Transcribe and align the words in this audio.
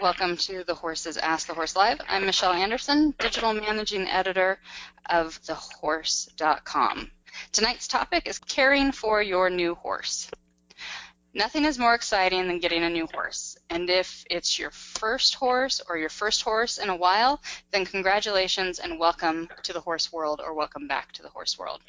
Welcome 0.00 0.38
to 0.38 0.64
the 0.64 0.74
Horses 0.74 1.18
Ask 1.18 1.46
the 1.46 1.52
Horse 1.52 1.76
Live. 1.76 2.00
I'm 2.08 2.24
Michelle 2.24 2.54
Anderson, 2.54 3.14
digital 3.18 3.52
managing 3.52 4.08
editor 4.08 4.58
of 5.10 5.38
thehorse.com. 5.42 7.10
Tonight's 7.52 7.86
topic 7.86 8.26
is 8.26 8.38
caring 8.38 8.92
for 8.92 9.20
your 9.20 9.50
new 9.50 9.74
horse. 9.74 10.30
Nothing 11.34 11.66
is 11.66 11.78
more 11.78 11.94
exciting 11.94 12.48
than 12.48 12.60
getting 12.60 12.82
a 12.82 12.88
new 12.88 13.06
horse. 13.12 13.58
And 13.68 13.90
if 13.90 14.24
it's 14.30 14.58
your 14.58 14.70
first 14.70 15.34
horse 15.34 15.82
or 15.86 15.98
your 15.98 16.08
first 16.08 16.40
horse 16.40 16.78
in 16.78 16.88
a 16.88 16.96
while, 16.96 17.42
then 17.70 17.84
congratulations 17.84 18.78
and 18.78 18.98
welcome 18.98 19.50
to 19.64 19.74
the 19.74 19.82
horse 19.82 20.10
world 20.10 20.40
or 20.42 20.54
welcome 20.54 20.88
back 20.88 21.12
to 21.12 21.22
the 21.22 21.28
horse 21.28 21.58
world. 21.58 21.82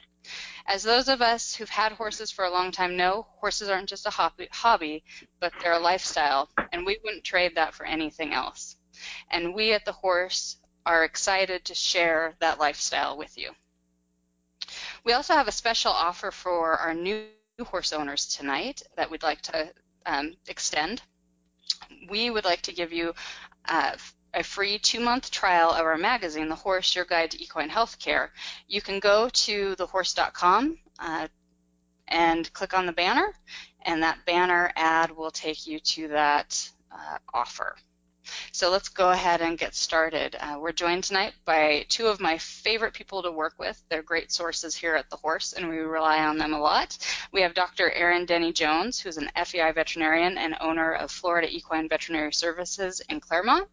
As 0.65 0.83
those 0.83 1.07
of 1.07 1.21
us 1.21 1.55
who've 1.55 1.69
had 1.69 1.93
horses 1.93 2.31
for 2.31 2.45
a 2.45 2.51
long 2.51 2.71
time 2.71 2.95
know, 2.95 3.27
horses 3.39 3.69
aren't 3.69 3.89
just 3.89 4.05
a 4.05 4.09
hobby, 4.51 5.04
but 5.39 5.54
they're 5.59 5.73
a 5.73 5.79
lifestyle, 5.79 6.49
and 6.71 6.86
we 6.86 6.99
wouldn't 7.04 7.23
trade 7.23 7.55
that 7.55 7.73
for 7.73 7.86
anything 7.86 8.33
else. 8.33 8.75
And 9.29 9.54
we 9.54 9.73
at 9.73 9.86
the 9.86 9.91
Horse 9.91 10.57
are 10.86 11.04
excited 11.04 11.65
to 11.65 11.75
share 11.75 12.36
that 12.39 12.60
lifestyle 12.60 13.18
with 13.18 13.37
you. 13.37 13.51
We 15.04 15.13
also 15.13 15.33
have 15.33 15.47
a 15.47 15.51
special 15.51 15.91
offer 15.91 16.32
for 16.32 16.77
our 16.77 16.93
new 16.93 17.27
horse 17.63 17.93
owners 17.93 18.25
tonight 18.27 18.82
that 18.96 19.10
we'd 19.10 19.24
like 19.24 19.41
to 19.41 19.74
um, 20.05 20.35
extend. 20.47 21.01
We 22.10 22.29
would 22.29 22.46
like 22.46 22.61
to 22.63 22.74
give 22.74 22.91
you 22.91 23.13
uh, 23.68 23.97
a 24.33 24.43
free 24.43 24.79
two-month 24.79 25.31
trial 25.31 25.71
of 25.71 25.85
our 25.85 25.97
magazine, 25.97 26.49
The 26.49 26.55
Horse, 26.55 26.95
Your 26.95 27.05
Guide 27.05 27.31
to 27.31 27.43
Equine 27.43 27.69
Healthcare. 27.69 28.29
You 28.67 28.81
can 28.81 28.99
go 28.99 29.29
to 29.29 29.75
thehorse.com 29.75 30.77
uh, 30.99 31.27
and 32.07 32.52
click 32.53 32.73
on 32.73 32.85
the 32.85 32.94
banner, 32.94 33.33
and 33.83 34.03
that 34.03 34.25
banner 34.25 34.71
ad 34.75 35.11
will 35.11 35.31
take 35.31 35.67
you 35.67 35.80
to 35.80 36.07
that 36.09 36.69
uh, 36.91 37.17
offer. 37.33 37.75
So 38.52 38.69
let's 38.69 38.89
go 38.89 39.09
ahead 39.09 39.41
and 39.41 39.57
get 39.57 39.73
started. 39.73 40.35
Uh, 40.39 40.57
we're 40.59 40.71
joined 40.71 41.03
tonight 41.03 41.33
by 41.43 41.85
two 41.89 42.07
of 42.07 42.19
my 42.19 42.38
favorite 42.38 42.93
people 42.93 43.23
to 43.23 43.31
work 43.31 43.55
with. 43.57 43.81
They're 43.89 44.03
great 44.03 44.31
sources 44.31 44.75
here 44.75 44.95
at 44.95 45.09
The 45.09 45.17
Horse, 45.17 45.53
and 45.53 45.67
we 45.67 45.77
rely 45.77 46.23
on 46.23 46.38
them 46.38 46.53
a 46.53 46.59
lot. 46.59 46.97
We 47.31 47.41
have 47.41 47.53
Dr. 47.53 47.91
Erin 47.91 48.25
Denney 48.25 48.53
Jones, 48.53 48.99
who's 48.99 49.17
an 49.17 49.29
FEI 49.43 49.71
veterinarian 49.71 50.38
and 50.38 50.55
owner 50.61 50.93
of 50.93 51.11
Florida 51.11 51.49
Equine 51.49 51.89
Veterinary 51.89 52.33
Services 52.33 53.01
in 53.09 53.19
Clermont, 53.19 53.67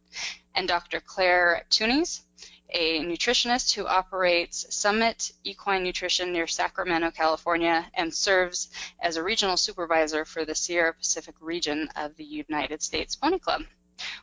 and 0.58 0.66
Dr. 0.66 0.98
Claire 0.98 1.62
Thunes, 1.70 2.22
a 2.70 2.98
nutritionist 3.04 3.74
who 3.74 3.86
operates 3.86 4.66
Summit 4.74 5.30
Equine 5.44 5.84
Nutrition 5.84 6.32
near 6.32 6.48
Sacramento, 6.48 7.12
California, 7.12 7.88
and 7.94 8.12
serves 8.12 8.68
as 9.00 9.16
a 9.16 9.22
regional 9.22 9.56
supervisor 9.56 10.24
for 10.24 10.44
the 10.44 10.56
Sierra 10.56 10.92
Pacific 10.92 11.36
region 11.40 11.88
of 11.94 12.16
the 12.16 12.24
United 12.24 12.82
States 12.82 13.14
Pony 13.14 13.38
Club. 13.38 13.62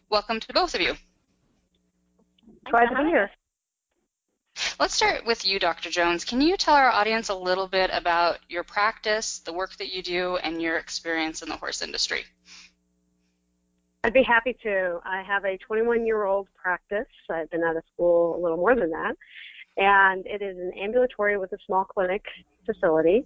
Welcome 0.09 0.41
to 0.41 0.51
both 0.51 0.75
of 0.75 0.81
you. 0.81 0.95
Glad 2.69 2.89
to 2.89 3.01
be 3.01 3.09
here. 3.11 3.31
Let's 4.77 4.93
start 4.93 5.25
with 5.25 5.45
you, 5.45 5.57
Dr. 5.57 5.89
Jones. 5.89 6.25
Can 6.25 6.41
you 6.41 6.57
tell 6.57 6.75
our 6.75 6.89
audience 6.89 7.29
a 7.29 7.35
little 7.35 7.69
bit 7.69 7.89
about 7.93 8.39
your 8.49 8.63
practice, 8.63 9.39
the 9.39 9.53
work 9.53 9.77
that 9.77 9.95
you 9.95 10.03
do, 10.03 10.35
and 10.35 10.61
your 10.61 10.75
experience 10.75 11.41
in 11.41 11.47
the 11.47 11.55
horse 11.55 11.81
industry? 11.81 12.25
I'd 14.05 14.13
be 14.13 14.21
happy 14.21 14.55
to. 14.61 14.99
I 15.03 15.23
have 15.23 15.45
a 15.45 15.57
21 15.57 16.05
year 16.05 16.25
old 16.25 16.47
practice. 16.55 17.07
I've 17.27 17.49
been 17.49 17.63
out 17.63 17.75
of 17.75 17.81
school 17.91 18.35
a 18.35 18.39
little 18.39 18.57
more 18.57 18.75
than 18.75 18.91
that. 18.91 19.15
And 19.77 20.23
it 20.27 20.43
is 20.43 20.55
an 20.59 20.73
ambulatory 20.79 21.39
with 21.39 21.51
a 21.53 21.57
small 21.65 21.85
clinic 21.85 22.23
facility. 22.67 23.25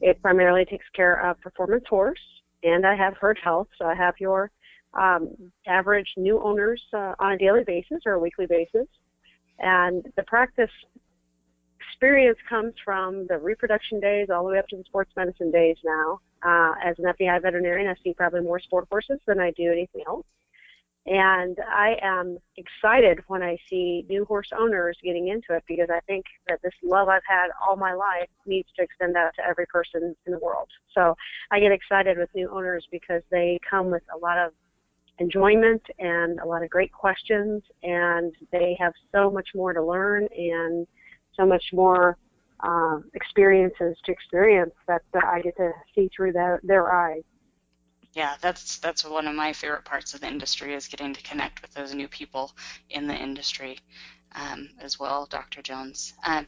It 0.00 0.22
primarily 0.22 0.64
takes 0.64 0.86
care 0.96 1.20
of 1.28 1.38
performance 1.42 1.84
horse, 1.90 2.22
and 2.62 2.86
I 2.86 2.96
have 2.96 3.18
herd 3.18 3.38
health. 3.44 3.68
So 3.78 3.84
I 3.84 3.94
have 3.94 4.14
your 4.18 4.50
um, 4.94 5.28
average 5.66 6.08
new 6.16 6.42
owners 6.42 6.82
uh, 6.94 7.12
on 7.18 7.32
a 7.32 7.36
daily 7.36 7.62
basis 7.62 8.00
or 8.06 8.12
a 8.12 8.18
weekly 8.18 8.46
basis. 8.46 8.88
And 9.58 10.06
the 10.16 10.22
practice 10.22 10.70
experience 11.86 12.38
comes 12.48 12.72
from 12.82 13.26
the 13.26 13.36
reproduction 13.36 14.00
days 14.00 14.28
all 14.30 14.44
the 14.44 14.52
way 14.52 14.58
up 14.58 14.68
to 14.68 14.76
the 14.76 14.84
sports 14.84 15.10
medicine 15.18 15.50
days 15.50 15.76
now. 15.84 16.20
Uh, 16.44 16.72
as 16.84 16.94
an 16.98 17.12
FEI 17.18 17.38
veterinarian, 17.40 17.88
I 17.88 17.94
see 18.02 18.12
probably 18.12 18.42
more 18.42 18.60
sport 18.60 18.86
horses 18.90 19.18
than 19.26 19.40
I 19.40 19.50
do 19.52 19.72
anything 19.72 20.02
else. 20.06 20.26
And 21.06 21.58
I 21.68 21.96
am 22.02 22.38
excited 22.56 23.20
when 23.26 23.42
I 23.42 23.58
see 23.68 24.06
new 24.08 24.24
horse 24.24 24.48
owners 24.58 24.96
getting 25.02 25.28
into 25.28 25.54
it 25.54 25.62
because 25.68 25.88
I 25.90 26.00
think 26.06 26.24
that 26.48 26.60
this 26.62 26.72
love 26.82 27.08
I've 27.08 27.22
had 27.28 27.48
all 27.60 27.76
my 27.76 27.92
life 27.92 28.28
needs 28.46 28.68
to 28.76 28.82
extend 28.82 29.14
out 29.14 29.32
to 29.36 29.46
every 29.46 29.66
person 29.66 30.16
in 30.24 30.32
the 30.32 30.38
world. 30.38 30.68
So 30.94 31.14
I 31.50 31.60
get 31.60 31.72
excited 31.72 32.16
with 32.16 32.30
new 32.34 32.48
owners 32.50 32.86
because 32.90 33.22
they 33.30 33.58
come 33.68 33.90
with 33.90 34.02
a 34.14 34.18
lot 34.18 34.38
of 34.38 34.52
enjoyment 35.18 35.82
and 35.98 36.40
a 36.40 36.46
lot 36.46 36.62
of 36.62 36.70
great 36.70 36.92
questions, 36.92 37.62
and 37.82 38.34
they 38.50 38.76
have 38.80 38.94
so 39.12 39.30
much 39.30 39.48
more 39.54 39.74
to 39.74 39.82
learn 39.82 40.26
and 40.36 40.86
so 41.36 41.44
much 41.44 41.64
more 41.72 42.16
uh, 42.64 42.98
experiences 43.14 43.96
to 44.04 44.12
experience 44.12 44.74
that, 44.88 45.02
that 45.12 45.24
I 45.24 45.40
get 45.42 45.56
to 45.58 45.72
see 45.94 46.10
through 46.16 46.32
their, 46.32 46.60
their 46.62 46.92
eyes. 46.92 47.22
Yeah, 48.14 48.36
that's 48.40 48.78
that's 48.78 49.04
one 49.04 49.26
of 49.26 49.34
my 49.34 49.52
favorite 49.52 49.84
parts 49.84 50.14
of 50.14 50.20
the 50.20 50.28
industry 50.28 50.72
is 50.72 50.86
getting 50.86 51.12
to 51.14 51.22
connect 51.22 51.62
with 51.62 51.74
those 51.74 51.92
new 51.92 52.06
people 52.06 52.52
in 52.90 53.08
the 53.08 53.14
industry 53.14 53.80
um, 54.36 54.68
as 54.80 55.00
well, 55.00 55.26
Dr. 55.26 55.62
Jones. 55.62 56.14
Um, 56.24 56.46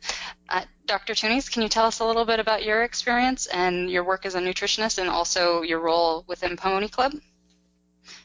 uh, 0.49 0.65
Dr. 0.87 1.15
Thunes, 1.15 1.49
can 1.49 1.63
you 1.63 1.69
tell 1.69 1.87
us 1.87 1.99
a 1.99 2.05
little 2.05 2.25
bit 2.25 2.39
about 2.39 2.65
your 2.65 2.85
experience 2.85 3.47
and 3.47 3.91
your 3.91 4.05
work 4.05 4.27
as 4.27 4.37
a 4.37 4.41
nutritionist 4.41 4.99
and 4.99 5.09
also 5.09 5.63
your 5.63 5.81
role 5.81 6.25
within 6.29 6.57
Pony 6.57 6.89
Club? 6.89 7.15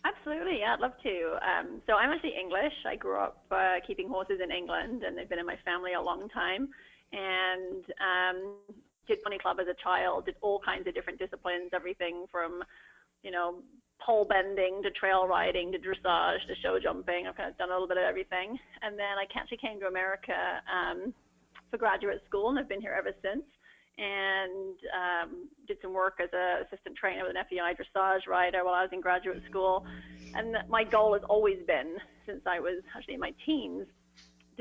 Absolutely, 0.05 0.59
yeah, 0.59 0.73
I'd 0.73 0.79
love 0.79 0.93
to. 1.03 1.37
Um, 1.41 1.81
so 1.87 1.93
I'm 1.93 2.11
actually 2.11 2.35
English. 2.39 2.73
I 2.87 2.95
grew 2.95 3.17
up 3.17 3.43
uh, 3.51 3.75
keeping 3.85 4.07
horses 4.07 4.39
in 4.43 4.51
England, 4.51 5.03
and 5.03 5.17
they've 5.17 5.29
been 5.29 5.39
in 5.39 5.45
my 5.45 5.57
family 5.65 5.93
a 5.93 6.01
long 6.01 6.29
time. 6.29 6.69
And 7.11 7.83
um, 7.99 8.55
did 9.07 9.21
pony 9.23 9.37
club 9.37 9.57
as 9.59 9.67
a 9.67 9.75
child. 9.83 10.25
Did 10.25 10.35
all 10.41 10.59
kinds 10.63 10.87
of 10.87 10.93
different 10.93 11.19
disciplines, 11.19 11.71
everything 11.73 12.25
from, 12.31 12.63
you 13.23 13.31
know, 13.31 13.55
pole 13.99 14.25
bending 14.25 14.81
to 14.83 14.89
trail 14.91 15.27
riding 15.27 15.71
to 15.71 15.77
dressage 15.77 16.47
to 16.47 16.55
show 16.63 16.79
jumping. 16.79 17.27
I've 17.27 17.35
kind 17.35 17.49
of 17.49 17.57
done 17.57 17.69
a 17.69 17.73
little 17.73 17.87
bit 17.87 17.97
of 17.97 18.03
everything. 18.03 18.57
And 18.81 18.97
then 18.97 19.17
I 19.19 19.25
actually 19.35 19.57
came 19.57 19.79
to 19.81 19.87
America 19.87 20.61
um, 20.71 21.13
for 21.69 21.77
graduate 21.77 22.21
school, 22.25 22.49
and 22.49 22.57
I've 22.57 22.69
been 22.69 22.81
here 22.81 22.95
ever 22.97 23.11
since 23.21 23.43
and 23.97 24.75
um, 24.95 25.49
did 25.67 25.77
some 25.81 25.93
work 25.93 26.19
as 26.21 26.29
an 26.33 26.65
assistant 26.65 26.95
trainer 26.95 27.23
with 27.23 27.35
an 27.35 27.43
FEI 27.49 27.75
dressage 27.75 28.27
rider 28.27 28.63
while 28.63 28.73
I 28.73 28.81
was 28.81 28.89
in 28.91 29.01
graduate 29.01 29.43
school. 29.49 29.85
And 30.33 30.57
my 30.69 30.83
goal 30.83 31.13
has 31.13 31.23
always 31.29 31.59
been, 31.67 31.97
since 32.25 32.41
I 32.47 32.59
was 32.59 32.81
actually 32.95 33.15
in 33.15 33.19
my 33.19 33.33
teens, 33.45 33.85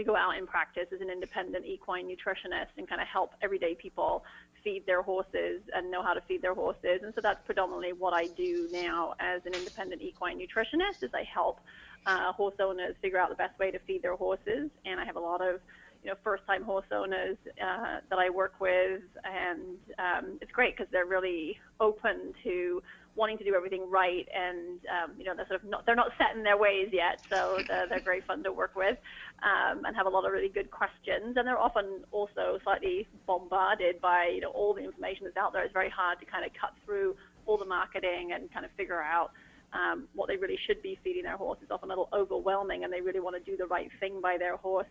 to 0.01 0.05
go 0.05 0.17
out 0.17 0.37
and 0.37 0.47
practice 0.47 0.87
as 0.95 1.01
an 1.01 1.11
independent 1.11 1.65
equine 1.67 2.07
nutritionist 2.07 2.73
and 2.77 2.89
kind 2.89 3.01
of 3.01 3.07
help 3.07 3.33
everyday 3.43 3.75
people 3.75 4.25
feed 4.65 4.85
their 4.87 5.03
horses 5.03 5.61
and 5.75 5.91
know 5.91 6.03
how 6.03 6.15
to 6.15 6.23
feed 6.23 6.43
their 6.43 6.55
horses. 6.55 7.01
And 7.03 7.13
so 7.15 7.21
that's 7.21 7.45
predominantly 7.47 7.93
what 7.93 8.13
I 8.13 8.27
do 8.27 8.69
now 8.73 9.15
as 9.21 9.41
an 9.47 9.55
independent 9.55 10.03
equine 10.03 10.39
nutritionist 10.39 11.03
is 11.03 11.11
I 11.15 11.25
help 11.25 11.61
uh, 12.07 12.33
horse 12.33 12.55
owners 12.61 12.95
figure 13.03 13.19
out 13.19 13.29
the 13.29 13.41
best 13.45 13.59
way 13.59 13.71
to 13.71 13.79
feed 13.81 14.03
their 14.03 14.17
horses. 14.17 14.71
And 14.85 14.99
I 15.01 15.05
have 15.05 15.17
a 15.17 15.21
lot 15.21 15.41
of 15.41 15.61
you 16.03 16.11
know, 16.11 16.17
first-time 16.25 16.65
horse 16.65 16.87
owners 16.93 17.37
uh, 17.63 17.99
that 18.09 18.19
I 18.19 18.31
work 18.31 18.55
with, 18.59 19.03
and 19.23 19.77
um, 19.99 20.39
it's 20.41 20.51
great 20.51 20.75
because 20.75 20.91
they're 20.91 21.05
really 21.05 21.59
open 21.79 22.33
to 22.43 22.83
wanting 23.21 23.37
to 23.37 23.45
do 23.45 23.55
everything 23.55 23.85
right, 23.89 24.27
and 24.35 24.81
um, 24.89 25.13
you 25.19 25.25
know, 25.25 25.37
they're 25.37 25.47
sort 25.47 25.63
of 25.63 25.69
not, 25.69 25.85
they're 25.85 25.95
not 25.95 26.11
set 26.17 26.35
in 26.35 26.43
their 26.43 26.57
ways 26.57 26.89
yet, 26.91 27.21
so 27.31 27.59
they're, 27.69 27.87
they're 27.87 28.01
very 28.01 28.23
fun 28.23 28.43
to 28.43 28.51
work 28.51 28.75
with, 28.75 28.97
um, 29.45 29.85
and 29.85 29.95
have 29.95 30.07
a 30.07 30.09
lot 30.09 30.25
of 30.25 30.33
really 30.33 30.49
good 30.49 30.71
questions, 30.71 31.37
and 31.37 31.47
they're 31.47 31.59
often 31.59 32.03
also 32.13 32.59
slightly 32.65 33.07
bombarded 33.27 34.01
by 34.01 34.33
you 34.35 34.41
know 34.41 34.49
all 34.51 34.73
the 34.73 34.83
information 34.83 35.25
that's 35.25 35.37
out 35.37 35.53
there. 35.53 35.63
It's 35.63 35.73
very 35.73 35.91
hard 35.91 36.19
to 36.21 36.27
kind 36.27 36.47
of 36.47 36.51
cut 36.59 36.73
through 36.87 37.15
all 37.45 37.59
the 37.59 37.67
marketing 37.67 38.33
and 38.35 38.51
kind 38.53 38.65
of 38.65 38.73
figure 38.77 39.03
out. 39.03 39.31
Um, 39.73 40.09
what 40.17 40.27
they 40.27 40.37
really 40.37 40.59
should 40.67 40.83
be 40.83 40.99
feeding 41.05 41.23
their 41.23 41.37
horse 41.37 41.61
is 41.63 41.71
often 41.71 41.91
a 41.91 41.93
little 41.93 42.09
overwhelming, 42.13 42.83
and 42.83 42.93
they 42.93 43.01
really 43.01 43.21
want 43.21 43.37
to 43.37 43.51
do 43.51 43.57
the 43.57 43.67
right 43.67 43.89
thing 44.01 44.21
by 44.21 44.37
their 44.37 44.57
horse. 44.57 44.91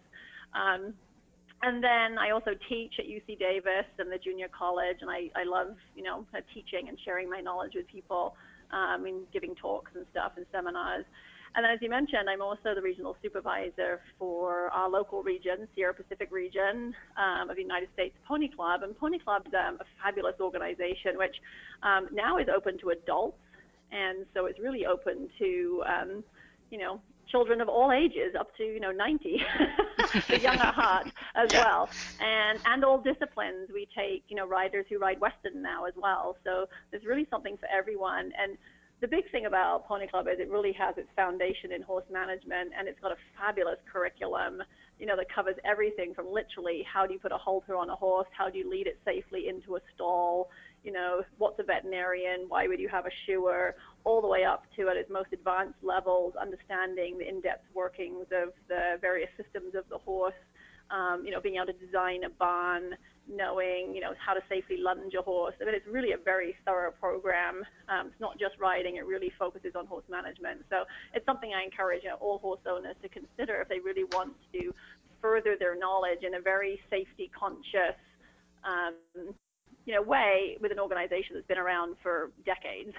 Um, 0.54 0.94
and 1.62 1.84
then 1.84 2.18
I 2.18 2.32
also 2.32 2.52
teach 2.70 2.94
at 3.00 3.06
UC 3.06 3.40
Davis 3.40 3.86
and 3.98 4.12
the 4.12 4.18
junior 4.18 4.48
college, 4.48 4.98
and 5.02 5.10
I, 5.10 5.30
I 5.36 5.44
love, 5.44 5.76
you 5.96 6.04
know, 6.04 6.26
teaching 6.54 6.88
and 6.88 6.98
sharing 7.04 7.30
my 7.30 7.42
knowledge 7.42 7.74
with 7.76 7.88
people, 7.88 8.36
um, 8.72 9.06
and 9.06 9.32
giving 9.34 9.56
talks 9.56 9.92
and 9.96 10.06
stuff 10.12 10.34
and 10.38 10.46
seminars. 10.52 11.06
And 11.56 11.66
as 11.66 11.80
you 11.82 11.90
mentioned, 11.90 12.30
I'm 12.30 12.42
also 12.42 12.76
the 12.76 12.82
regional 12.82 13.18
supervisor 13.24 14.02
for 14.20 14.70
our 14.70 14.90
local 14.90 15.24
region, 15.24 15.68
Sierra 15.76 15.94
Pacific 15.94 16.30
region 16.32 16.94
um, 17.18 17.50
of 17.50 17.56
the 17.56 17.64
United 17.64 17.90
States 17.94 18.16
Pony 18.28 18.50
Club. 18.50 18.84
And 18.84 18.98
Pony 18.98 19.18
Club 19.18 19.48
is 19.48 19.54
um, 19.54 19.80
a 19.82 19.86
fabulous 20.02 20.36
organization, 20.40 21.18
which 21.18 21.36
um, 21.82 22.08
now 22.14 22.38
is 22.38 22.48
open 22.56 22.78
to 22.80 22.92
adults, 22.92 23.38
and 23.92 24.26
so 24.36 24.46
it's 24.46 24.60
really 24.60 24.86
open 24.86 25.28
to, 25.40 25.84
um, 25.88 26.24
you 26.70 26.78
know, 26.78 27.02
children 27.30 27.62
of 27.62 27.70
all 27.70 27.92
ages 27.92 28.34
up 28.40 28.56
to 28.58 28.64
you 28.64 28.80
know 28.80 28.92
90 28.92 29.42
the 30.30 30.40
young 30.40 30.56
at 30.56 30.74
heart 30.74 31.08
as 31.36 31.50
yeah. 31.54 31.64
well 31.64 31.90
and 32.20 32.60
and 32.66 32.84
all 32.84 33.00
disciplines 33.00 33.70
we 33.74 33.88
take 33.96 34.24
you 34.28 34.36
know 34.36 34.48
riders 34.48 34.86
who 34.90 34.98
ride 34.98 35.20
western 35.20 35.62
now 35.62 35.86
as 35.86 35.94
well 35.96 36.38
so 36.44 36.66
there's 36.92 37.06
really 37.06 37.28
something 37.30 37.58
for 37.58 37.68
everyone 37.72 38.31
and 38.42 38.58
the 39.02 39.08
big 39.08 39.30
thing 39.31 39.46
about 39.46 39.88
Pony 39.88 40.08
Club 40.08 40.28
is 40.28 40.40
it 40.40 40.50
really 40.50 40.74
has 40.74 40.98
its 40.98 41.08
foundation 41.16 41.72
in 41.72 41.81
horse 41.81 42.04
management, 42.12 42.72
and 42.78 42.88
it's 42.88 43.00
got 43.00 43.14
a 43.14 43.16
fabulous 43.38 43.78
curriculum. 43.92 44.62
You 45.00 45.06
know, 45.06 45.16
that 45.16 45.34
covers 45.34 45.56
everything 45.64 46.14
from 46.14 46.28
literally 46.30 46.84
how 46.84 47.06
do 47.06 47.14
you 47.14 47.20
put 47.20 47.32
a 47.32 47.38
halter 47.38 47.78
on 47.78 47.90
a 47.90 47.96
horse, 47.96 48.28
how 48.38 48.50
do 48.50 48.58
you 48.58 48.70
lead 48.70 48.88
it 48.88 49.00
safely 49.06 49.48
into 49.48 49.78
a 49.78 49.80
stall, 49.96 50.50
you 50.84 50.92
know, 50.92 51.22
what's 51.38 51.60
a 51.60 51.64
veterinarian, 51.64 52.46
why 52.48 52.68
would 52.68 52.80
you 52.80 52.90
have 52.90 53.06
a 53.06 53.12
shoer, 53.26 53.76
all 54.04 54.22
the 54.22 54.28
way 54.28 54.44
up 54.44 54.64
to 54.78 54.90
at 54.90 54.98
its 54.98 55.10
most 55.10 55.30
advanced 55.34 55.84
levels, 55.84 56.34
understanding 56.40 57.18
the 57.18 57.28
in-depth 57.28 57.66
workings 57.74 58.28
of 58.31 58.54
the 58.68 58.98
various 59.02 59.30
systems 59.38 59.76
of 59.76 59.84
the 59.90 59.98
horse 59.98 60.34
um, 60.92 61.24
you 61.26 61.31
know, 61.31 61.40
being 61.42 61.56
able 61.56 61.68
to 61.68 61.86
design 61.86 62.24
a 62.24 62.30
barn, 62.30 62.96
knowing, 63.28 63.94
you 63.94 64.02
know, 64.02 64.14
how 64.18 64.34
to 64.34 64.42
safely 64.50 64.78
lunge 64.78 65.14
a 65.14 65.22
horse. 65.22 65.54
I 65.62 65.66
mean, 65.66 65.76
it's 65.76 65.88
really 65.88 66.14
a 66.14 66.18
very 66.18 66.56
thorough 66.66 66.92
program. 66.92 67.64
Um, 67.88 68.08
it's 68.08 68.20
not 68.20 68.40
just 68.40 68.58
riding, 68.60 68.96
it 68.96 69.06
really 69.06 69.32
focuses 69.38 69.75
on 69.75 69.86
horse 69.86 70.06
management. 70.10 70.66
So 70.70 70.86
it's 71.14 71.25
something 71.25 71.52
I 71.54 71.64
encourage 71.64 72.04
you 72.04 72.10
know, 72.10 72.18
all 72.20 72.40
horse 72.40 72.62
owners 72.68 72.96
to 73.04 73.10
consider 73.10 73.62
if 73.62 73.70
they 73.70 73.80
really 73.80 74.06
want 74.12 74.34
to 74.54 74.74
further 75.22 75.56
their 75.60 75.78
knowledge 75.78 76.24
in 76.25 76.36
a 76.36 76.42
very 76.42 76.80
safety 76.90 77.30
conscious 77.38 77.98
um, 78.64 78.96
you 79.89 79.95
know, 79.95 80.03
way 80.03 80.56
with 80.62 80.71
an 80.71 80.77
organization 80.77 81.33
that's 81.33 81.47
been 81.47 81.57
around 81.57 81.95
for 82.03 82.30
decades 82.45 82.94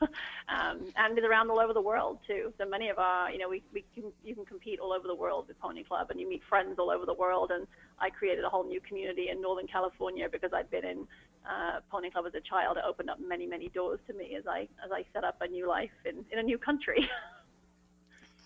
um, 0.48 0.78
and 0.94 1.18
is 1.18 1.24
around 1.24 1.50
all 1.50 1.58
over 1.58 1.72
the 1.72 1.80
world 1.80 2.20
too. 2.28 2.52
So 2.58 2.64
many 2.64 2.90
of 2.90 2.98
our, 3.00 3.28
you 3.28 3.38
know, 3.38 3.48
we, 3.48 3.60
we 3.74 3.84
can, 3.92 4.12
you 4.24 4.36
can 4.36 4.44
compete 4.44 4.78
all 4.78 4.92
over 4.92 5.08
the 5.08 5.16
world 5.16 5.48
with 5.48 5.58
Pony 5.58 5.82
Club 5.82 6.12
and 6.12 6.20
you 6.20 6.28
meet 6.28 6.42
friends 6.48 6.78
all 6.78 6.92
over 6.92 7.04
the 7.04 7.14
world. 7.14 7.50
And 7.52 7.66
I 7.98 8.10
created 8.10 8.44
a 8.44 8.48
whole 8.48 8.62
new 8.62 8.80
community 8.80 9.30
in 9.30 9.42
Northern 9.42 9.66
California 9.66 10.28
because 10.30 10.52
I'd 10.54 10.70
been 10.70 10.84
in 10.84 11.08
uh, 11.44 11.80
Pony 11.90 12.08
Club 12.08 12.26
as 12.28 12.34
a 12.34 12.40
child. 12.40 12.76
It 12.76 12.84
opened 12.86 13.10
up 13.10 13.18
many, 13.18 13.44
many 13.44 13.66
doors 13.70 13.98
to 14.06 14.14
me 14.14 14.36
as 14.36 14.46
I, 14.46 14.68
as 14.84 14.92
I 14.92 15.04
set 15.12 15.24
up 15.24 15.38
a 15.40 15.48
new 15.48 15.66
life 15.66 15.90
in, 16.04 16.24
in 16.30 16.38
a 16.38 16.42
new 16.44 16.56
country. 16.56 17.10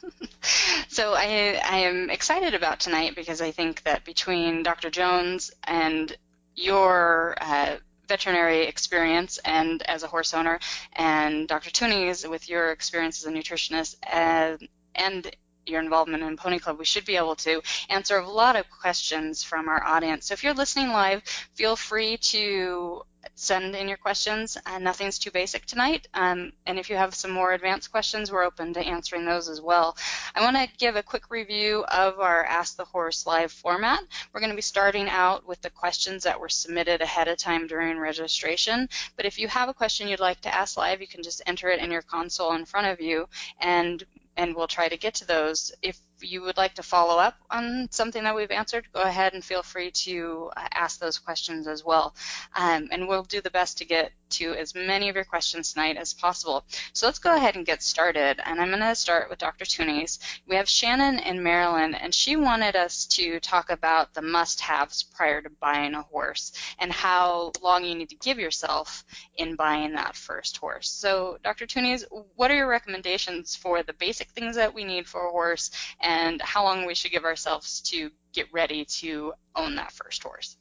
so 0.88 1.12
I, 1.12 1.60
I 1.62 1.76
am 1.80 2.08
excited 2.08 2.54
about 2.54 2.80
tonight 2.80 3.14
because 3.14 3.42
I 3.42 3.50
think 3.50 3.82
that 3.84 4.04
between 4.04 4.62
Dr. 4.62 4.90
Jones 4.90 5.52
and 5.64 6.16
your 6.54 7.34
uh, 7.40 7.76
veterinary 8.08 8.62
experience 8.62 9.38
and 9.44 9.82
as 9.82 10.02
a 10.02 10.06
horse 10.06 10.34
owner, 10.34 10.58
and 10.94 11.49
Dr. 11.49 11.70
Thunes 11.70 12.28
with 12.28 12.49
your 12.49 12.70
experience 12.70 13.25
as 13.25 13.26
a 13.26 13.34
nutritionist 13.34 13.96
and, 14.10 14.69
and 14.94 15.34
your 15.67 15.81
involvement 15.81 16.23
in 16.23 16.37
Pony 16.37 16.59
Club, 16.59 16.79
we 16.79 16.85
should 16.85 17.05
be 17.05 17.17
able 17.17 17.37
to 17.37 17.62
answer 17.88 18.19
a 18.19 18.29
lot 18.29 18.56
of 18.56 18.70
questions 18.70 19.43
from 19.43 19.69
our 19.69 19.85
audience. 19.85 20.26
So 20.26 20.35
if 20.35 20.43
you're 20.43 20.55
listening 20.55 20.88
live, 20.88 21.23
feel 21.55 21.76
free 21.76 22.17
to 22.17 23.05
send 23.35 23.75
in 23.75 23.88
your 23.88 23.97
questions. 23.97 24.59
Uh, 24.67 24.79
nothing's 24.79 25.19
too 25.19 25.31
basic 25.31 25.64
tonight. 25.67 26.09
Um, 26.14 26.53
and 26.67 26.79
if 26.79 26.91
you 26.91 26.97
have 26.97 27.14
some 27.14 27.31
more 27.31 27.53
advanced 27.53 27.91
questions, 27.91 28.31
we're 28.31 28.43
open 28.43 28.75
to 28.75 28.81
answering 28.81 29.25
those 29.25 29.49
as 29.49 29.61
well. 29.61 29.97
I 30.35 30.41
want 30.43 30.56
to 30.56 30.69
give 30.79 30.97
a 30.97 31.03
quick 31.03 31.31
review 31.31 31.85
of 31.85 32.19
our 32.20 32.44
Ask 32.44 32.76
the 32.76 32.85
Horse 32.85 33.26
live 33.26 33.53
format. 33.53 34.00
We're 34.32 34.41
going 34.41 34.50
to 34.50 34.56
be 34.56 34.62
starting 34.62 35.09
out 35.09 35.47
with 35.47 35.61
the 35.62 35.70
questions 35.70 36.25
that 36.25 36.38
were 36.38 36.49
submitted 36.49 37.00
ahead 37.00 37.29
of 37.29 37.38
time 37.38 37.67
during 37.67 37.99
registration. 37.99 38.88
But 39.17 39.26
if 39.26 39.38
you 39.38 39.49
have 39.49 39.69
a 39.69 39.75
question 39.75 40.09
you'd 40.09 40.20
like 40.20 40.41
to 40.43 40.55
ask 40.55 40.76
live, 40.76 41.00
you 41.00 41.06
can 41.06 41.23
just 41.23 41.43
enter 41.47 41.69
it 41.69 41.81
in 41.81 41.91
your 41.91 42.03
console 42.03 42.55
in 42.55 42.64
front 42.64 42.88
of 42.88 43.00
you 43.00 43.29
and 43.61 44.05
and 44.37 44.55
we'll 44.55 44.67
try 44.67 44.88
to 44.88 44.96
get 44.96 45.14
to 45.14 45.26
those. 45.26 45.73
If 45.82 45.99
you 46.22 46.42
would 46.42 46.56
like 46.56 46.74
to 46.74 46.82
follow 46.82 47.19
up 47.19 47.36
on 47.50 47.88
something 47.90 48.22
that 48.24 48.34
we've 48.34 48.50
answered, 48.50 48.86
go 48.92 49.02
ahead 49.02 49.34
and 49.34 49.44
feel 49.44 49.62
free 49.62 49.90
to 49.90 50.50
uh, 50.56 50.69
ask 50.72 51.00
those 51.00 51.19
questions 51.19 51.66
as 51.66 51.84
well. 51.84 52.14
Um, 52.56 52.88
and 52.90 53.08
we'll 53.08 53.22
do 53.24 53.40
the 53.40 53.50
best 53.50 53.78
to 53.78 53.84
get 53.84 54.12
to 54.30 54.54
as 54.54 54.74
many 54.74 55.08
of 55.08 55.14
your 55.14 55.24
questions 55.24 55.72
tonight 55.72 55.96
as 55.96 56.14
possible. 56.14 56.64
So 56.94 57.06
let's 57.06 57.19
go 57.19 57.34
ahead 57.34 57.56
and 57.56 57.66
get 57.66 57.82
started. 57.82 58.40
And 58.44 58.60
I'm 58.60 58.69
going 58.69 58.80
to 58.80 58.94
start 58.94 59.28
with 59.28 59.38
Dr. 59.38 59.64
Thunes. 59.64 60.19
We 60.46 60.56
have 60.56 60.69
Shannon 60.69 61.19
in 61.19 61.42
Maryland, 61.42 61.96
and 62.00 62.14
she 62.14 62.36
wanted 62.36 62.76
us 62.76 63.06
to 63.06 63.40
talk 63.40 63.70
about 63.70 64.14
the 64.14 64.22
must-haves 64.22 65.02
prior 65.02 65.42
to 65.42 65.50
buying 65.60 65.94
a 65.94 66.02
horse 66.02 66.52
and 66.78 66.92
how 66.92 67.52
long 67.62 67.84
you 67.84 67.94
need 67.94 68.08
to 68.08 68.16
give 68.16 68.38
yourself 68.38 69.04
in 69.36 69.54
buying 69.54 69.92
that 69.92 70.16
first 70.16 70.56
horse. 70.56 70.88
So 70.88 71.38
Dr. 71.44 71.66
Thunes, 71.66 72.04
what 72.36 72.50
are 72.50 72.56
your 72.56 72.68
recommendations 72.68 73.54
for 73.54 73.82
the 73.82 73.92
basic 73.92 74.30
things 74.30 74.56
that 74.56 74.72
we 74.72 74.84
need 74.84 75.06
for 75.06 75.26
a 75.26 75.30
horse 75.30 75.70
and 76.00 76.12
how 76.41 76.64
long 76.64 76.87
we 76.87 76.94
should 76.94 77.11
give 77.11 77.25
ourselves 77.25 77.81
to 77.82 78.11
get 78.32 78.47
ready 78.53 78.85
to 78.85 79.32
own 79.56 79.75
that 79.76 79.93
first 79.93 80.23
horse? 80.23 80.56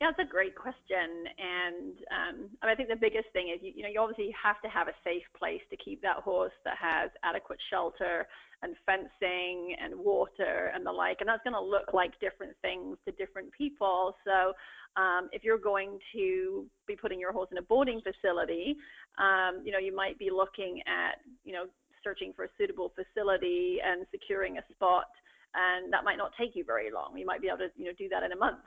Yeah, 0.00 0.10
it's 0.10 0.18
a 0.18 0.30
great 0.30 0.56
question, 0.56 1.24
and 1.38 1.94
um, 2.10 2.50
I 2.62 2.74
think 2.74 2.88
the 2.88 2.96
biggest 2.96 3.28
thing 3.32 3.54
is 3.54 3.62
you, 3.62 3.72
you 3.76 3.82
know 3.84 3.88
you 3.88 4.00
obviously 4.00 4.34
have 4.34 4.60
to 4.62 4.68
have 4.68 4.88
a 4.88 4.92
safe 5.04 5.22
place 5.38 5.62
to 5.70 5.76
keep 5.76 6.02
that 6.02 6.16
horse 6.16 6.52
that 6.64 6.76
has 6.76 7.10
adequate 7.22 7.60
shelter 7.70 8.26
and 8.62 8.74
fencing 8.84 9.76
and 9.80 9.94
water 9.94 10.72
and 10.74 10.84
the 10.84 10.90
like, 10.90 11.18
and 11.20 11.28
that's 11.28 11.44
going 11.44 11.54
to 11.54 11.60
look 11.60 11.94
like 11.94 12.18
different 12.18 12.54
things 12.60 12.96
to 13.06 13.12
different 13.12 13.52
people. 13.52 14.16
So 14.24 14.52
um, 15.00 15.28
if 15.32 15.44
you're 15.44 15.58
going 15.58 15.98
to 16.12 16.66
be 16.88 16.96
putting 16.96 17.20
your 17.20 17.32
horse 17.32 17.48
in 17.52 17.58
a 17.58 17.62
boarding 17.62 18.00
facility, 18.00 18.76
um, 19.18 19.62
you 19.64 19.70
know 19.70 19.78
you 19.78 19.94
might 19.94 20.18
be 20.18 20.28
looking 20.28 20.82
at 20.88 21.20
you 21.44 21.52
know 21.52 21.66
searching 22.04 22.32
for 22.36 22.44
a 22.44 22.48
suitable 22.58 22.92
facility 22.94 23.78
and 23.84 24.06
securing 24.12 24.58
a 24.58 24.62
spot, 24.70 25.08
and 25.54 25.92
that 25.92 26.04
might 26.04 26.18
not 26.18 26.32
take 26.38 26.54
you 26.54 26.64
very 26.64 26.90
long. 26.92 27.16
You 27.16 27.26
might 27.26 27.40
be 27.40 27.48
able 27.48 27.58
to 27.58 27.68
you 27.76 27.86
know 27.86 27.96
do 27.98 28.08
that 28.10 28.22
in 28.22 28.32
a 28.32 28.36
month. 28.36 28.62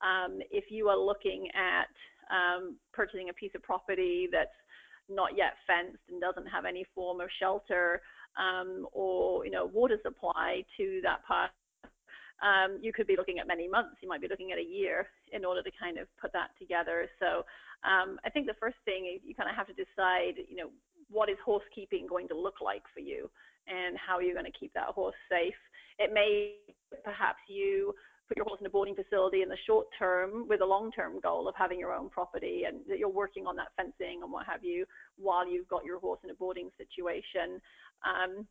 Um, 0.00 0.38
if 0.50 0.70
you 0.70 0.88
are 0.88 0.98
looking 0.98 1.48
at 1.54 1.90
um, 2.30 2.76
purchasing 2.92 3.28
a 3.30 3.32
piece 3.32 3.52
of 3.54 3.62
property 3.62 4.28
that's 4.30 4.54
not 5.08 5.36
yet 5.36 5.54
fenced 5.66 6.02
and 6.10 6.20
doesn't 6.20 6.46
have 6.46 6.64
any 6.64 6.84
form 6.94 7.20
of 7.20 7.28
shelter 7.38 8.02
um, 8.36 8.86
or 8.92 9.44
you 9.44 9.50
know 9.50 9.66
water 9.66 9.98
supply 10.02 10.62
to 10.76 11.00
that 11.02 11.24
part, 11.26 11.50
um, 12.42 12.78
you 12.82 12.92
could 12.92 13.06
be 13.06 13.16
looking 13.16 13.38
at 13.38 13.46
many 13.46 13.68
months. 13.68 13.96
You 14.02 14.08
might 14.08 14.20
be 14.20 14.28
looking 14.28 14.52
at 14.52 14.58
a 14.58 14.64
year 14.64 15.08
in 15.32 15.44
order 15.44 15.62
to 15.62 15.70
kind 15.80 15.98
of 15.98 16.06
put 16.20 16.32
that 16.32 16.50
together. 16.58 17.08
So 17.18 17.44
um, 17.84 18.18
I 18.24 18.30
think 18.30 18.46
the 18.46 18.58
first 18.60 18.76
thing 18.84 19.08
is 19.08 19.22
you 19.24 19.34
kind 19.34 19.48
of 19.48 19.56
have 19.56 19.68
to 19.68 19.76
decide, 19.76 20.36
you 20.48 20.56
know, 20.56 20.68
what 21.10 21.28
is 21.28 21.36
horse 21.44 21.64
keeping 21.74 22.06
going 22.06 22.28
to 22.28 22.38
look 22.38 22.60
like 22.62 22.82
for 22.92 23.00
you 23.00 23.30
and 23.68 23.96
how 23.96 24.16
are 24.16 24.22
you 24.22 24.32
going 24.32 24.46
to 24.46 24.58
keep 24.58 24.72
that 24.74 24.88
horse 24.94 25.14
safe. 25.30 25.54
It 25.98 26.12
may 26.12 26.54
perhaps 27.04 27.40
you 27.48 27.94
put 28.28 28.36
your 28.36 28.46
horse 28.46 28.60
in 28.60 28.66
a 28.66 28.70
boarding 28.70 28.94
facility 28.94 29.42
in 29.42 29.48
the 29.48 29.56
short 29.66 29.86
term 29.98 30.46
with 30.48 30.60
a 30.60 30.66
long 30.66 30.90
term 30.92 31.20
goal 31.20 31.48
of 31.48 31.54
having 31.56 31.78
your 31.78 31.92
own 31.92 32.08
property 32.08 32.64
and 32.66 32.78
that 32.88 32.98
you're 32.98 33.08
working 33.08 33.46
on 33.46 33.56
that 33.56 33.68
fencing 33.76 34.20
and 34.22 34.32
what 34.32 34.46
have 34.46 34.64
you 34.64 34.84
while 35.16 35.48
you've 35.48 35.68
got 35.68 35.84
your 35.84 36.00
horse 36.00 36.20
in 36.24 36.30
a 36.30 36.34
boarding 36.34 36.70
situation. 36.76 37.60
Um, 38.04 38.46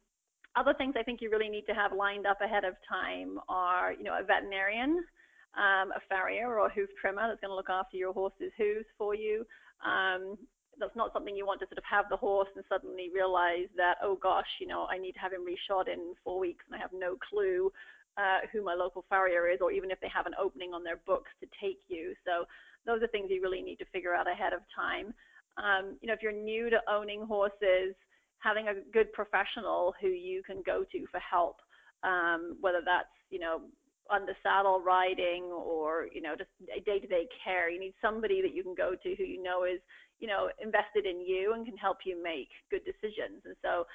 other 0.55 0.73
things 0.73 0.95
I 0.97 1.03
think 1.03 1.21
you 1.21 1.29
really 1.29 1.49
need 1.49 1.65
to 1.67 1.73
have 1.73 1.91
lined 1.91 2.25
up 2.25 2.39
ahead 2.41 2.63
of 2.63 2.75
time 2.87 3.39
are, 3.49 3.91
you 3.91 4.03
know, 4.03 4.17
a 4.17 4.23
veterinarian, 4.23 5.03
um, 5.57 5.91
a 5.91 5.99
farrier 6.07 6.47
or 6.47 6.67
a 6.67 6.73
hoof 6.73 6.89
trimmer 6.99 7.27
that's 7.27 7.41
going 7.41 7.51
to 7.51 7.55
look 7.55 7.69
after 7.69 7.97
your 7.97 8.13
horse's 8.13 8.53
hooves 8.57 8.85
for 8.97 9.13
you. 9.13 9.45
Um, 9.85 10.37
that's 10.79 10.95
not 10.95 11.13
something 11.13 11.35
you 11.35 11.45
want 11.45 11.59
to 11.61 11.67
sort 11.67 11.77
of 11.77 11.83
have 11.89 12.05
the 12.09 12.17
horse 12.17 12.49
and 12.55 12.63
suddenly 12.69 13.09
realize 13.13 13.67
that, 13.77 13.97
oh 14.01 14.15
gosh, 14.21 14.47
you 14.59 14.67
know, 14.67 14.87
I 14.89 14.97
need 14.97 15.13
to 15.13 15.19
have 15.19 15.33
him 15.33 15.45
reshod 15.45 15.87
in 15.87 16.13
four 16.23 16.39
weeks 16.39 16.63
and 16.67 16.75
I 16.75 16.79
have 16.79 16.93
no 16.93 17.15
clue 17.29 17.71
uh, 18.17 18.47
who 18.51 18.63
my 18.63 18.73
local 18.73 19.03
farrier 19.09 19.49
is, 19.49 19.59
or 19.61 19.71
even 19.71 19.91
if 19.91 19.99
they 19.99 20.07
have 20.13 20.25
an 20.25 20.33
opening 20.39 20.73
on 20.73 20.83
their 20.83 21.01
books 21.05 21.31
to 21.41 21.47
take 21.61 21.79
you. 21.87 22.13
So 22.25 22.45
those 22.85 23.03
are 23.03 23.07
things 23.07 23.27
you 23.29 23.41
really 23.41 23.61
need 23.61 23.77
to 23.77 23.85
figure 23.91 24.13
out 24.13 24.31
ahead 24.31 24.53
of 24.53 24.61
time. 24.73 25.13
Um, 25.57 25.97
you 26.01 26.07
know, 26.07 26.13
if 26.13 26.21
you're 26.21 26.31
new 26.31 26.69
to 26.69 26.79
owning 26.89 27.25
horses, 27.25 27.95
having 28.39 28.67
a 28.67 28.75
good 28.93 29.11
professional 29.13 29.93
who 29.99 30.07
you 30.07 30.43
can 30.43 30.61
go 30.65 30.85
to 30.91 31.05
for 31.11 31.19
help, 31.19 31.57
um, 32.03 32.57
whether 32.61 32.81
that's 32.85 33.09
you 33.29 33.39
know 33.39 33.61
on 34.09 34.25
the 34.25 34.35
saddle 34.43 34.81
riding 34.81 35.43
or 35.45 36.07
you 36.13 36.21
know 36.21 36.35
just 36.37 36.49
day-to-day 36.85 37.27
care. 37.43 37.69
You 37.69 37.79
need 37.79 37.93
somebody 38.01 38.41
that 38.41 38.53
you 38.53 38.63
can 38.63 38.75
go 38.75 38.91
to 39.01 39.15
who 39.15 39.23
you 39.23 39.41
know 39.41 39.63
is 39.63 39.79
you 40.19 40.27
know 40.27 40.49
invested 40.61 41.05
in 41.05 41.21
you 41.21 41.53
and 41.53 41.65
can 41.65 41.77
help 41.77 41.97
you 42.05 42.21
make 42.21 42.49
good 42.69 42.81
decisions. 42.85 43.41
And 43.45 43.55
so 43.61 43.85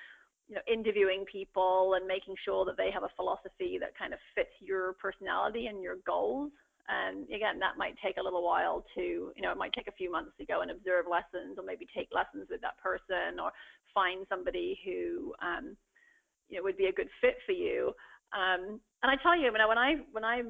you 0.50 0.57
know, 0.57 0.62
interviewing 0.67 1.25
people 1.31 1.95
and 1.95 2.07
making 2.07 2.35
sure 2.45 2.65
that 2.65 2.77
they 2.77 2.91
have 2.91 3.05
a 3.05 3.15
philosophy 3.15 3.79
that 3.79 3.97
kind 3.97 4.12
of 4.12 4.19
fits 4.35 4.50
your 4.59 4.95
personality 4.95 5.67
and 5.67 5.81
your 5.81 5.97
goals. 6.05 6.50
And 6.89 7.23
again, 7.31 7.61
that 7.61 7.79
might 7.79 7.95
take 8.05 8.17
a 8.17 8.23
little 8.23 8.43
while 8.43 8.85
to, 8.97 9.00
you 9.00 9.43
know, 9.43 9.53
it 9.53 9.57
might 9.57 9.73
take 9.73 9.87
a 9.87 9.93
few 9.93 10.11
months 10.11 10.33
to 10.39 10.45
go 10.45 10.62
and 10.62 10.73
observe 10.73 11.07
lessons 11.07 11.55
or 11.57 11.62
maybe 11.62 11.87
take 11.95 12.09
lessons 12.11 12.49
with 12.50 12.61
that 12.62 12.77
person 12.83 13.39
or 13.39 13.53
find 13.95 14.27
somebody 14.29 14.77
who, 14.85 15.33
um, 15.41 15.77
you 16.49 16.59
know, 16.59 16.65
would 16.65 16.77
be 16.77 16.87
a 16.87 16.93
good 16.93 17.09
fit 17.21 17.37
for 17.47 17.53
you. 17.53 17.95
Um, 18.35 18.81
and 19.05 19.11
I 19.11 19.15
tell 19.23 19.39
you, 19.39 19.53
when 19.53 19.61
I, 19.61 19.67
when 19.67 19.79
I, 19.79 19.95
when 20.11 20.25
I 20.25 20.43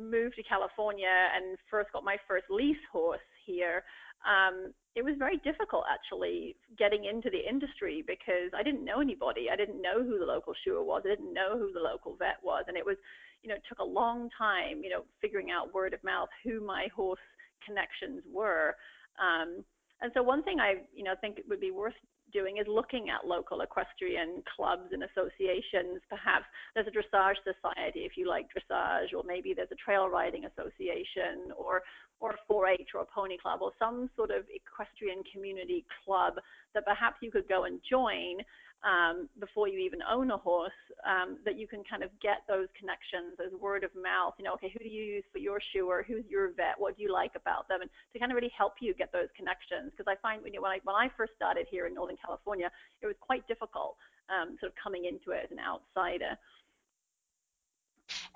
moved 0.00 0.36
to 0.36 0.42
California 0.42 1.28
and 1.36 1.58
first 1.70 1.92
got 1.92 2.02
my 2.02 2.16
first 2.26 2.46
lease 2.48 2.80
horse 2.90 3.20
here, 3.44 3.84
um, 4.24 4.72
it 4.94 5.04
was 5.04 5.14
very 5.18 5.38
difficult 5.38 5.84
actually 5.92 6.56
getting 6.78 7.04
into 7.06 7.28
the 7.28 7.48
industry 7.48 8.04
because 8.06 8.54
I 8.56 8.62
didn't 8.62 8.84
know 8.84 9.00
anybody. 9.00 9.48
I 9.52 9.56
didn't 9.56 9.82
know 9.82 10.04
who 10.04 10.18
the 10.18 10.24
local 10.24 10.54
shoer 10.64 10.84
was. 10.84 11.02
I 11.04 11.10
didn't 11.10 11.34
know 11.34 11.58
who 11.58 11.72
the 11.72 11.80
local 11.80 12.16
vet 12.16 12.38
was, 12.42 12.64
and 12.68 12.76
it 12.76 12.86
was, 12.86 12.96
you 13.42 13.48
know, 13.48 13.56
it 13.56 13.62
took 13.68 13.80
a 13.80 13.84
long 13.84 14.30
time, 14.36 14.82
you 14.82 14.90
know, 14.90 15.04
figuring 15.20 15.50
out 15.50 15.74
word 15.74 15.94
of 15.94 16.04
mouth 16.04 16.28
who 16.44 16.64
my 16.64 16.86
horse 16.94 17.18
connections 17.66 18.22
were. 18.32 18.76
Um, 19.18 19.64
and 20.00 20.12
so 20.14 20.22
one 20.22 20.42
thing 20.42 20.60
I, 20.60 20.82
you 20.94 21.02
know, 21.02 21.14
think 21.20 21.38
it 21.38 21.48
would 21.48 21.60
be 21.60 21.70
worth 21.70 21.94
doing 22.34 22.58
is 22.58 22.66
looking 22.68 23.08
at 23.08 23.26
local 23.26 23.62
equestrian 23.62 24.42
clubs 24.54 24.90
and 24.92 25.04
associations. 25.04 26.02
Perhaps 26.10 26.44
there's 26.74 26.88
a 26.88 26.90
dressage 26.90 27.38
society 27.46 28.00
if 28.00 28.18
you 28.18 28.28
like 28.28 28.46
dressage, 28.50 29.14
or 29.16 29.22
maybe 29.24 29.54
there's 29.54 29.72
a 29.72 29.80
trail 29.82 30.08
riding 30.08 30.44
association, 30.44 31.54
or 31.56 31.80
or 32.20 32.30
a 32.30 32.52
4-H 32.52 32.90
or 32.94 33.02
a 33.02 33.06
pony 33.06 33.36
club, 33.36 33.60
or 33.60 33.72
some 33.78 34.08
sort 34.16 34.30
of 34.30 34.44
equestrian 34.48 35.22
community 35.32 35.84
club 36.04 36.34
that 36.74 36.84
perhaps 36.84 37.16
you 37.20 37.30
could 37.30 37.48
go 37.48 37.64
and 37.64 37.80
join 37.88 38.38
um, 38.84 39.28
before 39.40 39.66
you 39.66 39.78
even 39.78 40.00
own 40.04 40.30
a 40.30 40.36
horse, 40.36 40.72
um, 41.08 41.38
that 41.44 41.58
you 41.58 41.66
can 41.66 41.82
kind 41.88 42.02
of 42.02 42.10
get 42.20 42.44
those 42.46 42.68
connections 42.78 43.32
as 43.40 43.52
word 43.58 43.82
of 43.82 43.90
mouth. 43.94 44.34
You 44.38 44.44
know, 44.44 44.52
okay, 44.54 44.70
who 44.72 44.78
do 44.78 44.88
you 44.88 45.02
use 45.02 45.24
for 45.32 45.38
your 45.38 45.58
shoer? 45.72 46.04
Who's 46.06 46.24
your 46.28 46.52
vet? 46.52 46.76
What 46.76 46.96
do 46.96 47.02
you 47.02 47.12
like 47.12 47.32
about 47.34 47.66
them? 47.68 47.80
And 47.80 47.90
to 48.12 48.18
kind 48.18 48.30
of 48.30 48.36
really 48.36 48.52
help 48.56 48.74
you 48.80 48.92
get 48.94 49.10
those 49.12 49.28
connections. 49.36 49.92
Because 49.96 50.06
I 50.06 50.20
find 50.20 50.42
when, 50.42 50.52
you 50.52 50.60
know, 50.60 50.62
when 50.62 50.72
I 50.72 50.80
when 50.84 50.96
I 50.96 51.10
first 51.16 51.32
started 51.34 51.66
here 51.70 51.86
in 51.86 51.94
Northern 51.94 52.18
California, 52.24 52.70
it 53.00 53.06
was 53.06 53.16
quite 53.20 53.46
difficult, 53.48 53.96
um, 54.28 54.56
sort 54.60 54.72
of 54.72 54.76
coming 54.76 55.06
into 55.06 55.32
it 55.32 55.44
as 55.44 55.50
an 55.50 55.58
outsider. 55.64 56.36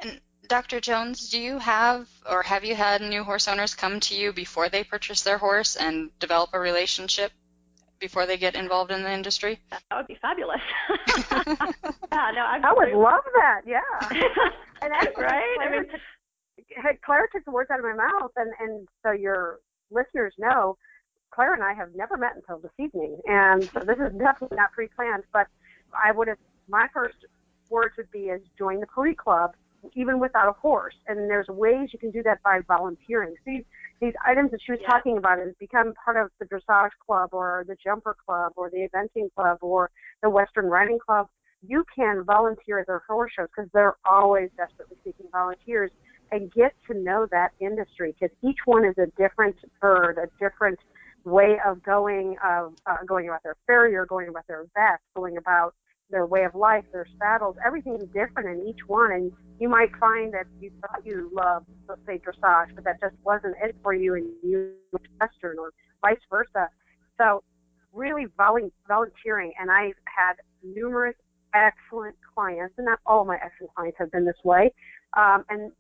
And 0.01 0.21
Dr. 0.47 0.81
Jones, 0.81 1.29
do 1.29 1.39
you 1.39 1.59
have 1.59 2.09
or 2.29 2.43
have 2.43 2.65
you 2.65 2.75
had 2.75 3.03
new 3.03 3.23
horse 3.23 3.49
owners 3.49 3.75
come 3.75 4.01
to 4.01 4.15
you 4.15 4.33
before 4.33 4.71
they 4.71 4.83
purchase 4.83 5.23
their 5.23 5.37
horse 5.37 5.77
and 5.77 6.11
develop 6.21 6.51
a 6.55 6.59
relationship 6.59 7.33
before 7.99 8.27
they 8.27 8.37
get 8.37 8.55
involved 8.55 8.91
in 8.91 9.03
the 9.03 9.13
industry? 9.13 9.59
That 9.71 9.83
would 9.97 10.07
be 10.07 10.19
fabulous. 10.21 10.61
yeah, 11.33 12.31
no, 12.35 12.45
I 12.45 12.73
would 12.77 12.93
love 12.93 13.23
that. 13.37 13.63
Yeah. 13.67 13.81
and 14.83 14.93
actually, 14.93 15.25
right? 15.25 15.57
Claire, 15.57 15.69
I 15.69 15.81
mean, 15.81 15.91
took, 15.91 17.03
Claire 17.03 17.29
took 17.33 17.45
the 17.45 17.51
words 17.51 17.71
out 17.71 17.79
of 17.79 17.85
my 17.85 17.95
mouth, 17.95 18.33
and 18.37 18.53
and 18.61 18.89
so 19.03 19.13
your 19.13 19.61
listeners 19.91 20.35
know, 20.39 20.77
Claire 21.31 21.55
and 21.55 21.63
I 21.63 21.75
have 21.75 21.95
never 21.95 22.17
met 22.17 22.37
until 22.37 22.59
this 22.59 22.73
evening, 22.79 23.19
and 23.27 23.65
so 23.65 23.81
this 23.81 23.99
is 23.99 24.13
definitely 24.19 24.57
not 24.57 24.73
pre-planned. 24.73 25.25
But 25.33 25.47
I 25.93 26.13
would 26.13 26.29
have 26.29 26.39
my 26.69 26.87
first 26.93 27.17
words 27.71 27.97
would 27.97 28.11
be 28.11 28.31
is 28.31 28.41
join 28.59 28.81
the 28.81 28.87
pony 28.87 29.15
club 29.15 29.55
even 29.95 30.19
without 30.19 30.49
a 30.49 30.53
horse. 30.53 30.95
And 31.07 31.31
there's 31.31 31.49
ways 31.49 31.91
you 31.93 31.99
can 31.99 32.11
do 32.11 32.23
that 32.25 32.43
by 32.43 32.61
volunteering. 32.67 33.35
See, 33.45 33.65
these 34.01 34.15
items 34.25 34.51
that 34.51 34.61
she 34.65 34.73
was 34.73 34.81
yeah. 34.83 34.89
talking 34.89 35.19
about 35.19 35.39
has 35.39 35.55
become 35.59 35.93
part 36.05 36.17
of 36.17 36.31
the 36.39 36.47
dressage 36.47 36.91
club 37.05 37.31
or 37.33 37.65
the 37.67 37.77
jumper 37.83 38.17
club 38.27 38.53
or 38.57 38.71
the 38.71 38.89
eventing 38.89 39.33
club 39.35 39.59
or 39.61 39.91
the 40.23 40.31
western 40.31 40.67
riding 40.67 40.99
club 40.99 41.29
you 41.67 41.85
can 41.95 42.25
volunteer 42.25 42.79
at 42.79 42.87
their 42.87 43.03
horse 43.07 43.33
shows 43.37 43.49
because 43.55 43.71
they're 43.73 43.97
always 44.05 44.49
desperately 44.57 44.97
seeking 45.05 45.27
volunteers 45.33 45.91
and 46.31 46.53
get 46.53 46.75
to 46.87 46.95
know 46.95 47.27
that 47.31 47.53
industry 47.61 48.15
because 48.19 48.35
each 48.43 48.59
one 48.65 48.85
is 48.85 48.95
a 48.99 49.07
different 49.21 49.57
bird, 49.81 50.19
a 50.19 50.29
different 50.39 50.79
way 51.25 51.57
of 51.67 51.83
going 51.83 52.37
of 52.45 52.75
uh, 52.87 52.97
going 53.07 53.29
about 53.29 53.43
their 53.43 53.57
farrier, 53.67 54.07
going 54.07 54.29
about 54.29 54.47
their 54.47 54.67
vet, 54.75 55.01
going 55.17 55.37
about 55.37 55.75
their 56.11 56.27
way 56.27 56.45
of 56.45 56.55
life, 56.55 56.85
their 56.93 57.07
saddles, 57.19 57.57
everything 57.65 57.97
is 57.97 58.09
different 58.15 58.49
in 58.49 58.67
each 58.67 58.81
one. 58.87 59.13
And 59.13 59.33
you 59.59 59.69
might 59.69 59.91
find 60.01 60.33
that 60.35 60.47
you 60.61 60.71
thought 60.81 61.05
you 61.05 61.31
loved, 61.33 61.67
let's 61.89 62.01
say, 62.07 62.19
dressage, 62.19 62.75
but 62.75 62.85
that 62.85 63.01
just 63.01 63.15
wasn't 63.25 63.57
it 63.63 63.77
for 63.83 63.95
you, 63.95 64.15
and 64.15 64.27
you 64.43 64.73
western 65.21 65.59
or 65.59 65.73
vice 66.01 66.19
versa. 66.31 66.69
So, 67.19 67.43
really 67.93 68.27
volunteering, 68.87 69.53
and 69.59 69.71
I've 69.71 69.95
had 70.05 70.35
numerous 70.63 71.17
excellent 71.55 72.17
clients, 72.35 72.75
and 72.77 72.87
not 72.87 73.01
all 73.07 73.25
my 73.25 73.37
excellent 73.37 73.75
clients 73.75 73.99
have 73.99 74.13
been 74.13 74.25
this 74.25 74.37
way, 74.45 74.73
um, 75.17 75.45
and 75.49 75.73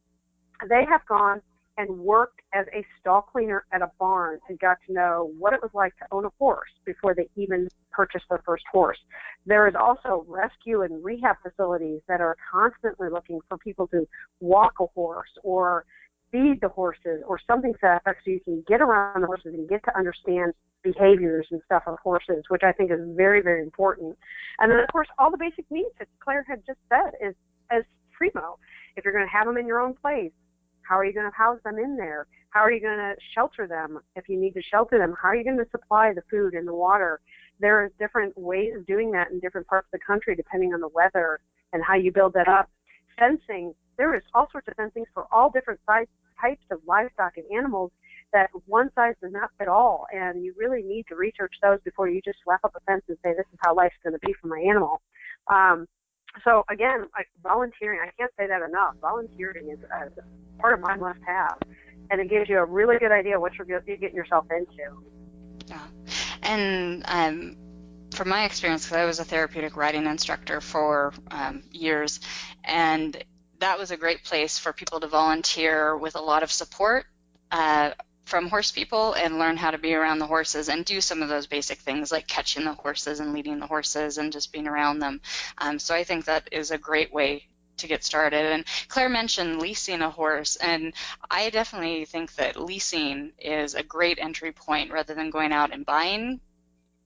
they 0.68 0.84
have 0.88 1.04
gone 1.06 1.40
and 1.76 1.88
worked 2.00 2.40
as 2.52 2.66
a 2.74 2.84
stall 2.98 3.22
cleaner 3.22 3.64
at 3.72 3.82
a 3.82 3.90
barn 4.00 4.40
and 4.48 4.58
got 4.58 4.78
to 4.86 4.92
know 4.92 5.32
what 5.38 5.52
it 5.52 5.62
was 5.62 5.70
like 5.72 5.96
to 5.98 6.04
own 6.10 6.24
a 6.24 6.30
horse 6.38 6.70
before 6.84 7.14
they 7.14 7.28
even 7.36 7.68
purchased 7.92 8.24
their 8.28 8.42
first 8.44 8.64
horse. 8.72 8.98
There 9.48 9.66
is 9.66 9.74
also 9.74 10.26
rescue 10.28 10.82
and 10.82 11.02
rehab 11.02 11.36
facilities 11.42 12.02
that 12.06 12.20
are 12.20 12.36
constantly 12.52 13.08
looking 13.08 13.40
for 13.48 13.56
people 13.56 13.86
to 13.88 14.06
walk 14.40 14.74
a 14.78 14.84
horse 14.94 15.30
or 15.42 15.86
feed 16.30 16.58
the 16.60 16.68
horses 16.68 17.22
or 17.26 17.40
something 17.46 17.72
to 17.72 17.78
that 17.80 18.02
effect 18.02 18.20
so 18.26 18.30
you 18.30 18.40
can 18.40 18.62
get 18.68 18.82
around 18.82 19.22
the 19.22 19.26
horses 19.26 19.54
and 19.54 19.66
get 19.66 19.82
to 19.84 19.96
understand 19.96 20.52
behaviors 20.82 21.46
and 21.50 21.62
stuff 21.64 21.82
of 21.86 21.96
horses, 22.02 22.44
which 22.48 22.60
I 22.62 22.72
think 22.72 22.90
is 22.90 23.00
very, 23.16 23.40
very 23.40 23.62
important. 23.62 24.18
And 24.58 24.70
then, 24.70 24.80
of 24.80 24.88
course, 24.92 25.08
all 25.18 25.30
the 25.30 25.38
basic 25.38 25.64
needs 25.70 25.94
that 25.98 26.08
Claire 26.20 26.44
had 26.46 26.60
just 26.66 26.80
said 26.90 27.12
is 27.26 27.34
as 27.70 27.84
primo. 28.12 28.58
If 28.96 29.04
you're 29.06 29.14
going 29.14 29.26
to 29.26 29.32
have 29.32 29.46
them 29.46 29.56
in 29.56 29.66
your 29.66 29.80
own 29.80 29.94
place, 29.94 30.32
how 30.82 30.98
are 30.98 31.06
you 31.06 31.14
going 31.14 31.30
to 31.30 31.34
house 31.34 31.58
them 31.64 31.78
in 31.78 31.96
there? 31.96 32.26
How 32.50 32.60
are 32.60 32.72
you 32.72 32.82
going 32.82 32.98
to 32.98 33.14
shelter 33.34 33.66
them 33.66 33.98
if 34.14 34.28
you 34.28 34.38
need 34.38 34.52
to 34.54 34.62
shelter 34.62 34.98
them? 34.98 35.14
How 35.20 35.28
are 35.28 35.36
you 35.36 35.44
going 35.44 35.58
to 35.58 35.70
supply 35.70 36.12
the 36.14 36.22
food 36.30 36.52
and 36.52 36.68
the 36.68 36.74
water? 36.74 37.20
There 37.60 37.76
are 37.78 37.90
different 37.98 38.36
ways 38.38 38.74
of 38.76 38.86
doing 38.86 39.10
that 39.12 39.30
in 39.30 39.40
different 39.40 39.66
parts 39.66 39.88
of 39.92 39.98
the 39.98 40.04
country 40.04 40.36
depending 40.36 40.74
on 40.74 40.80
the 40.80 40.88
weather 40.88 41.40
and 41.72 41.82
how 41.82 41.94
you 41.94 42.12
build 42.12 42.34
that 42.34 42.48
up. 42.48 42.70
Fencing, 43.18 43.74
there 43.96 44.14
is 44.14 44.22
all 44.34 44.48
sorts 44.50 44.68
of 44.68 44.74
fencing 44.76 45.04
for 45.12 45.26
all 45.32 45.50
different 45.50 45.80
size, 45.86 46.06
types 46.40 46.64
of 46.70 46.78
livestock 46.86 47.32
and 47.36 47.44
animals 47.52 47.90
that 48.32 48.48
one 48.66 48.90
size 48.94 49.14
does 49.22 49.32
not 49.32 49.50
fit 49.58 49.68
all, 49.68 50.06
and 50.12 50.44
you 50.44 50.54
really 50.56 50.82
need 50.82 51.06
to 51.08 51.16
research 51.16 51.54
those 51.62 51.78
before 51.84 52.08
you 52.08 52.20
just 52.24 52.38
slap 52.44 52.60
up 52.62 52.72
a 52.76 52.80
fence 52.80 53.02
and 53.08 53.16
say 53.24 53.30
this 53.32 53.46
is 53.52 53.58
how 53.64 53.74
life's 53.74 53.96
going 54.04 54.12
to 54.12 54.18
be 54.24 54.34
for 54.40 54.48
my 54.48 54.60
animal. 54.60 55.00
Um, 55.52 55.86
so 56.44 56.62
again, 56.70 57.06
like 57.16 57.26
volunteering, 57.42 58.00
I 58.02 58.10
can't 58.18 58.30
say 58.38 58.46
that 58.46 58.62
enough. 58.62 58.94
Volunteering 59.00 59.70
is 59.70 59.78
a 59.84 60.60
part 60.60 60.74
of 60.74 60.80
my 60.80 60.94
must-have, 60.94 61.56
and 62.10 62.20
it 62.20 62.28
gives 62.28 62.48
you 62.48 62.58
a 62.58 62.64
really 62.64 62.98
good 62.98 63.12
idea 63.12 63.40
what 63.40 63.54
you're, 63.54 63.66
you're 63.66 63.96
getting 63.96 64.14
yourself 64.14 64.46
into. 64.50 65.02
Yeah, 65.66 65.86
and 66.48 67.02
um, 67.06 67.56
from 68.14 68.28
my 68.28 68.44
experience, 68.44 68.84
because 68.84 68.96
I 68.96 69.04
was 69.04 69.20
a 69.20 69.24
therapeutic 69.24 69.76
riding 69.76 70.06
instructor 70.06 70.60
for 70.60 71.12
um, 71.30 71.62
years, 71.70 72.20
and 72.64 73.22
that 73.60 73.78
was 73.78 73.90
a 73.90 73.96
great 73.96 74.24
place 74.24 74.58
for 74.58 74.72
people 74.72 75.00
to 75.00 75.08
volunteer 75.08 75.96
with 75.96 76.16
a 76.16 76.20
lot 76.20 76.42
of 76.42 76.50
support. 76.50 77.06
Uh, 77.50 77.92
from 78.24 78.50
horse 78.50 78.70
people 78.70 79.14
and 79.14 79.38
learn 79.38 79.56
how 79.56 79.70
to 79.70 79.78
be 79.78 79.94
around 79.94 80.18
the 80.18 80.26
horses 80.26 80.68
and 80.68 80.84
do 80.84 81.00
some 81.00 81.22
of 81.22 81.30
those 81.30 81.46
basic 81.46 81.78
things 81.78 82.12
like 82.12 82.26
catching 82.26 82.62
the 82.62 82.74
horses 82.74 83.20
and 83.20 83.32
leading 83.32 83.58
the 83.58 83.66
horses 83.66 84.18
and 84.18 84.34
just 84.34 84.52
being 84.52 84.68
around 84.68 84.98
them. 84.98 85.18
Um, 85.56 85.78
so 85.78 85.94
I 85.94 86.04
think 86.04 86.26
that 86.26 86.46
is 86.52 86.70
a 86.70 86.76
great 86.76 87.10
way 87.10 87.48
to 87.78 87.86
get 87.86 88.04
started. 88.04 88.44
And 88.52 88.64
Claire 88.88 89.08
mentioned 89.08 89.60
leasing 89.60 90.02
a 90.02 90.10
horse, 90.10 90.56
and 90.56 90.92
I 91.30 91.50
definitely 91.50 92.04
think 92.04 92.34
that 92.34 92.60
leasing 92.60 93.32
is 93.38 93.74
a 93.74 93.82
great 93.82 94.18
entry 94.20 94.52
point 94.52 94.92
rather 94.92 95.14
than 95.14 95.30
going 95.30 95.52
out 95.52 95.72
and 95.72 95.84
buying 95.86 96.40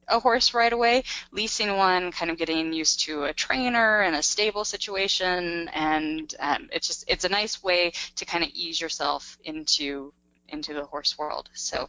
a 0.08 0.20
horse 0.20 0.54
right 0.54 0.72
away. 0.72 1.04
Leasing 1.30 1.76
one, 1.76 2.12
kind 2.12 2.30
of 2.30 2.38
getting 2.38 2.72
used 2.72 3.00
to 3.00 3.24
a 3.24 3.32
trainer 3.32 4.02
and 4.02 4.16
a 4.16 4.22
stable 4.22 4.64
situation, 4.64 5.68
and 5.68 6.34
um, 6.40 6.68
it's 6.72 6.86
just 6.86 7.04
it's 7.08 7.24
a 7.24 7.28
nice 7.28 7.62
way 7.62 7.92
to 8.16 8.24
kind 8.24 8.44
of 8.44 8.50
ease 8.50 8.80
yourself 8.80 9.38
into 9.44 10.12
into 10.48 10.74
the 10.74 10.84
horse 10.84 11.16
world. 11.18 11.48
So 11.54 11.88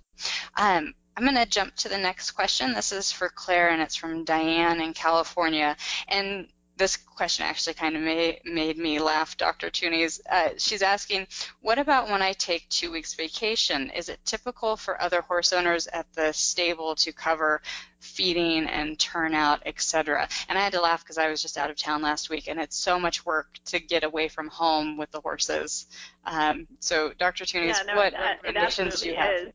um, 0.55 0.93
I'm 1.15 1.23
going 1.23 1.35
to 1.35 1.45
jump 1.45 1.75
to 1.77 1.89
the 1.89 1.97
next 1.97 2.31
question. 2.31 2.73
This 2.73 2.91
is 2.91 3.11
for 3.11 3.29
Claire, 3.29 3.69
and 3.69 3.81
it's 3.81 3.95
from 3.95 4.23
Diane 4.23 4.81
in 4.81 4.93
California. 4.93 5.75
And 6.07 6.47
this 6.75 6.97
question 6.97 7.45
actually 7.45 7.75
kind 7.75 7.95
of 7.95 8.01
made, 8.01 8.41
made 8.45 8.77
me 8.77 8.99
laugh, 8.99 9.37
Dr. 9.37 9.69
Thunes. 9.69 10.19
Uh, 10.29 10.49
she's 10.57 10.81
asking, 10.81 11.27
what 11.61 11.77
about 11.77 12.09
when 12.09 12.21
I 12.21 12.33
take 12.33 12.67
two 12.69 12.91
weeks 12.91 13.13
vacation? 13.13 13.91
Is 13.91 14.09
it 14.09 14.19
typical 14.25 14.75
for 14.75 14.99
other 15.01 15.21
horse 15.21 15.53
owners 15.53 15.87
at 15.87 16.11
the 16.13 16.31
stable 16.31 16.95
to 16.95 17.13
cover 17.13 17.61
feeding 17.99 18.65
and 18.65 18.97
turnout, 18.97 19.61
etc.? 19.65 20.27
And 20.49 20.57
I 20.57 20.61
had 20.61 20.73
to 20.73 20.81
laugh 20.81 21.03
because 21.03 21.19
I 21.19 21.29
was 21.29 21.41
just 21.41 21.57
out 21.57 21.69
of 21.69 21.77
town 21.77 22.01
last 22.01 22.29
week, 22.29 22.47
and 22.47 22.59
it's 22.59 22.77
so 22.77 22.99
much 22.99 23.25
work 23.25 23.49
to 23.65 23.79
get 23.79 24.03
away 24.03 24.27
from 24.27 24.47
home 24.47 24.97
with 24.97 25.11
the 25.11 25.21
horses. 25.21 25.85
Um, 26.25 26.67
so, 26.79 27.13
Dr. 27.17 27.45
Thunes, 27.45 27.77
yeah, 27.77 27.93
no, 27.93 27.95
what 27.95 28.13
recommendations 28.13 29.01
do 29.01 29.09
you 29.09 29.15
have? 29.15 29.33
Is. 29.33 29.53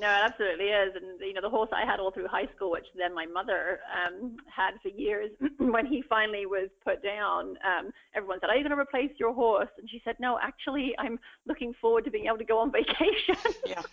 No, 0.00 0.08
it 0.08 0.24
absolutely 0.24 0.66
is. 0.66 0.94
And 0.96 1.20
you 1.20 1.34
know, 1.34 1.42
the 1.42 1.50
horse 1.50 1.68
I 1.74 1.84
had 1.84 2.00
all 2.00 2.10
through 2.10 2.26
high 2.26 2.48
school, 2.56 2.70
which 2.70 2.86
then 2.96 3.14
my 3.14 3.26
mother 3.26 3.80
um, 3.92 4.38
had 4.46 4.80
for 4.82 4.88
years, 4.88 5.30
when 5.58 5.84
he 5.84 6.02
finally 6.08 6.46
was 6.46 6.70
put 6.82 7.02
down, 7.02 7.58
um, 7.60 7.92
everyone 8.14 8.38
said, 8.40 8.48
"Are 8.48 8.56
you 8.56 8.62
going 8.62 8.74
to 8.74 8.80
replace 8.80 9.10
your 9.18 9.34
horse?" 9.34 9.68
And 9.76 9.90
she 9.90 10.00
said, 10.02 10.16
"No, 10.18 10.38
actually, 10.40 10.94
I'm 10.98 11.20
looking 11.46 11.74
forward 11.82 12.06
to 12.06 12.10
being 12.10 12.26
able 12.26 12.38
to 12.38 12.44
go 12.44 12.58
on 12.58 12.72
vacation 12.80 13.36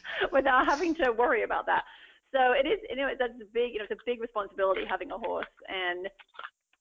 without 0.32 0.66
having 0.66 0.96
to 0.96 1.12
worry 1.12 1.44
about 1.44 1.66
that." 1.66 1.84
So 2.32 2.54
it 2.54 2.66
is, 2.66 2.80
you 2.90 2.96
know, 2.96 3.12
that's 3.20 3.34
a 3.34 3.46
big, 3.54 3.74
you 3.74 3.80
know, 3.80 3.86
it's 3.90 4.00
a 4.00 4.06
big 4.06 4.22
responsibility 4.22 4.84
having 4.90 5.12
a 5.12 5.18
horse, 5.18 5.46
and 5.68 6.08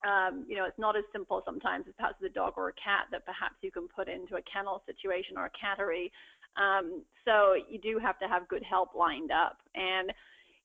um, 0.05 0.45
you 0.47 0.55
know, 0.55 0.65
it's 0.65 0.77
not 0.77 0.95
as 0.95 1.03
simple 1.11 1.41
sometimes 1.43 1.85
as 1.87 1.93
perhaps 1.97 2.15
with 2.21 2.31
a 2.31 2.33
dog 2.33 2.53
or 2.55 2.69
a 2.69 2.73
cat 2.73 3.07
that 3.11 3.25
perhaps 3.25 3.55
you 3.61 3.71
can 3.71 3.87
put 3.87 4.07
into 4.07 4.35
a 4.35 4.41
kennel 4.43 4.83
situation 4.85 5.37
or 5.37 5.45
a 5.45 5.51
cattery. 5.51 6.11
Um, 6.57 7.03
so 7.25 7.53
you 7.69 7.79
do 7.79 7.99
have 7.99 8.17
to 8.19 8.27
have 8.27 8.47
good 8.47 8.63
help 8.63 8.95
lined 8.95 9.31
up. 9.31 9.57
And 9.75 10.11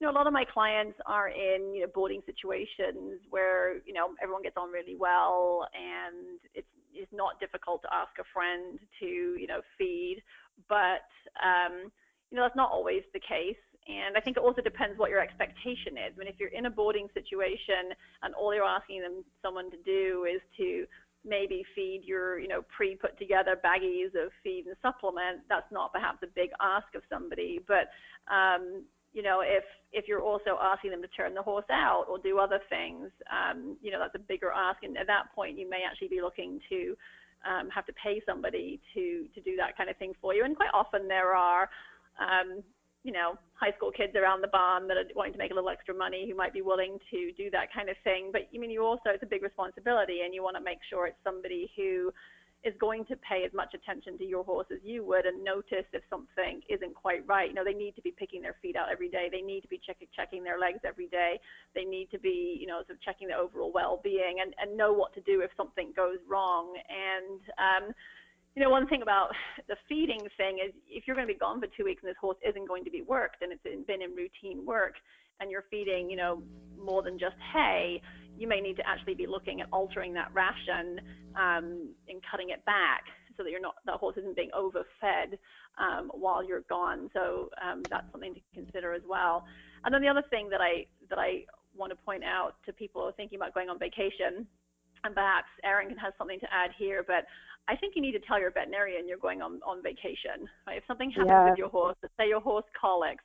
you 0.00 0.06
know, 0.06 0.12
a 0.12 0.18
lot 0.18 0.26
of 0.26 0.32
my 0.32 0.44
clients 0.44 0.98
are 1.06 1.28
in 1.28 1.74
you 1.74 1.82
know 1.82 1.90
boarding 1.94 2.22
situations 2.26 3.20
where 3.30 3.78
you 3.86 3.92
know 3.92 4.08
everyone 4.22 4.42
gets 4.42 4.56
on 4.56 4.70
really 4.70 4.96
well, 4.98 5.68
and 5.74 6.40
it's 6.54 6.66
it's 6.94 7.12
not 7.12 7.40
difficult 7.40 7.82
to 7.82 7.88
ask 7.92 8.10
a 8.18 8.26
friend 8.32 8.78
to 9.00 9.06
you 9.06 9.46
know 9.46 9.60
feed, 9.78 10.22
but 10.68 11.06
um, 11.38 11.90
you 12.30 12.36
know 12.36 12.42
that's 12.42 12.56
not 12.56 12.70
always 12.70 13.02
the 13.12 13.20
case. 13.20 13.60
And 13.86 14.16
I 14.16 14.20
think 14.20 14.36
it 14.36 14.42
also 14.42 14.62
depends 14.62 14.98
what 14.98 15.10
your 15.10 15.18
expectation 15.18 15.98
is. 15.98 16.14
I 16.14 16.18
mean, 16.18 16.28
if 16.28 16.38
you're 16.38 16.54
in 16.54 16.66
a 16.66 16.70
boarding 16.70 17.08
situation 17.14 17.90
and 18.22 18.32
all 18.34 18.54
you're 18.54 18.64
asking 18.64 19.02
them 19.02 19.24
someone 19.42 19.72
to 19.72 19.76
do 19.84 20.24
is 20.30 20.40
to 20.58 20.86
maybe 21.24 21.64
feed 21.74 22.02
your, 22.04 22.38
you 22.38 22.48
know, 22.48 22.62
pre-put 22.76 23.18
together 23.18 23.56
baggies 23.64 24.08
of 24.08 24.32
feed 24.42 24.66
and 24.66 24.76
supplement, 24.82 25.40
that's 25.48 25.70
not 25.70 25.92
perhaps 25.92 26.18
a 26.22 26.26
big 26.26 26.50
ask 26.60 26.86
of 26.94 27.02
somebody. 27.08 27.60
But 27.66 27.90
um, 28.32 28.82
you 29.12 29.22
know, 29.22 29.40
if 29.40 29.64
if 29.92 30.08
you're 30.08 30.22
also 30.22 30.58
asking 30.60 30.90
them 30.90 31.02
to 31.02 31.08
turn 31.08 31.34
the 31.34 31.42
horse 31.42 31.68
out 31.70 32.06
or 32.08 32.18
do 32.18 32.38
other 32.38 32.60
things, 32.68 33.10
um, 33.30 33.76
you 33.82 33.90
know, 33.92 33.98
that's 33.98 34.14
a 34.14 34.18
bigger 34.18 34.50
ask. 34.50 34.82
And 34.82 34.96
at 34.96 35.06
that 35.06 35.34
point, 35.34 35.58
you 35.58 35.68
may 35.68 35.82
actually 35.88 36.08
be 36.08 36.22
looking 36.22 36.60
to 36.70 36.96
um, 37.48 37.68
have 37.70 37.84
to 37.86 37.92
pay 37.92 38.22
somebody 38.26 38.80
to 38.94 39.26
to 39.34 39.40
do 39.40 39.56
that 39.56 39.76
kind 39.76 39.90
of 39.90 39.96
thing 39.98 40.14
for 40.20 40.34
you. 40.34 40.44
And 40.44 40.56
quite 40.56 40.70
often 40.72 41.08
there 41.08 41.34
are, 41.34 41.68
um, 42.18 42.62
you 43.04 43.12
know, 43.12 43.36
high 43.54 43.72
school 43.76 43.90
kids 43.90 44.14
around 44.14 44.42
the 44.42 44.48
barn 44.48 44.86
that 44.88 44.96
are 44.96 45.04
wanting 45.14 45.32
to 45.32 45.38
make 45.38 45.50
a 45.50 45.54
little 45.54 45.70
extra 45.70 45.94
money 45.94 46.26
who 46.28 46.36
might 46.36 46.52
be 46.52 46.62
willing 46.62 46.98
to 47.10 47.32
do 47.36 47.50
that 47.50 47.72
kind 47.74 47.88
of 47.88 47.96
thing. 48.04 48.30
But 48.32 48.42
I 48.54 48.58
mean, 48.58 48.70
you 48.70 48.84
also 48.84 49.10
it's 49.10 49.22
a 49.22 49.26
big 49.26 49.42
responsibility, 49.42 50.20
and 50.24 50.34
you 50.34 50.42
want 50.42 50.56
to 50.56 50.62
make 50.62 50.78
sure 50.88 51.06
it's 51.06 51.18
somebody 51.24 51.70
who 51.76 52.12
is 52.64 52.74
going 52.78 53.04
to 53.06 53.16
pay 53.16 53.42
as 53.44 53.52
much 53.52 53.74
attention 53.74 54.16
to 54.16 54.24
your 54.24 54.44
horse 54.44 54.68
as 54.70 54.78
you 54.84 55.04
would 55.04 55.26
and 55.26 55.42
notice 55.42 55.86
if 55.92 56.02
something 56.08 56.60
isn't 56.68 56.94
quite 56.94 57.26
right. 57.26 57.48
You 57.48 57.54
know, 57.54 57.64
they 57.64 57.74
need 57.74 57.96
to 57.96 58.02
be 58.02 58.12
picking 58.16 58.40
their 58.40 58.54
feet 58.62 58.76
out 58.76 58.86
every 58.90 59.08
day. 59.08 59.26
They 59.30 59.40
need 59.40 59.62
to 59.62 59.68
be 59.68 59.80
checking 59.84 60.06
checking 60.14 60.44
their 60.44 60.60
legs 60.60 60.78
every 60.86 61.08
day. 61.08 61.40
They 61.74 61.84
need 61.84 62.08
to 62.12 62.20
be, 62.20 62.56
you 62.60 62.68
know, 62.68 62.78
sort 62.86 62.90
of 62.90 63.02
checking 63.02 63.26
their 63.26 63.38
overall 63.38 63.72
well-being 63.72 64.36
and, 64.40 64.54
and 64.62 64.76
know 64.76 64.92
what 64.92 65.12
to 65.14 65.20
do 65.22 65.40
if 65.40 65.50
something 65.56 65.92
goes 65.96 66.18
wrong. 66.28 66.74
And 66.86 67.40
um, 67.58 67.94
you 68.54 68.62
know, 68.62 68.70
one 68.70 68.86
thing 68.86 69.02
about 69.02 69.30
the 69.68 69.76
feeding 69.88 70.20
thing 70.36 70.58
is 70.64 70.72
if 70.88 71.04
you're 71.06 71.16
going 71.16 71.26
to 71.26 71.32
be 71.32 71.38
gone 71.38 71.60
for 71.60 71.68
two 71.76 71.84
weeks 71.84 72.02
and 72.02 72.10
this 72.10 72.16
horse 72.20 72.36
isn't 72.46 72.68
going 72.68 72.84
to 72.84 72.90
be 72.90 73.02
worked 73.02 73.42
and 73.42 73.52
it's 73.52 73.62
been 73.62 74.02
in 74.02 74.14
routine 74.14 74.64
work 74.66 74.94
and 75.40 75.50
you're 75.50 75.64
feeding, 75.70 76.10
you 76.10 76.16
know, 76.16 76.42
more 76.78 77.02
than 77.02 77.18
just 77.18 77.36
hay, 77.52 78.00
you 78.36 78.46
may 78.46 78.60
need 78.60 78.76
to 78.76 78.86
actually 78.86 79.14
be 79.14 79.26
looking 79.26 79.60
at 79.60 79.68
altering 79.72 80.12
that 80.14 80.30
ration 80.34 81.00
um, 81.36 81.88
and 82.08 82.20
cutting 82.30 82.50
it 82.50 82.64
back 82.64 83.04
so 83.36 83.42
that 83.42 83.50
you're 83.50 83.60
not 83.60 83.76
the 83.86 83.92
horse 83.92 84.16
isn't 84.18 84.36
being 84.36 84.50
overfed 84.54 85.38
um, 85.78 86.10
while 86.12 86.44
you're 86.44 86.64
gone. 86.68 87.08
So 87.14 87.48
um, 87.64 87.82
that's 87.90 88.10
something 88.12 88.34
to 88.34 88.40
consider 88.52 88.92
as 88.92 89.02
well. 89.08 89.44
And 89.84 89.94
then 89.94 90.02
the 90.02 90.08
other 90.08 90.24
thing 90.28 90.48
that 90.50 90.60
I 90.60 90.86
that 91.08 91.18
I 91.18 91.44
want 91.74 91.90
to 91.90 91.96
point 91.96 92.22
out 92.24 92.56
to 92.66 92.72
people 92.72 93.10
thinking 93.16 93.36
about 93.36 93.54
going 93.54 93.70
on 93.70 93.78
vacation, 93.78 94.46
and 95.04 95.14
perhaps 95.14 95.48
Erin 95.64 95.88
can 95.88 95.96
have 95.96 96.12
something 96.18 96.38
to 96.40 96.46
add 96.52 96.70
here, 96.78 97.02
but 97.06 97.24
I 97.68 97.76
think 97.76 97.94
you 97.94 98.02
need 98.02 98.12
to 98.12 98.20
tell 98.20 98.40
your 98.40 98.50
veterinarian 98.50 99.06
you're 99.06 99.18
going 99.18 99.40
on, 99.40 99.60
on 99.66 99.82
vacation. 99.82 100.48
Right? 100.66 100.78
If 100.78 100.84
something 100.86 101.10
happens 101.10 101.30
yeah. 101.30 101.50
with 101.50 101.58
your 101.58 101.68
horse, 101.68 101.96
say 102.18 102.28
your 102.28 102.40
horse 102.40 102.64
colics, 102.78 103.22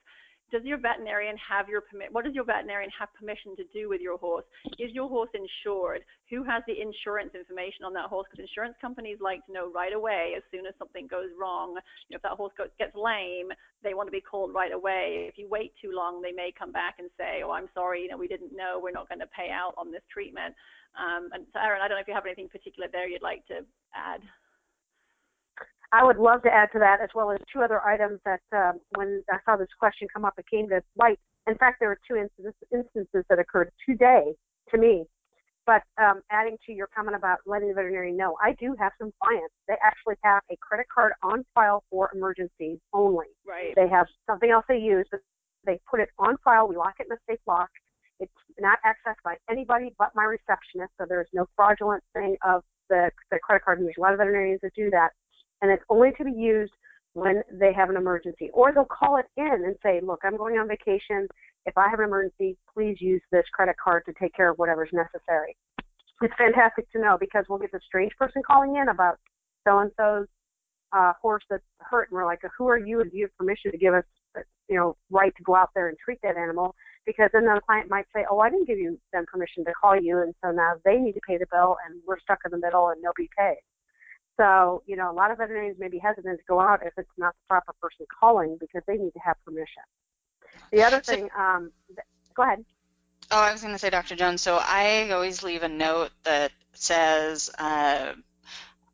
does 0.52 0.64
your 0.64 0.78
veterinarian 0.78 1.36
have 1.38 1.68
your 1.68 1.82
permit? 1.82 2.08
What 2.12 2.24
does 2.24 2.34
your 2.34 2.46
veterinarian 2.46 2.90
have 2.98 3.14
permission 3.14 3.56
to 3.58 3.64
do 3.74 3.90
with 3.90 4.00
your 4.00 4.18
horse? 4.18 4.46
Is 4.80 4.92
your 4.94 5.10
horse 5.10 5.30
insured? 5.34 6.04
Who 6.30 6.44
has 6.44 6.64
the 6.68 6.80
insurance 6.80 7.36
information 7.36 7.84
on 7.84 7.94
that 7.94 8.06
horse? 8.06 8.28
Because 8.32 8.48
insurance 8.48 8.76
companies 8.80 9.18
like 9.20 9.46
to 9.48 9.52
know 9.52 9.72
right 9.72 9.92
away 9.92 10.34
as 10.38 10.44
soon 10.52 10.66
as 10.66 10.74
something 10.80 11.08
goes 11.08 11.36
wrong. 11.40 11.76
You 12.08 12.16
know, 12.16 12.18
if 12.18 12.22
that 12.22 12.40
horse 12.40 12.54
gets 12.80 12.96
lame, 12.96 13.52
they 13.84 13.94
want 13.94 14.08
to 14.08 14.12
be 14.12 14.22
called 14.22 14.54
right 14.54 14.72
away. 14.72 15.28
If 15.28 15.38
you 15.38 15.50
wait 15.50 15.74
too 15.82 15.92
long, 15.92 16.22
they 16.22 16.32
may 16.32 16.54
come 16.58 16.72
back 16.72 16.96
and 17.00 17.10
say, 17.18 17.44
"Oh, 17.44 17.52
I'm 17.52 17.68
sorry, 17.74 18.04
you 18.04 18.08
know, 18.08 18.18
we 18.18 18.28
didn't 18.28 18.56
know. 18.56 18.80
We're 18.82 18.92
not 18.92 19.10
going 19.10 19.20
to 19.20 19.28
pay 19.28 19.50
out 19.52 19.74
on 19.78 19.92
this 19.92 20.04
treatment." 20.12 20.56
Um, 20.98 21.30
and 21.34 21.46
so, 21.54 21.60
Erin, 21.60 21.82
I 21.82 21.88
don't 21.88 21.98
know 21.98 22.02
if 22.02 22.08
you 22.08 22.14
have 22.14 22.26
anything 22.26 22.50
particular 22.50 22.90
there 22.92 23.08
you'd 23.08 23.22
like 23.22 23.46
to 23.48 23.62
add. 23.94 24.22
I 25.92 26.04
would 26.04 26.18
love 26.18 26.42
to 26.44 26.54
add 26.54 26.70
to 26.74 26.80
that, 26.80 27.00
as 27.02 27.10
well 27.16 27.32
as 27.32 27.40
two 27.52 27.62
other 27.62 27.82
items 27.86 28.20
that 28.26 28.42
um, 28.52 28.80
when 28.96 29.24
I 29.32 29.38
saw 29.46 29.56
this 29.56 29.70
question 29.80 30.08
come 30.14 30.26
up, 30.26 30.34
it 30.38 30.46
came 30.52 30.68
to 30.70 30.82
light. 30.98 31.20
In 31.48 31.56
fact, 31.56 31.78
there 31.80 31.90
were 31.90 32.00
two 32.08 32.18
instances, 32.18 32.54
instances 32.74 33.24
that 33.30 33.40
occurred 33.40 33.72
today 33.88 34.34
to 34.72 34.78
me. 34.78 35.06
But 35.66 35.84
um, 36.02 36.22
adding 36.32 36.58
to 36.66 36.74
your 36.74 36.88
comment 36.96 37.16
about 37.16 37.40
letting 37.46 37.68
the 37.68 37.74
veterinarian 37.74 38.16
know, 38.16 38.38
I 38.42 38.54
do 38.54 38.76
have 38.80 38.94
some 38.98 39.12
clients. 39.22 39.54
They 39.68 39.76
actually 39.84 40.16
have 40.24 40.42
a 40.50 40.56
credit 40.62 40.88
card 40.94 41.14
on 41.24 41.46
file 41.54 41.84
for 41.90 42.10
emergencies 42.14 42.80
only. 42.94 43.28
Right. 43.46 43.74
They 43.76 43.88
have 43.90 44.08
something 44.30 44.50
else 44.50 44.66
they 44.68 44.78
use, 44.78 45.06
but 45.12 45.20
they 45.66 45.80
put 45.90 46.00
it 46.00 46.10
on 46.20 46.38
file. 46.44 46.68
We 46.68 46.78
lock 46.78 46.96
it 47.00 47.08
in 47.08 47.12
a 47.12 47.20
safe 47.30 47.42
lock. 47.46 47.70
It's 48.20 48.32
not 48.60 48.80
accessed 48.86 49.22
by 49.24 49.36
anybody 49.50 49.94
but 49.98 50.12
my 50.16 50.24
receptionist, 50.24 50.92
so 51.00 51.06
there's 51.08 51.30
no 51.34 51.46
fraudulent 51.56 52.04
thing 52.14 52.38
of 52.46 52.64
the, 52.90 53.12
the 53.32 53.40
credit 53.40 53.64
card 53.64 53.80
used. 53.80 53.98
A 53.98 54.02
lot 54.02 54.14
of 54.14 54.20
veterinarians 54.20 54.62
that 54.64 54.74
do 54.76 54.90
that 54.92 55.12
and 55.62 55.72
it's 55.72 55.84
only 55.90 56.12
to 56.18 56.24
be 56.24 56.32
used 56.32 56.74
when 57.14 57.42
they 57.52 57.74
have 57.74 57.90
an 57.90 57.98
emergency. 57.98 58.50
Or 58.54 58.72
they'll 58.72 58.86
call 58.86 59.18
it 59.18 59.26
in 59.38 59.66
and 59.66 59.76
say, 59.82 60.00
look, 60.04 60.20
I'm 60.24 60.38
going 60.38 60.56
on 60.58 60.68
vacation. 60.68 61.28
If 61.66 61.78
I 61.78 61.90
have 61.90 62.00
an 62.00 62.06
emergency, 62.06 62.58
please 62.74 62.98
use 63.00 63.22
this 63.32 63.44
credit 63.54 63.76
card 63.84 64.04
to 64.06 64.14
take 64.20 64.36
care 64.36 64.52
of 64.52 64.58
whatever's 64.58 64.90
necessary. 64.94 65.56
It's 66.22 66.34
fantastic 66.38 66.90
to 66.92 67.00
know 67.00 67.18
because 67.20 67.46
we'll 67.50 67.60
get 67.60 67.72
the 67.72 67.80
strange 67.86 68.12
person 68.18 68.42
calling 68.46 68.76
in 68.76 68.90
about 68.90 69.18
so 69.68 69.80
and 69.80 69.92
so's 69.98 70.28
uh, 70.94 71.14
horse 71.22 71.44
that's 71.50 71.64
hurt, 71.80 72.10
and 72.10 72.16
we're 72.16 72.26
like, 72.26 72.40
who 72.58 72.68
are 72.68 72.80
you? 72.80 73.02
And 73.02 73.12
do 73.12 73.18
you 73.18 73.26
have 73.26 73.38
permission 73.38 73.72
to 73.72 73.78
give 73.78 73.94
us, 73.94 74.06
you 74.70 74.78
know, 74.78 74.96
right 75.12 75.34
to 75.36 75.44
go 75.44 75.56
out 75.56 75.70
there 75.76 75.90
and 75.90 75.98
treat 75.98 76.20
that 76.24 76.38
animal? 76.38 76.76
Because 77.08 77.30
then 77.34 77.46
the 77.46 77.62
client 77.66 77.90
might 77.90 78.06
say, 78.14 78.26
oh, 78.30 78.40
I 78.40 78.50
didn't 78.50 78.68
give 78.68 78.78
you 78.78 79.00
them 79.14 79.26
permission 79.26 79.64
to 79.66 79.74
call 79.74 80.00
you, 80.00 80.22
and 80.22 80.36
so 80.44 80.52
now 80.52 80.74
they 80.86 80.98
need 80.98 81.14
to 81.14 81.22
pay 81.26 81.38
the 81.38 81.48
bill, 81.50 81.78
and 81.88 82.00
we're 82.06 82.20
stuck 82.20 82.40
in 82.46 82.52
the 82.52 82.60
middle, 82.60 82.90
and 82.90 83.02
nobody 83.02 83.30
pays. 83.36 83.58
So, 84.38 84.84
you 84.86 84.96
know, 84.96 85.10
a 85.10 85.14
lot 85.14 85.32
of 85.32 85.40
veterinarians 85.40 85.80
may 85.80 85.88
be 85.88 85.98
hesitant 85.98 86.38
to 86.38 86.44
go 86.48 86.60
out 86.60 86.86
if 86.86 86.94
it's 86.98 87.10
not 87.18 87.34
the 87.34 87.48
proper 87.48 87.74
person 87.82 88.06
calling 88.20 88.58
because 88.60 88.84
they 88.88 88.98
need 88.98 89.12
to 89.12 89.20
have 89.20 89.36
permission. 89.44 89.84
The 90.72 90.84
other 90.84 91.02
so, 91.02 91.14
thing, 91.14 91.30
um, 91.38 91.72
go 92.36 92.44
ahead. 92.44 92.64
Oh, 93.32 93.40
I 93.40 93.52
was 93.52 93.62
going 93.62 93.74
to 93.74 93.80
say, 93.80 93.90
Dr. 93.90 94.16
Jones. 94.16 94.42
So 94.42 94.60
I 94.62 95.10
always 95.12 95.44
leave 95.44 95.64
a 95.64 95.70
note 95.70 96.12
that 96.24 96.52
says, 96.74 97.50
uh, 97.58 98.14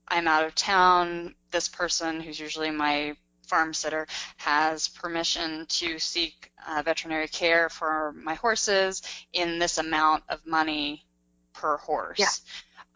"I'm 0.08 0.28
out 0.28 0.46
of 0.46 0.56
town. 0.56 1.36
This 1.52 1.68
person, 1.68 2.22
who's 2.22 2.40
usually 2.40 2.72
my 2.72 3.16
farm 3.48 3.74
sitter, 3.74 4.08
has 4.38 4.88
permission 4.88 5.66
to 5.68 6.00
seek 6.00 6.52
uh, 6.68 6.82
veterinary 6.84 7.28
care 7.28 7.70
for 7.70 8.14
my 8.14 8.36
horses 8.36 9.02
in 9.34 9.60
this 9.60 9.78
amount 9.78 10.24
of 10.30 10.46
money 10.46 11.06
per 11.54 11.78
horse." 11.78 12.20
Yeah. 12.20 12.30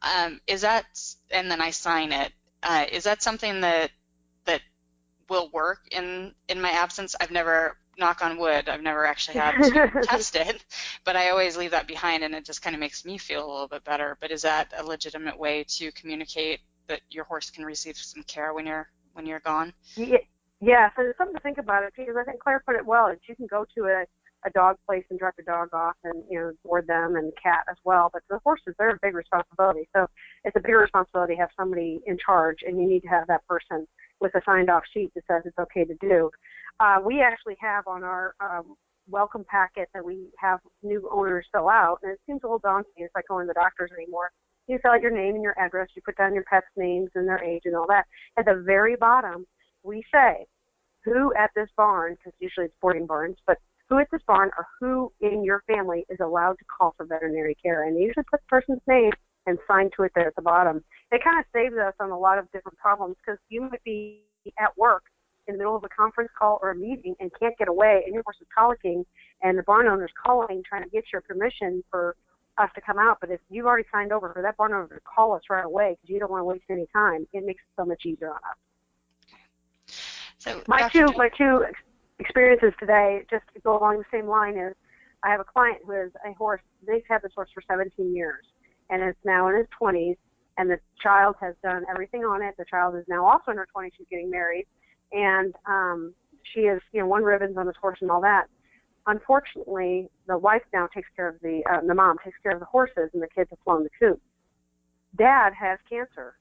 Um, 0.02 0.42
is 0.48 0.62
that, 0.62 0.86
and 1.32 1.50
then 1.50 1.62
I 1.62 1.72
sign 1.72 2.12
it. 2.12 2.32
Uh, 2.64 2.86
is 2.92 3.04
that 3.04 3.24
something 3.24 3.62
that 3.62 3.92
that 4.46 4.62
will 5.30 5.50
work 5.52 5.88
in 5.92 6.34
in 6.48 6.62
my 6.62 6.72
absence? 6.72 7.16
I've 7.20 7.32
never, 7.32 7.78
knock 7.98 8.24
on 8.24 8.38
wood, 8.38 8.70
I've 8.70 8.82
never 8.82 9.06
actually 9.06 9.40
had 9.40 9.62
to 9.64 10.02
test 10.04 10.36
it, 10.36 10.64
but 11.04 11.16
I 11.16 11.30
always 11.30 11.58
leave 11.58 11.72
that 11.72 11.88
behind, 11.88 12.24
and 12.24 12.36
it 12.36 12.46
just 12.46 12.62
kind 12.62 12.76
of 12.76 12.80
makes 12.80 13.06
me 13.06 13.18
feel 13.18 13.46
a 13.46 13.52
little 13.52 13.68
bit 13.68 13.84
better. 13.84 14.18
But 14.20 14.32
is 14.32 14.44
that 14.44 14.74
a 14.78 14.84
legitimate 14.84 15.38
way 15.38 15.66
to 15.70 15.92
communicate 15.92 16.60
that 16.88 17.02
your 17.10 17.26
horse 17.26 17.50
can 17.50 17.66
receive 17.66 17.98
some 17.98 18.24
care 18.24 18.54
when 18.54 18.66
you're 18.66 18.90
when 19.14 19.26
you're 19.26 19.40
gone? 19.40 19.74
Yeah. 20.60 20.89
So 20.96 21.04
there's 21.04 21.17
something 21.17 21.36
to 21.36 21.41
think 21.41 21.58
about 21.58 21.84
it 21.84 21.93
because 21.96 22.15
I 22.20 22.24
think 22.24 22.39
Claire 22.39 22.63
put 22.65 22.76
it 22.76 22.86
well. 22.86 23.12
You 23.12 23.36
can 23.36 23.48
go 23.48 23.65
to 23.76 23.86
a 23.86 24.06
a 24.46 24.50
dog 24.52 24.78
place 24.86 25.04
and 25.10 25.17
drop 25.20 25.34
your 25.38 25.46
dog 25.46 25.74
off 25.74 25.96
and 26.04 26.24
you 26.30 26.39
know 26.39 26.52
board 26.63 26.86
them 26.88 27.15
and 27.15 27.30
the 27.30 27.36
cat 27.41 27.63
as 27.70 27.78
well. 27.84 28.10
But 28.12 28.24
the 28.30 28.39
horses, 28.43 28.76
they're 28.78 28.91
a 28.91 29.00
big 29.02 29.15
responsibility. 29.15 29.89
So 29.96 30.08
it's 30.43 30.56
a 30.56 30.60
bigger 30.60 30.80
responsibility 30.80 31.36
to 31.36 31.41
have 31.41 31.50
somebody 31.58 32.00
in 32.06 32.17
charge, 32.24 32.58
and 32.65 32.80
you 32.80 32.88
need 32.88 33.02
to 33.02 33.08
have 33.08 33.28
that 33.28 33.46
person 33.48 33.88
with 34.20 34.34
a 34.36 34.41
signed 34.46 34.70
off 34.70 34.84
sheet 34.93 35.12
that 35.15 35.24
says 35.28 35.43
it's 35.46 35.58
okay 35.60 35.86
to 35.86 35.96
do. 35.96 36.30
Uh, 36.80 36.98
we 37.04 37.22
actually 37.22 37.58
have 37.60 37.88
on 37.88 38.04
our 38.04 38.36
um, 38.39 38.76
welcome 39.10 39.46
packet 39.50 39.89
that 39.93 40.04
we 40.06 40.30
have 40.38 40.60
new 40.84 41.10
owners 41.12 41.46
fill 41.52 41.70
out, 41.70 42.00
and 42.04 42.12
it 42.12 42.20
seems 42.26 42.41
a 42.43 42.48
little 42.48 42.60
daunting. 42.60 42.91
It's 42.98 43.15
like 43.15 43.28
going 43.28 43.46
to 43.46 43.48
the 43.48 43.60
doctors 43.60 43.91
anymore. 43.98 44.32
You 44.67 44.80
fill 44.82 44.91
out 44.91 45.02
your 45.02 45.12
name 45.12 45.36
and 45.36 45.43
your 45.43 45.58
address, 45.58 45.88
you 45.96 46.02
put 46.04 46.17
down 46.17 46.34
your 46.34 46.43
pet's 46.43 46.67
names 46.76 47.10
and 47.15 47.28
their 47.28 47.41
age 47.41 47.62
and 47.65 47.76
all 47.76 47.88
that. 47.88 48.06
At 48.38 48.46
the 48.46 48.62
very 48.65 48.96
bottom, 48.98 49.48
we 49.88 50.04
say 50.13 50.45
who 51.04 51.34
at 51.36 51.52
this 51.56 51.69
barn, 51.78 52.15
because 52.15 52.34
usually 52.39 52.65
it's 52.65 52.76
boarding 52.82 53.06
barns, 53.06 53.38
but 53.47 53.58
who 53.89 53.97
at 54.00 54.08
this 54.12 54.21
barn 54.28 54.52
or 54.58 54.67
who 54.80 55.12
in 55.21 55.43
your 55.43 55.63
family 55.65 56.06
is 56.10 56.19
allowed 56.19 56.58
to 56.60 56.65
call 56.65 56.93
for 56.97 57.06
veterinary 57.06 57.56
care. 57.63 57.84
And 57.84 57.95
they 57.95 58.02
usually 58.02 58.26
put 58.30 58.41
the 58.41 58.47
person's 58.50 58.82
name 58.88 59.12
and 59.45 59.58
sign 59.65 59.89
to 59.95 60.04
it 60.04 60.12
there 60.13 60.28
at 60.28 60.36
the 60.36 60.41
bottom. 60.41 60.84
It 61.12 61.23
kind 61.23 61.39
of 61.39 61.45
saves 61.54 61.76
us 61.76 61.93
on 62.02 62.12
a 62.12 62.19
lot 62.19 62.38
of 62.38 62.52
different 62.52 62.78
problems 62.78 63.15
because 63.26 63.39
you 63.47 63.62
might 63.62 63.84
be 63.86 64.23
at 64.60 64.78
work 64.78 65.04
in 65.47 65.54
the 65.54 65.58
middle 65.58 65.78
of 65.78 65.86
a 65.86 65.89
conference 65.89 66.30
call 66.38 66.60
or 66.62 66.71
a 66.71 66.76
meeting 66.76 67.15
and 67.21 67.32
can't 67.39 67.58
get 67.58 67.69
away, 67.69 68.02
and 68.06 68.13
your 68.13 68.23
horse 68.23 68.36
is 68.41 68.47
colicking, 68.56 69.06
and 69.41 69.58
the 69.58 69.63
barn 69.63 69.88
owner's 69.88 70.12
calling 70.21 70.62
trying 70.67 70.84
to 70.84 70.89
get 70.89 71.06
your 71.13 71.21
permission 71.21 71.82
for 71.89 72.17
us 72.58 72.69
to 72.76 72.82
come 72.82 73.00
out. 73.00 73.19
But 73.21 73.32
if 73.32 73.39
you've 73.50 73.65
already 73.65 73.88
signed 73.89 74.12
over 74.12 74.34
for 74.34 74.41
that 74.41 74.58
barn 74.58 74.73
owner 74.73 74.88
to 74.88 75.00
call 75.02 75.34
us 75.34 75.43
right 75.50 75.63
away 75.63 75.95
because 75.95 76.13
you 76.13 76.19
don't 76.19 76.32
want 76.32 76.41
to 76.41 76.45
waste 76.45 76.65
any 76.69 76.88
time, 76.93 77.26
it 77.32 77.45
makes 77.45 77.62
it 77.62 77.82
so 77.82 77.86
much 77.86 78.02
easier 78.06 78.32
on 78.32 78.36
us. 78.36 78.58
So 80.48 80.64
my 80.68 80.90
two, 80.90 81.06
my 81.18 81.30
two 81.30 81.66
experiences 82.20 82.74
today, 82.80 83.24
just 83.30 83.44
to 83.54 83.60
go 83.62 83.78
along 83.78 83.98
the 83.98 84.06
same 84.12 84.28
line, 84.28 84.58
is 84.58 84.74
I 85.24 85.30
have 85.30 85.40
a 85.40 85.46
client 85.46 85.80
who 85.86 85.92
has 85.94 86.12
a 86.26 86.34
horse. 86.34 86.62
They've 86.86 87.04
had 87.10 87.22
this 87.22 87.32
horse 87.36 87.50
for 87.54 87.62
17 87.68 88.16
years, 88.16 88.46
and 88.90 89.02
it's 89.02 89.20
now 89.26 89.48
in 89.50 89.58
his 89.58 89.68
20s. 89.80 90.18
And 90.60 90.72
the 90.72 90.80
child 91.00 91.36
has 91.40 91.54
done 91.62 91.84
everything 91.90 92.24
on 92.24 92.42
it. 92.42 92.56
The 92.58 92.66
child 92.66 92.96
is 92.96 93.06
now 93.08 93.28
also 93.28 93.52
in 93.52 93.58
her 93.58 93.68
20s. 93.76 93.92
She's 93.98 94.08
getting 94.10 94.32
married, 94.32 94.66
and 95.12 95.54
um, 95.68 96.14
she 96.54 96.64
has, 96.64 96.80
you 96.94 97.02
know, 97.02 97.08
won 97.08 97.24
ribbons 97.24 97.58
on 97.58 97.68
this 97.68 97.76
horse 97.80 98.00
and 98.02 98.10
all 98.10 98.22
that. 98.22 98.46
unfortunately, 99.06 100.10
the 100.28 100.38
wife 100.38 100.64
now 100.74 100.88
takes 100.88 101.08
care 101.16 101.28
of 101.28 101.36
the 101.42 101.62
uh, 101.72 101.82
the 101.86 101.94
mom 101.94 102.18
takes 102.24 102.38
care 102.42 102.54
of 102.54 102.60
the 102.60 102.66
horses, 102.66 103.10
and 103.14 103.22
the 103.22 103.28
kids 103.28 103.50
have 103.52 103.60
flown 103.64 103.84
the 103.84 103.90
coop. 104.00 104.20
Dad 105.16 105.54
has 105.54 105.78
cancer. 105.90 106.36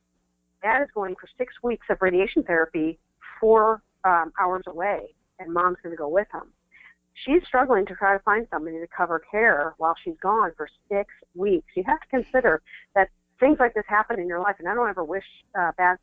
Dad 0.62 0.82
is 0.82 0.88
going 0.94 1.14
for 1.20 1.28
six 1.36 1.52
weeks 1.62 1.86
of 1.90 1.98
radiation 2.00 2.42
therapy, 2.42 2.98
four 3.40 3.82
um, 4.06 4.32
hours 4.40 4.62
away, 4.66 5.14
and 5.38 5.52
mom's 5.52 5.78
going 5.82 5.92
to 5.92 5.98
go 5.98 6.08
with 6.08 6.28
him. 6.32 6.52
She's 7.14 7.42
struggling 7.46 7.86
to 7.86 7.94
try 7.94 8.16
to 8.16 8.22
find 8.22 8.46
somebody 8.50 8.78
to 8.78 8.86
cover 8.94 9.22
care 9.30 9.74
while 9.78 9.94
she's 10.02 10.16
gone 10.22 10.52
for 10.56 10.68
six 10.90 11.12
weeks. 11.34 11.66
You 11.74 11.82
have 11.86 12.00
to 12.00 12.08
consider 12.08 12.62
that 12.94 13.08
things 13.40 13.58
like 13.58 13.74
this 13.74 13.84
happen 13.88 14.20
in 14.20 14.28
your 14.28 14.40
life, 14.40 14.56
and 14.58 14.68
I 14.68 14.74
don't 14.74 14.88
ever 14.88 15.04
wish 15.04 15.24
uh, 15.58 15.72
bad 15.76 15.96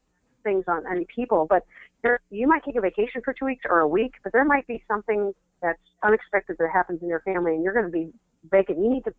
things 0.43 0.65
on 0.67 0.83
any 0.91 1.05
people, 1.05 1.47
but 1.49 1.63
there, 2.01 2.19
you 2.29 2.47
might 2.47 2.63
take 2.65 2.75
a 2.75 2.81
vacation 2.81 3.21
for 3.23 3.33
two 3.33 3.45
weeks 3.45 3.63
or 3.69 3.79
a 3.79 3.87
week, 3.87 4.15
but 4.23 4.33
there 4.33 4.43
might 4.43 4.67
be 4.67 4.83
something 4.87 5.31
that's 5.61 5.79
unexpected 6.03 6.57
that 6.59 6.69
happens 6.73 7.01
in 7.01 7.07
your 7.07 7.21
family, 7.21 7.53
and 7.53 7.63
you're 7.63 7.73
going 7.73 7.85
to 7.85 7.91
be 7.91 8.11
vacant. 8.51 8.77
You 8.79 8.89
need 8.89 9.05
to 9.05 9.13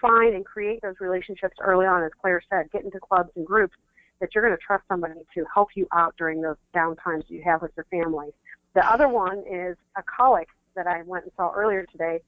find 0.00 0.34
and 0.36 0.44
create 0.46 0.80
those 0.82 0.94
relationships 1.00 1.56
early 1.60 1.86
on, 1.86 2.04
as 2.04 2.12
Claire 2.20 2.42
said, 2.48 2.70
get 2.70 2.84
into 2.84 3.00
clubs 3.00 3.30
and 3.34 3.44
groups 3.44 3.74
that 4.20 4.34
you're 4.34 4.44
going 4.44 4.56
to 4.56 4.64
trust 4.64 4.84
somebody 4.88 5.14
to 5.34 5.44
help 5.52 5.68
you 5.74 5.86
out 5.92 6.14
during 6.18 6.40
those 6.40 6.56
down 6.74 6.96
times 6.96 7.24
you 7.28 7.42
have 7.44 7.62
with 7.62 7.72
your 7.76 7.86
family. 7.90 8.28
The 8.74 8.86
other 8.86 9.08
one 9.08 9.44
is 9.50 9.76
a 9.96 10.02
colic 10.02 10.48
that 10.76 10.86
I 10.86 11.02
went 11.02 11.24
and 11.24 11.32
saw 11.36 11.52
earlier 11.52 11.86
today. 11.90 12.20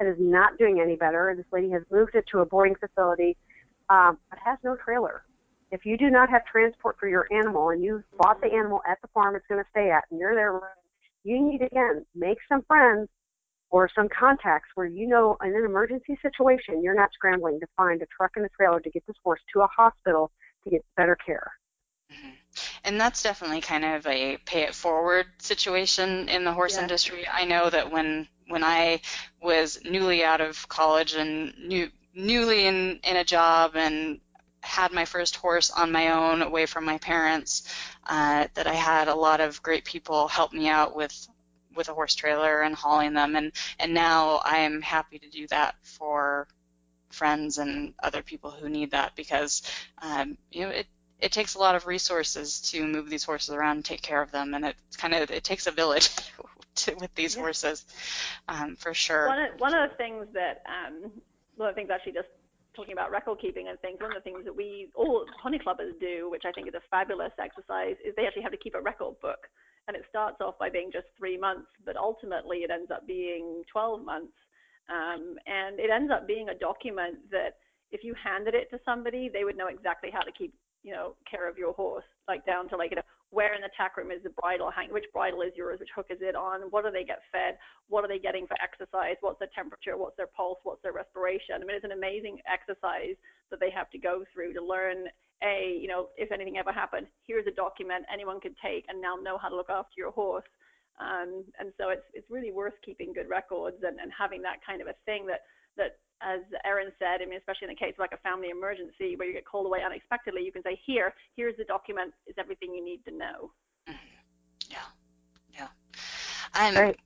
It 0.00 0.04
is 0.04 0.16
not 0.18 0.58
doing 0.58 0.80
any 0.80 0.96
better. 0.96 1.34
This 1.36 1.46
lady 1.52 1.70
has 1.70 1.82
moved 1.90 2.14
it 2.14 2.24
to 2.32 2.40
a 2.40 2.46
boarding 2.46 2.74
facility, 2.76 3.36
um, 3.88 4.18
but 4.30 4.38
has 4.44 4.58
no 4.64 4.76
trailer. 4.76 5.24
If 5.70 5.84
you 5.84 5.96
do 5.96 6.10
not 6.10 6.30
have 6.30 6.44
transport 6.46 6.96
for 6.98 7.08
your 7.08 7.26
animal 7.30 7.70
and 7.70 7.82
you 7.82 8.02
bought 8.18 8.40
the 8.40 8.52
animal 8.52 8.80
at 8.88 9.00
the 9.02 9.08
farm 9.08 9.36
it's 9.36 9.46
going 9.46 9.62
to 9.62 9.70
stay 9.70 9.90
at 9.90 10.04
and 10.10 10.18
you're 10.18 10.34
there, 10.34 10.58
you 11.22 11.40
need 11.40 11.62
again 11.62 12.04
make 12.14 12.38
some 12.48 12.62
friends 12.62 13.08
or 13.70 13.88
some 13.94 14.08
contacts 14.08 14.68
where 14.74 14.86
you 14.86 15.06
know 15.06 15.36
in 15.44 15.54
an 15.54 15.64
emergency 15.64 16.18
situation 16.22 16.82
you're 16.82 16.94
not 16.94 17.10
scrambling 17.12 17.60
to 17.60 17.66
find 17.76 18.02
a 18.02 18.06
truck 18.06 18.32
and 18.36 18.44
a 18.44 18.48
trailer 18.48 18.80
to 18.80 18.90
get 18.90 19.06
this 19.06 19.16
horse 19.22 19.40
to 19.52 19.60
a 19.60 19.66
hospital 19.66 20.30
to 20.64 20.70
get 20.70 20.84
better 20.96 21.16
care. 21.16 21.52
Mm-hmm. 22.12 22.30
And 22.84 23.00
that's 23.00 23.22
definitely 23.22 23.60
kind 23.60 23.84
of 23.84 24.06
a 24.06 24.36
pay 24.38 24.62
it 24.62 24.74
forward 24.74 25.26
situation 25.38 26.28
in 26.28 26.44
the 26.44 26.52
horse 26.52 26.76
industry. 26.76 27.26
I 27.30 27.44
know 27.44 27.70
that 27.70 27.90
when 27.90 28.28
when 28.48 28.64
I 28.64 29.00
was 29.40 29.80
newly 29.84 30.24
out 30.24 30.40
of 30.40 30.68
college 30.68 31.14
and 31.14 31.54
new, 31.56 31.88
newly 32.14 32.66
in, 32.66 32.98
in 33.04 33.16
a 33.16 33.24
job 33.24 33.76
and 33.76 34.20
had 34.62 34.92
my 34.92 35.04
first 35.04 35.36
horse 35.36 35.70
on 35.70 35.92
my 35.92 36.10
own 36.10 36.42
away 36.42 36.66
from 36.66 36.84
my 36.84 36.98
parents, 36.98 37.72
uh, 38.08 38.48
that 38.54 38.66
I 38.66 38.74
had 38.74 39.06
a 39.06 39.14
lot 39.14 39.40
of 39.40 39.62
great 39.62 39.84
people 39.84 40.26
help 40.26 40.52
me 40.52 40.68
out 40.68 40.94
with 40.94 41.28
with 41.76 41.88
a 41.88 41.94
horse 41.94 42.16
trailer 42.16 42.62
and 42.62 42.74
hauling 42.74 43.14
them 43.14 43.36
and 43.36 43.52
and 43.78 43.94
now 43.94 44.40
I 44.44 44.58
am 44.58 44.82
happy 44.82 45.20
to 45.20 45.30
do 45.30 45.46
that 45.48 45.76
for 45.82 46.48
friends 47.10 47.58
and 47.58 47.94
other 48.02 48.22
people 48.22 48.50
who 48.50 48.68
need 48.68 48.90
that 48.92 49.14
because 49.16 49.62
um, 50.02 50.36
you 50.50 50.62
know 50.62 50.70
it 50.70 50.86
it 51.20 51.32
takes 51.32 51.54
a 51.54 51.58
lot 51.58 51.74
of 51.74 51.86
resources 51.86 52.60
to 52.60 52.86
move 52.86 53.10
these 53.10 53.24
horses 53.24 53.54
around 53.54 53.76
and 53.76 53.84
take 53.84 54.02
care 54.02 54.22
of 54.22 54.30
them 54.30 54.54
and 54.54 54.64
it 54.64 54.76
kind 54.96 55.14
of 55.14 55.30
it 55.30 55.44
takes 55.44 55.66
a 55.66 55.70
village 55.70 56.10
to, 56.74 56.94
with 56.94 57.14
these 57.14 57.36
yeah. 57.36 57.42
horses 57.42 57.84
um, 58.48 58.76
for 58.76 58.94
sure 58.94 59.28
one 59.28 59.38
of, 59.38 59.60
one 59.60 59.74
of 59.74 59.90
the 59.90 59.96
things 59.96 60.26
that 60.32 60.62
um, 60.66 61.10
one 61.56 61.68
of 61.68 61.74
the 61.74 61.78
things 61.78 61.90
actually 61.90 62.12
just 62.12 62.28
talking 62.74 62.92
about 62.92 63.10
record 63.10 63.38
keeping 63.40 63.68
and 63.68 63.78
things, 63.80 64.00
one 64.00 64.10
of 64.10 64.22
the 64.22 64.30
things 64.30 64.44
that 64.44 64.56
we 64.56 64.88
all 64.94 65.26
pony 65.42 65.58
clubbers 65.58 65.98
do, 66.00 66.30
which 66.30 66.44
I 66.46 66.52
think 66.52 66.68
is 66.68 66.74
a 66.74 66.80
fabulous 66.90 67.32
exercise, 67.38 67.96
is 68.04 68.14
they 68.16 68.26
actually 68.26 68.42
have 68.42 68.52
to 68.52 68.58
keep 68.58 68.74
a 68.74 68.80
record 68.80 69.20
book. 69.20 69.48
And 69.88 69.96
it 69.96 70.04
starts 70.08 70.40
off 70.40 70.58
by 70.58 70.70
being 70.70 70.90
just 70.92 71.06
three 71.18 71.36
months, 71.36 71.68
but 71.84 71.96
ultimately 71.96 72.58
it 72.58 72.70
ends 72.70 72.90
up 72.90 73.06
being 73.06 73.64
12 73.72 74.04
months. 74.04 74.32
Um, 74.90 75.36
and 75.46 75.78
it 75.78 75.90
ends 75.90 76.10
up 76.12 76.26
being 76.26 76.48
a 76.48 76.58
document 76.58 77.18
that 77.30 77.56
if 77.92 78.02
you 78.02 78.14
handed 78.22 78.54
it 78.54 78.70
to 78.70 78.78
somebody, 78.84 79.30
they 79.32 79.44
would 79.44 79.56
know 79.56 79.68
exactly 79.68 80.10
how 80.12 80.20
to 80.20 80.32
keep, 80.32 80.52
you 80.82 80.92
know, 80.92 81.14
care 81.30 81.48
of 81.48 81.56
your 81.56 81.72
horse, 81.72 82.04
like 82.28 82.44
down 82.44 82.68
to 82.70 82.76
like, 82.76 82.90
you 82.90 82.96
know, 82.96 83.06
where 83.30 83.54
in 83.54 83.62
the 83.62 83.70
tack 83.76 83.96
room 83.96 84.10
is 84.10 84.22
the 84.24 84.30
bridle 84.30 84.70
hang? 84.70 84.92
Which 84.92 85.06
bridle 85.12 85.42
is 85.42 85.52
yours? 85.54 85.78
Which 85.78 85.94
hook 85.94 86.06
is 86.10 86.18
it 86.20 86.34
on? 86.34 86.62
What 86.70 86.84
do 86.84 86.90
they 86.90 87.04
get 87.04 87.22
fed? 87.30 87.58
What 87.88 88.04
are 88.04 88.08
they 88.08 88.18
getting 88.18 88.46
for 88.46 88.56
exercise? 88.60 89.14
What's 89.20 89.38
their 89.38 89.54
temperature? 89.54 89.96
What's 89.96 90.16
their 90.16 90.26
pulse? 90.26 90.58
What's 90.64 90.82
their 90.82 90.92
respiration? 90.92 91.54
I 91.54 91.64
mean, 91.64 91.76
it's 91.76 91.84
an 91.84 91.92
amazing 91.92 92.38
exercise 92.50 93.14
that 93.50 93.60
they 93.60 93.70
have 93.70 93.90
to 93.90 93.98
go 93.98 94.24
through 94.32 94.54
to 94.54 94.62
learn. 94.62 95.06
A, 95.42 95.78
you 95.80 95.88
know, 95.88 96.08
if 96.18 96.32
anything 96.32 96.58
ever 96.58 96.70
happened, 96.70 97.06
here's 97.26 97.46
a 97.46 97.50
document 97.50 98.04
anyone 98.12 98.40
could 98.40 98.54
take 98.62 98.84
and 98.90 99.00
now 99.00 99.14
know 99.16 99.38
how 99.38 99.48
to 99.48 99.56
look 99.56 99.70
after 99.70 99.94
your 99.96 100.10
horse. 100.10 100.44
Um, 101.00 101.44
and 101.58 101.72
so 101.78 101.88
it's 101.88 102.04
it's 102.12 102.30
really 102.30 102.52
worth 102.52 102.74
keeping 102.84 103.12
good 103.12 103.28
records 103.28 103.78
and, 103.82 103.98
and 103.98 104.12
having 104.12 104.42
that 104.42 104.64
kind 104.64 104.80
of 104.82 104.88
a 104.88 104.94
thing 105.06 105.26
that 105.26 105.40
that 105.76 105.98
as 106.22 106.40
Erin 106.64 106.92
said, 106.98 107.22
I 107.22 107.26
mean, 107.26 107.38
especially 107.38 107.68
in 107.68 107.74
the 107.74 107.80
case 107.80 107.94
of 107.94 108.00
like 108.00 108.12
a 108.12 108.18
family 108.18 108.50
emergency 108.50 109.16
where 109.16 109.26
you 109.26 109.32
get 109.32 109.46
called 109.46 109.66
away 109.66 109.80
unexpectedly, 109.84 110.42
you 110.44 110.52
can 110.52 110.62
say, 110.62 110.78
here, 110.84 111.14
here's 111.34 111.56
the 111.56 111.64
document, 111.64 112.12
is 112.26 112.34
everything 112.38 112.74
you 112.74 112.84
need 112.84 113.02
to 113.06 113.10
know. 113.10 113.52
Mm-hmm. 113.88 114.20
Yeah, 114.68 114.88
yeah. 115.54 115.68
Um, 116.54 116.74
Great. 116.74 116.96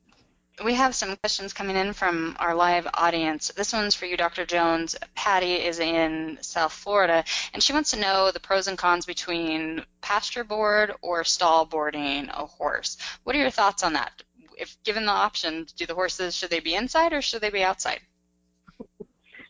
We 0.63 0.73
have 0.75 0.95
some 0.95 1.17
questions 1.17 1.51
coming 1.51 1.75
in 1.75 1.91
from 1.91 2.37
our 2.39 2.55
live 2.55 2.87
audience. 2.93 3.51
This 3.57 3.73
one's 3.73 3.93
for 3.93 4.05
you, 4.05 4.15
Dr. 4.15 4.45
Jones. 4.45 4.95
Patty 5.13 5.55
is 5.55 5.79
in 5.79 6.37
South 6.39 6.71
Florida, 6.71 7.25
and 7.53 7.61
she 7.61 7.73
wants 7.73 7.91
to 7.91 7.99
know 7.99 8.31
the 8.31 8.39
pros 8.39 8.67
and 8.69 8.77
cons 8.77 9.05
between 9.05 9.83
pasture 9.99 10.45
board 10.45 10.93
or 11.01 11.25
stall 11.25 11.65
boarding 11.65 12.29
a 12.29 12.45
horse. 12.45 12.97
What 13.23 13.35
are 13.35 13.39
your 13.39 13.49
thoughts 13.49 13.83
on 13.83 13.93
that? 13.93 14.23
If 14.57 14.81
given 14.85 15.05
the 15.05 15.11
option, 15.11 15.67
do 15.75 15.85
the 15.85 15.93
horses 15.93 16.33
should 16.33 16.51
they 16.51 16.61
be 16.61 16.75
inside 16.75 17.11
or 17.11 17.21
should 17.21 17.41
they 17.41 17.49
be 17.49 17.63
outside? 17.63 17.99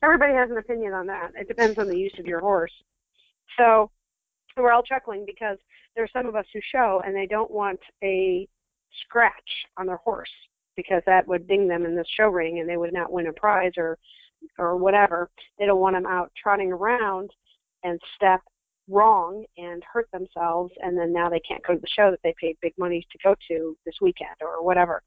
everybody 0.02 0.34
has 0.34 0.50
an 0.50 0.58
opinion 0.58 0.94
on 0.94 1.06
that. 1.08 1.34
It 1.36 1.48
depends 1.48 1.78
on 1.78 1.88
the 1.88 1.98
use 1.98 2.16
of 2.18 2.26
your 2.26 2.40
horse. 2.40 2.74
So 3.58 3.92
we're 4.58 4.72
all 4.72 4.84
chuckling 4.84 5.24
because 5.26 5.60
there 5.94 6.04
are 6.04 6.10
some 6.12 6.26
of 6.26 6.36
us 6.36 6.46
who 6.52 6.60
show 6.72 7.04
and 7.06 7.16
they 7.16 7.28
don't 7.28 7.52
want 7.52 7.80
a 8.04 8.48
scratch 9.04 9.66
on 9.78 9.86
their 9.86 9.98
horse 9.98 10.32
because 10.76 11.02
that 11.06 11.28
would 11.28 11.48
ding 11.48 11.68
them 11.68 11.86
in 11.86 11.96
the 11.96 12.06
show 12.18 12.28
ring 12.28 12.60
and 12.60 12.70
they 12.70 12.78
would 12.78 12.94
not 12.94 13.12
win 13.12 13.28
a 13.28 13.34
prize 13.34 13.74
or 13.78 13.98
or 14.60 14.78
whatever. 14.78 15.30
They 15.58 15.66
don't 15.66 15.80
want 15.80 15.96
them 15.96 16.06
out 16.06 16.32
trotting 16.42 16.72
around 16.72 17.32
and 17.84 18.00
step 18.16 18.42
wrong 18.88 19.44
and 19.58 19.84
hurt 19.92 20.08
themselves 20.12 20.72
and 20.82 20.98
then 20.98 21.12
now 21.12 21.30
they 21.30 21.40
can't 21.40 21.66
go 21.66 21.74
to 21.74 21.80
the 21.80 21.88
show 21.88 22.12
that 22.12 22.20
they 22.24 22.36
paid 22.40 22.56
big 22.62 22.74
money 22.78 23.06
to 23.12 23.18
go 23.24 23.36
to 23.48 23.76
this 23.86 23.96
weekend 24.02 24.36
or 24.42 24.64
whatever. 24.64 25.02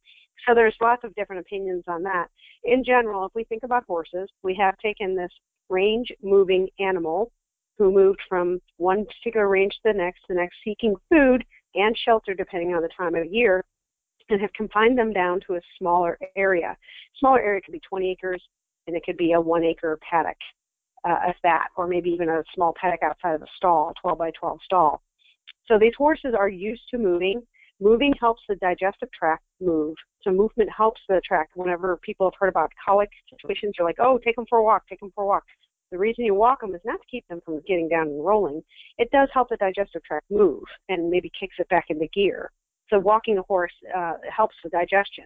So 0.47 0.55
there's 0.55 0.75
lots 0.81 1.05
of 1.05 1.15
different 1.15 1.41
opinions 1.41 1.85
on 1.87 2.03
that. 2.05 2.29
In 2.65 2.85
general, 2.85 3.27
if 3.27 3.33
we 3.35 3.45
think 3.45 3.63
about 3.63 3.85
horses, 3.87 4.29
we 4.43 4.55
have 4.57 4.77
taken 4.79 5.15
this 5.15 5.33
range 5.69 6.13
moving 6.23 6.69
animal 6.81 7.31
who 7.77 7.93
moved 7.93 8.21
from 8.29 8.61
one 8.77 9.07
particular 9.07 9.49
range 9.49 9.73
to 9.75 9.93
the 9.93 9.99
next, 9.99 10.21
the 10.29 10.35
next 10.35 10.57
seeking 10.65 10.97
food 11.09 11.45
and 11.75 11.97
shelter 11.97 12.35
depending 12.35 12.75
on 12.75 12.83
the 12.83 12.89
time 12.97 13.15
of 13.15 13.27
year, 13.27 13.65
and 14.31 14.41
have 14.41 14.53
confined 14.53 14.99
them 14.99 15.13
down 15.13 15.41
to 15.47 15.55
a 15.55 15.61
smaller 15.79 16.19
area. 16.37 16.77
Smaller 17.19 17.41
area 17.41 17.61
could 17.61 17.73
be 17.73 17.81
20 17.81 18.11
acres, 18.11 18.43
and 18.87 18.97
it 18.97 19.03
could 19.05 19.17
be 19.17 19.33
a 19.33 19.41
one 19.41 19.65
acre 19.65 19.99
paddock, 20.09 20.37
uh, 21.05 21.19
if 21.29 21.37
that, 21.43 21.69
or 21.77 21.87
maybe 21.87 22.11
even 22.11 22.29
a 22.29 22.43
small 22.55 22.75
paddock 22.81 23.03
outside 23.03 23.35
of 23.35 23.43
a 23.43 23.47
stall, 23.57 23.93
12 24.01 24.19
by 24.19 24.31
12 24.39 24.59
stall. 24.65 25.03
So 25.67 25.79
these 25.79 25.95
horses 25.97 26.35
are 26.37 26.49
used 26.49 26.83
to 26.91 26.99
moving. 26.99 27.43
Moving 27.81 28.13
helps 28.19 28.43
the 28.49 28.57
digestive 28.57 29.11
tract 29.13 29.45
move. 29.61 29.95
So 30.23 30.31
movement 30.31 30.71
helps 30.77 31.01
the 31.09 31.21
tract. 31.25 31.53
Whenever 31.55 31.97
people 31.99 32.27
have 32.27 32.35
heard 32.39 32.49
about 32.49 32.73
colic 32.85 33.11
situations, 33.31 33.75
you're 33.79 33.87
like, 33.87 34.01
oh, 34.01 34.19
take 34.19 34.35
them 34.35 34.47
for 34.49 34.59
a 34.59 34.65
walk, 34.65 34.89
take 34.89 35.01
them 35.01 35.13
for 35.15 35.25
a 35.25 35.27
walk. 35.27 35.45
The 35.91 35.99
reason 35.99 36.25
you 36.25 36.35
walk 36.35 36.61
them 36.61 36.75
is 36.75 36.81
not 36.85 37.01
to 37.01 37.07
keep 37.11 37.27
them 37.29 37.41
from 37.45 37.61
getting 37.67 37.89
down 37.89 38.09
and 38.09 38.25
rolling. 38.25 38.63
It 38.99 39.11
does 39.11 39.29
help 39.33 39.49
the 39.49 39.57
digestive 39.57 40.03
tract 40.05 40.27
move 40.31 40.65
and 40.89 41.09
maybe 41.09 41.31
kicks 41.39 41.57
it 41.59 41.69
back 41.69 41.87
into 41.89 42.09
gear. 42.09 42.51
So 42.91 42.99
walking 42.99 43.39
a 43.39 43.43
horse 43.43 43.73
uh, 43.97 44.15
helps 44.35 44.57
the 44.65 44.71
digestion. 44.71 45.25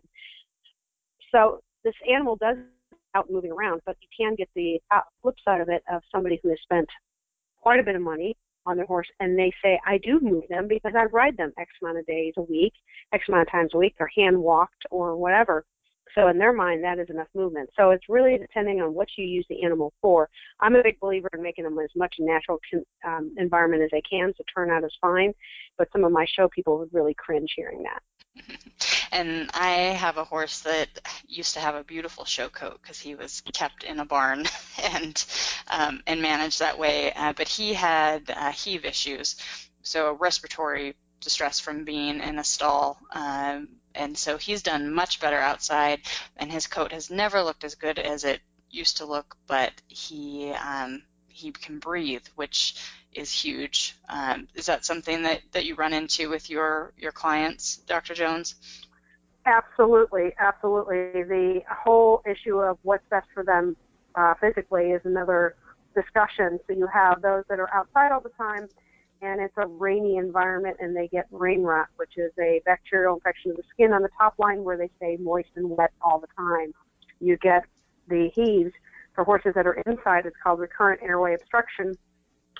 So 1.30 1.60
this 1.84 1.94
animal 2.10 2.36
does 2.36 2.56
out 3.14 3.30
moving 3.30 3.52
around, 3.52 3.80
but 3.84 3.96
you 4.00 4.08
can 4.16 4.34
get 4.34 4.48
the 4.54 4.80
flip 5.20 5.34
side 5.44 5.60
of 5.60 5.68
it 5.68 5.82
of 5.92 6.02
somebody 6.10 6.40
who 6.42 6.48
has 6.48 6.58
spent 6.62 6.88
quite 7.60 7.78
a 7.78 7.82
bit 7.82 7.94
of 7.94 8.02
money 8.02 8.36
on 8.64 8.76
their 8.76 8.86
horse 8.86 9.08
and 9.20 9.38
they 9.38 9.52
say, 9.62 9.78
I 9.86 9.98
do 9.98 10.20
move 10.20 10.44
them 10.48 10.68
because 10.68 10.92
I 10.96 11.04
ride 11.04 11.36
them 11.36 11.52
X 11.58 11.70
amount 11.82 11.98
of 11.98 12.06
days 12.06 12.34
a 12.36 12.42
week, 12.42 12.72
X 13.12 13.24
amount 13.28 13.48
of 13.48 13.52
times 13.52 13.70
a 13.74 13.78
week, 13.78 13.94
or 13.98 14.08
hand 14.16 14.38
walked 14.38 14.84
or 14.90 15.16
whatever. 15.16 15.64
So 16.14 16.28
in 16.28 16.38
their 16.38 16.52
mind, 16.52 16.84
that 16.84 16.98
is 16.98 17.08
enough 17.10 17.28
movement. 17.34 17.70
So 17.76 17.90
it's 17.90 18.08
really 18.08 18.38
depending 18.38 18.80
on 18.80 18.94
what 18.94 19.08
you 19.16 19.24
use 19.24 19.46
the 19.48 19.62
animal 19.62 19.92
for. 20.00 20.28
I'm 20.60 20.76
a 20.76 20.82
big 20.82 21.00
believer 21.00 21.28
in 21.32 21.42
making 21.42 21.64
them 21.64 21.78
as 21.78 21.90
much 21.96 22.16
natural 22.18 22.60
um, 23.04 23.34
environment 23.38 23.82
as 23.82 23.90
they 23.90 24.02
can, 24.02 24.32
so 24.36 24.44
turnout 24.54 24.84
is 24.84 24.96
fine. 25.00 25.32
But 25.78 25.88
some 25.92 26.04
of 26.04 26.12
my 26.12 26.26
show 26.26 26.48
people 26.48 26.78
would 26.78 26.92
really 26.92 27.14
cringe 27.14 27.52
hearing 27.56 27.84
that. 27.84 28.02
And 29.12 29.50
I 29.52 29.72
have 29.72 30.16
a 30.16 30.24
horse 30.24 30.60
that 30.60 30.88
used 31.28 31.52
to 31.52 31.60
have 31.60 31.74
a 31.74 31.84
beautiful 31.84 32.24
show 32.24 32.48
coat 32.48 32.80
because 32.80 32.98
he 32.98 33.14
was 33.14 33.42
kept 33.52 33.84
in 33.84 34.00
a 34.00 34.06
barn 34.06 34.46
and 34.82 35.22
um, 35.68 36.02
and 36.06 36.22
managed 36.22 36.60
that 36.60 36.78
way. 36.78 37.12
Uh, 37.12 37.34
but 37.34 37.46
he 37.46 37.74
had 37.74 38.30
uh, 38.30 38.52
heave 38.52 38.86
issues, 38.86 39.36
so 39.82 40.14
respiratory 40.14 40.94
distress 41.20 41.60
from 41.60 41.84
being 41.84 42.20
in 42.20 42.38
a 42.38 42.44
stall. 42.44 42.98
Um, 43.12 43.68
and 43.94 44.16
so 44.16 44.36
he's 44.36 44.62
done 44.62 44.92
much 44.92 45.20
better 45.20 45.38
outside, 45.38 46.00
and 46.36 46.50
his 46.50 46.66
coat 46.66 46.92
has 46.92 47.10
never 47.10 47.42
looked 47.42 47.64
as 47.64 47.74
good 47.74 47.98
as 47.98 48.24
it 48.24 48.40
used 48.70 48.96
to 48.98 49.06
look, 49.06 49.36
but 49.46 49.72
he 49.88 50.52
um, 50.52 51.02
he 51.28 51.50
can 51.52 51.78
breathe, 51.78 52.26
which 52.36 52.76
is 53.12 53.32
huge. 53.32 53.96
Um, 54.08 54.48
is 54.54 54.66
that 54.66 54.84
something 54.84 55.22
that, 55.22 55.40
that 55.52 55.64
you 55.64 55.74
run 55.74 55.92
into 55.92 56.28
with 56.28 56.48
your 56.50 56.92
your 56.96 57.12
clients, 57.12 57.76
Dr. 57.76 58.14
Jones? 58.14 58.54
Absolutely, 59.44 60.32
absolutely. 60.38 61.24
The 61.24 61.62
whole 61.68 62.22
issue 62.24 62.60
of 62.60 62.78
what's 62.82 63.04
best 63.10 63.26
for 63.34 63.42
them 63.42 63.76
uh, 64.14 64.34
physically 64.40 64.92
is 64.92 65.00
another 65.04 65.56
discussion. 65.94 66.60
So 66.66 66.74
you 66.74 66.86
have 66.86 67.22
those 67.22 67.44
that 67.48 67.58
are 67.58 67.72
outside 67.74 68.12
all 68.12 68.20
the 68.20 68.30
time, 68.30 68.68
and 69.22 69.40
it's 69.40 69.54
a 69.56 69.66
rainy 69.66 70.16
environment, 70.16 70.76
and 70.80 70.94
they 70.96 71.08
get 71.08 71.26
rain 71.30 71.62
rot, 71.62 71.86
which 71.96 72.18
is 72.18 72.32
a 72.40 72.60
bacterial 72.66 73.14
infection 73.14 73.52
of 73.52 73.56
the 73.56 73.62
skin 73.72 73.92
on 73.92 74.02
the 74.02 74.10
top 74.18 74.34
line 74.38 74.64
where 74.64 74.76
they 74.76 74.90
stay 74.96 75.16
moist 75.20 75.48
and 75.54 75.70
wet 75.70 75.92
all 76.02 76.18
the 76.18 76.26
time. 76.36 76.72
You 77.20 77.36
get 77.36 77.64
the 78.08 78.30
heaves 78.34 78.72
for 79.14 79.24
horses 79.24 79.52
that 79.54 79.66
are 79.66 79.80
inside. 79.86 80.26
It's 80.26 80.36
called 80.42 80.58
recurrent 80.58 81.02
airway 81.02 81.34
obstruction, 81.34 81.94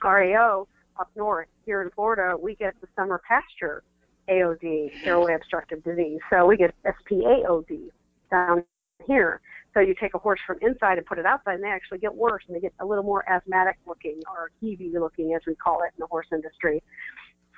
RAO. 0.02 0.68
Up 1.00 1.10
north, 1.16 1.48
here 1.64 1.80
in 1.80 1.90
Florida, 1.90 2.36
we 2.36 2.54
get 2.54 2.74
the 2.82 2.86
summer 2.94 3.20
pasture 3.26 3.82
AOD, 4.28 4.92
airway 5.04 5.34
obstructive 5.34 5.82
disease. 5.82 6.20
So 6.28 6.44
we 6.44 6.58
get 6.58 6.74
SPAOD 6.84 7.90
down 8.30 8.62
here. 9.06 9.40
So 9.74 9.80
you 9.80 9.94
take 9.98 10.14
a 10.14 10.18
horse 10.18 10.40
from 10.46 10.58
inside 10.60 10.98
and 10.98 11.06
put 11.06 11.18
it 11.18 11.26
outside, 11.26 11.54
and 11.54 11.64
they 11.64 11.68
actually 11.68 11.98
get 11.98 12.14
worse, 12.14 12.42
and 12.46 12.54
they 12.54 12.60
get 12.60 12.74
a 12.80 12.84
little 12.84 13.04
more 13.04 13.28
asthmatic 13.28 13.78
looking 13.86 14.20
or 14.28 14.50
heavy 14.60 14.92
looking, 14.98 15.34
as 15.34 15.42
we 15.46 15.54
call 15.54 15.82
it 15.82 15.92
in 15.96 16.00
the 16.00 16.06
horse 16.06 16.26
industry. 16.32 16.82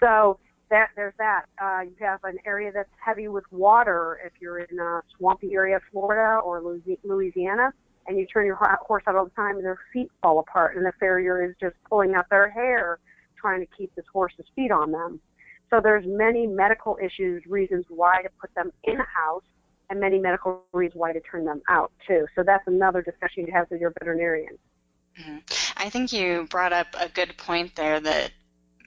So 0.00 0.38
that 0.70 0.88
there's 0.96 1.14
that. 1.18 1.44
Uh, 1.61 1.81
you 1.83 1.94
have 2.00 2.20
an 2.24 2.38
area 2.46 2.70
that's 2.72 2.90
heavy 3.05 3.29
with 3.29 3.44
water. 3.50 4.20
If 4.24 4.33
you're 4.40 4.59
in 4.59 4.79
a 4.79 5.03
swampy 5.16 5.55
area 5.55 5.77
of 5.77 5.83
Florida 5.92 6.40
or 6.40 6.62
Louisiana, 7.05 7.72
and 8.07 8.18
you 8.18 8.27
turn 8.27 8.46
your 8.46 8.57
horse 8.57 9.03
out 9.07 9.16
all 9.16 9.24
the 9.24 9.31
time, 9.31 9.57
and 9.57 9.64
their 9.64 9.79
feet 9.92 10.11
fall 10.22 10.38
apart, 10.38 10.77
and 10.77 10.85
the 10.85 10.92
farrier 11.00 11.44
is 11.44 11.55
just 11.61 11.74
pulling 11.88 12.14
out 12.14 12.27
their 12.31 12.50
hair 12.50 12.98
trying 13.40 13.61
to 13.61 13.66
keep 13.77 13.94
this 13.94 14.05
horse's 14.12 14.46
feet 14.57 14.70
on 14.70 14.90
them. 14.90 15.20
So 15.70 15.81
there's 15.83 16.05
many 16.07 16.46
medical 16.46 16.98
issues, 17.03 17.42
reasons 17.46 17.85
why 17.88 18.22
to 18.22 18.29
put 18.40 18.55
them 18.55 18.70
in 18.85 18.94
a 18.94 19.05
house, 19.05 19.42
and 19.90 20.01
many 20.01 20.18
medical 20.18 20.64
reasons 20.73 20.99
why 20.99 21.12
to 21.12 21.20
turn 21.20 21.44
them 21.44 21.62
out 21.68 21.92
too. 22.07 22.27
So 22.35 22.42
that's 22.42 22.66
another 22.66 23.03
discussion 23.03 23.47
you 23.47 23.53
have 23.53 23.70
with 23.70 23.81
your 23.81 23.92
veterinarian. 23.99 24.59
Mm-hmm. 25.20 25.38
I 25.77 25.90
think 25.90 26.12
you 26.12 26.47
brought 26.51 26.73
up 26.73 26.88
a 26.99 27.09
good 27.09 27.37
point 27.37 27.77
there 27.77 28.01
that 28.01 28.33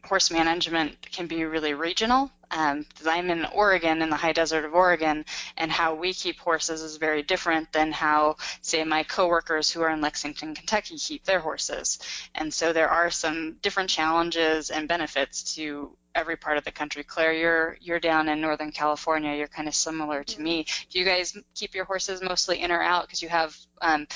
horse 0.03 0.31
management 0.31 0.95
can 1.11 1.27
be 1.27 1.43
really 1.43 1.73
regional. 1.73 2.31
Um, 2.49 2.85
I'm 3.05 3.29
in 3.29 3.45
Oregon, 3.45 4.01
in 4.01 4.09
the 4.09 4.15
high 4.15 4.31
desert 4.31 4.63
of 4.63 4.73
Oregon, 4.73 5.25
and 5.57 5.69
how 5.69 5.95
we 5.95 6.13
keep 6.13 6.39
horses 6.39 6.81
is 6.81 6.95
very 6.95 7.21
different 7.21 7.73
than 7.73 7.91
how, 7.91 8.37
say, 8.61 8.83
my 8.85 9.03
coworkers 9.03 9.69
who 9.69 9.81
are 9.81 9.89
in 9.89 9.99
Lexington, 9.99 10.55
Kentucky 10.55 10.97
keep 10.97 11.25
their 11.25 11.41
horses. 11.41 11.99
And 12.35 12.53
so 12.53 12.71
there 12.71 12.89
are 12.89 13.11
some 13.11 13.57
different 13.61 13.89
challenges 13.89 14.69
and 14.69 14.87
benefits 14.87 15.55
to 15.55 15.91
every 16.17 16.35
part 16.35 16.57
of 16.57 16.65
the 16.65 16.71
country. 16.71 17.03
Claire, 17.03 17.33
you're 17.33 17.77
you're 17.79 17.99
down 17.99 18.27
in 18.27 18.41
Northern 18.41 18.71
California. 18.71 19.35
You're 19.35 19.47
kind 19.47 19.67
of 19.67 19.75
similar 19.75 20.23
to 20.23 20.41
me. 20.41 20.65
Do 20.89 20.99
you 20.99 21.05
guys 21.05 21.37
keep 21.55 21.75
your 21.75 21.85
horses 21.85 22.21
mostly 22.21 22.61
in 22.61 22.71
or 22.71 22.81
out 22.81 23.03
because 23.03 23.21
you 23.21 23.29
have 23.29 23.55
um, 23.81 24.07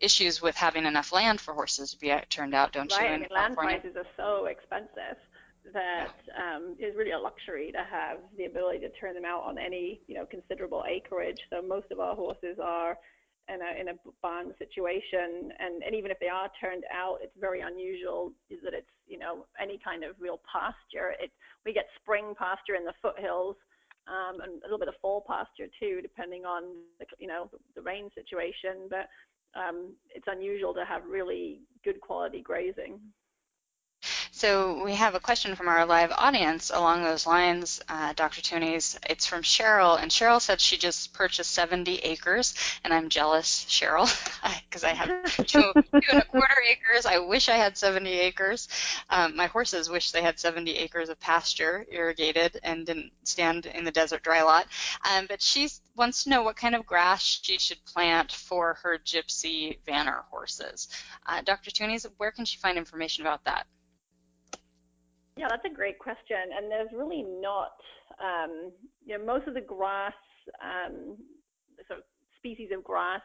issues 0.00 0.40
with 0.40 0.54
having 0.54 0.86
enough 0.86 1.12
land 1.12 1.40
for 1.40 1.52
horses 1.52 1.90
to 1.90 1.98
be 1.98 2.14
turned 2.30 2.54
out, 2.54 2.72
don't 2.72 2.90
right. 2.92 3.00
you? 3.00 3.06
Right. 3.06 3.14
I 3.14 3.18
mean, 3.18 3.28
land 3.30 3.56
prices 3.56 3.96
are 3.96 4.06
so 4.16 4.46
expensive 4.46 5.18
that 5.74 6.14
um, 6.36 6.76
is 6.78 6.96
really 6.96 7.10
a 7.10 7.18
luxury 7.18 7.72
to 7.72 7.84
have 7.90 8.18
the 8.38 8.46
ability 8.46 8.78
to 8.78 8.90
turn 8.90 9.14
them 9.14 9.24
out 9.26 9.42
on 9.42 9.58
any 9.58 10.00
you 10.06 10.14
know 10.14 10.24
considerable 10.26 10.84
acreage. 10.88 11.40
So 11.50 11.60
most 11.60 11.90
of 11.90 12.00
our 12.00 12.14
horses 12.14 12.58
are 12.62 12.96
in 13.52 13.60
a 13.62 13.80
in 13.80 13.88
a 13.88 13.96
barn 14.22 14.52
situation, 14.58 15.52
and 15.58 15.82
and 15.82 15.94
even 15.94 16.10
if 16.10 16.18
they 16.20 16.28
are 16.28 16.50
turned 16.60 16.84
out, 16.92 17.18
it's 17.22 17.36
very 17.38 17.60
unusual 17.60 18.32
is 18.50 18.58
that 18.64 18.74
it's 18.74 18.90
you 19.06 19.18
know 19.18 19.46
any 19.60 19.78
kind 19.82 20.04
of 20.04 20.16
real 20.20 20.40
pasture. 20.50 21.14
It 21.20 21.30
we 21.64 21.72
get 21.72 21.86
spring 22.00 22.34
pasture 22.38 22.74
in 22.74 22.84
the 22.84 22.94
foothills. 23.02 23.56
Um, 24.08 24.40
and 24.40 24.62
a 24.62 24.64
little 24.64 24.78
bit 24.78 24.88
of 24.88 24.94
fall 25.02 25.22
pasture 25.28 25.68
too, 25.78 26.00
depending 26.00 26.46
on 26.46 26.80
the, 26.98 27.04
you 27.18 27.28
know 27.28 27.50
the 27.76 27.82
rain 27.82 28.08
situation. 28.14 28.88
But 28.88 29.04
um, 29.58 29.92
it's 30.14 30.26
unusual 30.28 30.72
to 30.74 30.84
have 30.84 31.02
really 31.04 31.60
good 31.84 32.00
quality 32.00 32.40
grazing. 32.40 33.00
So 34.38 34.84
we 34.84 34.94
have 34.94 35.16
a 35.16 35.20
question 35.20 35.56
from 35.56 35.66
our 35.66 35.84
live 35.84 36.12
audience 36.12 36.70
along 36.72 37.02
those 37.02 37.26
lines, 37.26 37.80
uh, 37.88 38.12
Dr. 38.12 38.40
Thunes. 38.40 38.96
It's 39.10 39.26
from 39.26 39.42
Cheryl, 39.42 40.00
and 40.00 40.12
Cheryl 40.12 40.40
said 40.40 40.60
she 40.60 40.78
just 40.78 41.12
purchased 41.12 41.50
70 41.50 41.96
acres, 41.96 42.54
and 42.84 42.94
I'm 42.94 43.08
jealous, 43.08 43.66
Cheryl, 43.68 44.06
because 44.70 44.84
I 44.84 44.90
have 44.90 45.24
two, 45.48 45.72
two, 45.74 46.00
and 46.12 46.20
a 46.20 46.24
quarter 46.24 46.54
acres. 46.70 47.04
I 47.04 47.18
wish 47.18 47.48
I 47.48 47.56
had 47.56 47.76
70 47.76 48.10
acres. 48.10 48.68
Um, 49.10 49.34
my 49.34 49.48
horses 49.48 49.90
wish 49.90 50.12
they 50.12 50.22
had 50.22 50.38
70 50.38 50.70
acres 50.76 51.08
of 51.08 51.18
pasture 51.18 51.84
irrigated 51.90 52.60
and 52.62 52.86
didn't 52.86 53.10
stand 53.24 53.66
in 53.66 53.82
the 53.82 53.90
desert 53.90 54.22
dry 54.22 54.42
lot. 54.42 54.68
Um, 55.10 55.26
but 55.28 55.42
she 55.42 55.68
wants 55.96 56.22
to 56.22 56.30
know 56.30 56.44
what 56.44 56.54
kind 56.54 56.76
of 56.76 56.86
grass 56.86 57.40
she 57.42 57.58
should 57.58 57.84
plant 57.84 58.30
for 58.30 58.74
her 58.84 58.98
gypsy 59.04 59.80
vanner 59.84 60.22
horses. 60.30 60.86
Uh, 61.26 61.42
Dr. 61.42 61.72
Thunes, 61.72 62.06
where 62.18 62.30
can 62.30 62.44
she 62.44 62.56
find 62.58 62.78
information 62.78 63.26
about 63.26 63.42
that? 63.42 63.66
Yeah, 65.38 65.46
that's 65.48 65.64
a 65.64 65.74
great 65.74 66.00
question. 66.00 66.50
And 66.56 66.68
there's 66.70 66.90
really 66.92 67.22
not, 67.22 67.78
um, 68.18 68.72
you 69.06 69.16
know, 69.16 69.24
most 69.24 69.46
of 69.46 69.54
the 69.54 69.60
grass, 69.60 70.12
um, 70.60 71.16
sort 71.86 72.00
of 72.00 72.04
species 72.38 72.70
of 72.74 72.82
grass, 72.82 73.22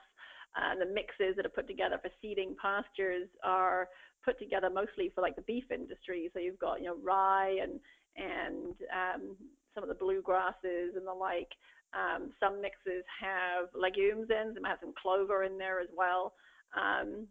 uh, 0.56 0.78
the 0.78 0.86
mixes 0.93 1.36
that 1.36 1.45
are 1.47 1.49
put 1.58 1.67
together 1.67 1.97
for 1.99 2.12
seeding 2.21 2.56
pastures 2.62 3.28
are 3.43 3.89
put 4.23 4.38
together 4.38 4.69
mostly 4.69 5.12
for 5.15 5.21
like 5.21 5.36
the 5.36 5.41
beef 5.41 5.63
industry. 5.71 6.30
So 6.34 6.39
you've 6.39 6.60
got, 6.60 6.80
you 6.82 6.86
know, 6.86 6.97
rye 7.02 7.58
and 7.62 7.80
and 8.15 8.76
um, 8.93 9.36
some 9.73 9.84
of 9.84 9.89
the 9.89 9.95
blue 9.95 10.21
grasses 10.21 10.93
and 10.95 11.08
the 11.08 11.13
like. 11.13 11.49
Um, 11.97 12.30
some 12.39 12.62
mixes 12.62 13.04
have 13.19 13.69
legumes 13.73 14.30
in, 14.30 14.54
some 14.54 14.63
have 14.65 14.78
some 14.82 14.93
clover 15.02 15.43
in 15.43 15.58
there 15.58 15.80
as 15.80 15.89
well. 15.97 16.34
Um, 16.78 17.26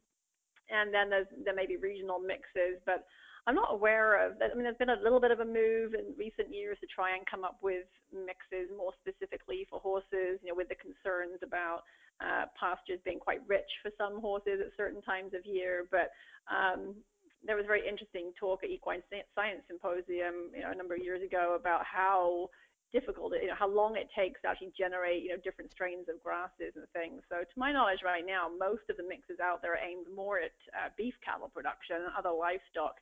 and 0.71 0.93
then 0.93 1.09
there's 1.11 1.27
there 1.45 1.55
may 1.55 1.67
be 1.67 1.77
regional 1.77 2.19
mixes, 2.19 2.83
but 2.85 3.07
I'm 3.47 3.57
not 3.57 3.73
aware 3.75 4.25
of. 4.25 4.39
I 4.39 4.55
mean, 4.55 4.63
there's 4.63 4.79
been 4.79 4.95
a 4.95 5.03
little 5.03 5.21
bit 5.21 5.33
of 5.33 5.41
a 5.41 5.45
move 5.45 5.95
in 5.95 6.15
recent 6.17 6.55
years 6.55 6.79
to 6.81 6.87
try 6.87 7.17
and 7.17 7.27
come 7.27 7.43
up 7.43 7.59
with 7.61 7.91
mixes 8.15 8.71
more 8.77 8.93
specifically 9.03 9.67
for 9.69 9.81
horses, 9.81 10.39
you 10.43 10.51
know, 10.51 10.55
with 10.55 10.69
the 10.69 10.79
concerns 10.79 11.43
about 11.43 11.83
uh, 12.23 12.47
pastures 12.55 13.03
being 13.05 13.19
quite 13.19 13.41
rich 13.49 13.67
for 13.83 13.91
some 13.99 14.21
horses 14.21 14.63
at 14.63 14.71
certain 14.77 15.03
times 15.03 15.35
of 15.35 15.43
year. 15.45 15.91
But 15.91 16.15
um, 16.47 16.95
there 17.43 17.57
was 17.57 17.65
a 17.65 17.73
very 17.75 17.83
interesting 17.83 18.31
talk 18.39 18.63
at 18.63 18.71
Equine 18.71 19.03
Science 19.35 19.63
Symposium, 19.67 20.55
you 20.55 20.63
know, 20.63 20.71
a 20.71 20.79
number 20.79 20.95
of 20.95 21.03
years 21.03 21.23
ago 21.23 21.59
about 21.59 21.83
how 21.85 22.49
difficult, 22.93 23.33
you 23.41 23.49
know, 23.49 23.59
how 23.59 23.69
long 23.69 23.97
it 23.97 24.07
takes 24.15 24.41
to 24.43 24.49
actually 24.49 24.71
generate, 24.77 25.25
you 25.25 25.31
know, 25.31 25.41
different 25.43 25.73
strains 25.73 26.07
of 26.09 26.23
grasses 26.23 26.77
and 26.77 26.87
things. 26.93 27.23
So 27.29 27.41
to 27.41 27.57
my 27.57 27.73
knowledge 27.73 28.05
right 28.05 28.23
now, 28.23 28.47
most 28.47 28.87
of 28.91 28.97
the 28.97 29.03
mixes 29.03 29.41
out 29.43 29.63
there 29.63 29.75
are 29.75 29.83
aimed 29.83 30.07
more 30.15 30.39
at 30.39 30.55
uh, 30.77 30.95
beef 30.97 31.15
cattle 31.25 31.51
production 31.51 31.97
and 31.97 32.13
other 32.15 32.31
livestock. 32.31 33.01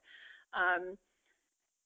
Um, 0.55 0.97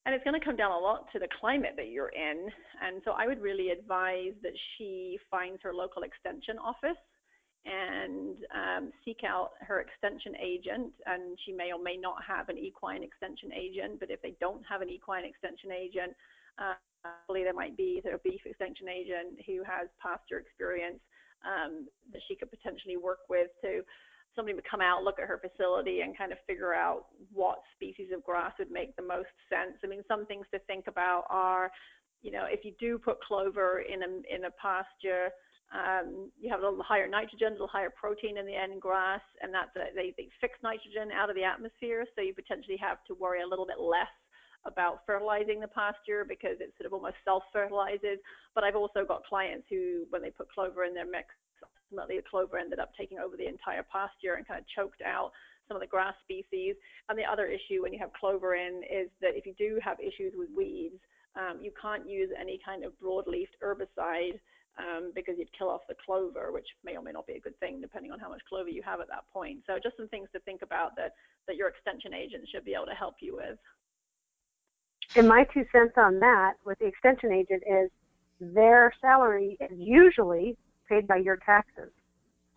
and 0.06 0.14
it's 0.14 0.24
going 0.24 0.38
to 0.38 0.44
come 0.44 0.56
down 0.56 0.72
a 0.72 0.78
lot 0.78 1.06
to 1.12 1.18
the 1.18 1.28
climate 1.40 1.74
that 1.76 1.88
you're 1.88 2.12
in. 2.12 2.48
And 2.82 3.00
so 3.04 3.12
I 3.12 3.26
would 3.26 3.40
really 3.40 3.70
advise 3.70 4.36
that 4.42 4.52
she 4.76 5.18
finds 5.30 5.62
her 5.62 5.72
local 5.72 6.02
extension 6.02 6.58
office 6.58 7.00
and 7.64 8.36
um, 8.52 8.92
seek 9.02 9.24
out 9.26 9.52
her 9.60 9.80
extension 9.80 10.36
agent. 10.36 10.92
And 11.06 11.38
she 11.46 11.52
may 11.52 11.72
or 11.72 11.82
may 11.82 11.96
not 11.96 12.16
have 12.26 12.50
an 12.50 12.58
equine 12.58 13.02
extension 13.02 13.50
agent, 13.52 13.98
but 13.98 14.10
if 14.10 14.20
they 14.20 14.36
don't 14.40 14.62
have 14.68 14.82
an 14.82 14.90
equine 14.90 15.24
extension 15.24 15.72
agent, 15.72 16.12
uh, 16.58 16.74
there 17.32 17.54
might 17.54 17.76
be 17.76 18.02
a 18.04 18.18
beef 18.18 18.42
extension 18.44 18.88
agent 18.88 19.40
who 19.46 19.64
has 19.64 19.88
pasture 20.00 20.38
experience 20.38 21.00
um, 21.44 21.86
that 22.12 22.20
she 22.28 22.36
could 22.36 22.50
potentially 22.50 22.96
work 22.96 23.20
with 23.28 23.48
to 23.62 23.80
somebody 24.34 24.54
would 24.54 24.68
come 24.68 24.80
out, 24.80 25.04
look 25.04 25.18
at 25.18 25.28
her 25.28 25.40
facility, 25.40 26.00
and 26.00 26.16
kind 26.16 26.32
of 26.32 26.38
figure 26.46 26.74
out 26.74 27.06
what 27.32 27.58
species 27.74 28.08
of 28.14 28.24
grass 28.24 28.52
would 28.58 28.70
make 28.70 28.94
the 28.96 29.02
most 29.02 29.34
sense. 29.48 29.78
I 29.84 29.86
mean, 29.86 30.02
some 30.08 30.26
things 30.26 30.46
to 30.52 30.58
think 30.60 30.86
about 30.86 31.24
are, 31.30 31.70
you 32.22 32.30
know, 32.30 32.46
if 32.48 32.64
you 32.64 32.72
do 32.78 32.98
put 32.98 33.20
clover 33.20 33.80
in 33.80 34.02
a 34.02 34.34
in 34.34 34.44
a 34.46 34.50
pasture, 34.50 35.30
um, 35.72 36.30
you 36.40 36.50
have 36.50 36.60
a 36.60 36.68
little 36.68 36.82
higher 36.82 37.08
nitrogen, 37.08 37.48
a 37.48 37.52
little 37.52 37.66
higher 37.66 37.90
protein 37.90 38.38
in 38.38 38.46
the 38.46 38.54
end 38.54 38.80
grass, 38.80 39.22
and 39.42 39.52
that's 39.52 39.74
a, 39.76 39.94
they 39.94 40.14
they 40.16 40.28
fix 40.40 40.58
nitrogen 40.62 41.10
out 41.12 41.30
of 41.30 41.36
the 41.36 41.44
atmosphere, 41.44 42.06
so 42.14 42.22
you 42.22 42.34
potentially 42.34 42.76
have 42.76 42.98
to 43.06 43.14
worry 43.14 43.42
a 43.42 43.46
little 43.46 43.66
bit 43.66 43.80
less 43.80 44.12
about 44.66 45.00
fertilizing 45.04 45.60
the 45.60 45.68
pasture 45.68 46.24
because 46.26 46.56
it 46.60 46.72
sort 46.78 46.86
of 46.86 46.94
almost 46.94 47.16
self-fertilizes. 47.24 48.18
But 48.54 48.64
I've 48.64 48.76
also 48.76 49.04
got 49.06 49.24
clients 49.24 49.66
who, 49.68 50.04
when 50.08 50.22
they 50.22 50.30
put 50.30 50.50
clover 50.50 50.84
in 50.84 50.94
their 50.94 51.04
mix, 51.04 51.28
ultimately 51.94 52.16
the 52.20 52.28
clover 52.28 52.58
ended 52.58 52.78
up 52.78 52.92
taking 52.98 53.18
over 53.18 53.36
the 53.36 53.46
entire 53.46 53.84
pasture 53.90 54.34
and 54.34 54.46
kind 54.46 54.60
of 54.60 54.66
choked 54.74 55.02
out 55.02 55.30
some 55.68 55.76
of 55.76 55.80
the 55.80 55.86
grass 55.86 56.14
species. 56.22 56.74
And 57.08 57.18
the 57.18 57.24
other 57.24 57.46
issue 57.46 57.82
when 57.82 57.92
you 57.92 57.98
have 57.98 58.12
clover 58.12 58.54
in 58.54 58.82
is 58.90 59.08
that 59.20 59.36
if 59.36 59.46
you 59.46 59.54
do 59.56 59.78
have 59.82 59.98
issues 60.00 60.34
with 60.36 60.48
weeds, 60.56 60.98
um, 61.36 61.58
you 61.62 61.72
can't 61.80 62.08
use 62.08 62.30
any 62.38 62.60
kind 62.64 62.84
of 62.84 62.92
broadleaf 63.02 63.48
herbicide 63.62 64.38
um, 64.78 65.12
because 65.14 65.34
you'd 65.38 65.56
kill 65.56 65.68
off 65.68 65.82
the 65.88 65.94
clover, 66.04 66.52
which 66.52 66.66
may 66.84 66.96
or 66.96 67.02
may 67.02 67.12
not 67.12 67.26
be 67.26 67.34
a 67.34 67.40
good 67.40 67.58
thing 67.60 67.80
depending 67.80 68.12
on 68.12 68.18
how 68.18 68.28
much 68.28 68.42
clover 68.48 68.68
you 68.68 68.82
have 68.82 69.00
at 69.00 69.08
that 69.08 69.24
point. 69.32 69.60
So 69.66 69.78
just 69.82 69.96
some 69.96 70.08
things 70.08 70.28
to 70.32 70.40
think 70.40 70.62
about 70.62 70.96
that, 70.96 71.14
that 71.46 71.56
your 71.56 71.68
extension 71.68 72.12
agent 72.12 72.48
should 72.50 72.64
be 72.64 72.74
able 72.74 72.86
to 72.86 72.94
help 72.94 73.14
you 73.20 73.36
with. 73.36 73.58
And 75.16 75.28
my 75.28 75.46
two 75.54 75.64
cents 75.70 75.94
on 75.96 76.18
that 76.20 76.54
with 76.64 76.78
the 76.78 76.86
extension 76.86 77.30
agent 77.32 77.62
is 77.66 77.90
their 78.40 78.92
salary 79.00 79.56
is 79.60 79.78
usually 79.78 80.56
paid 80.94 81.06
by 81.06 81.16
your 81.16 81.36
taxes. 81.36 81.90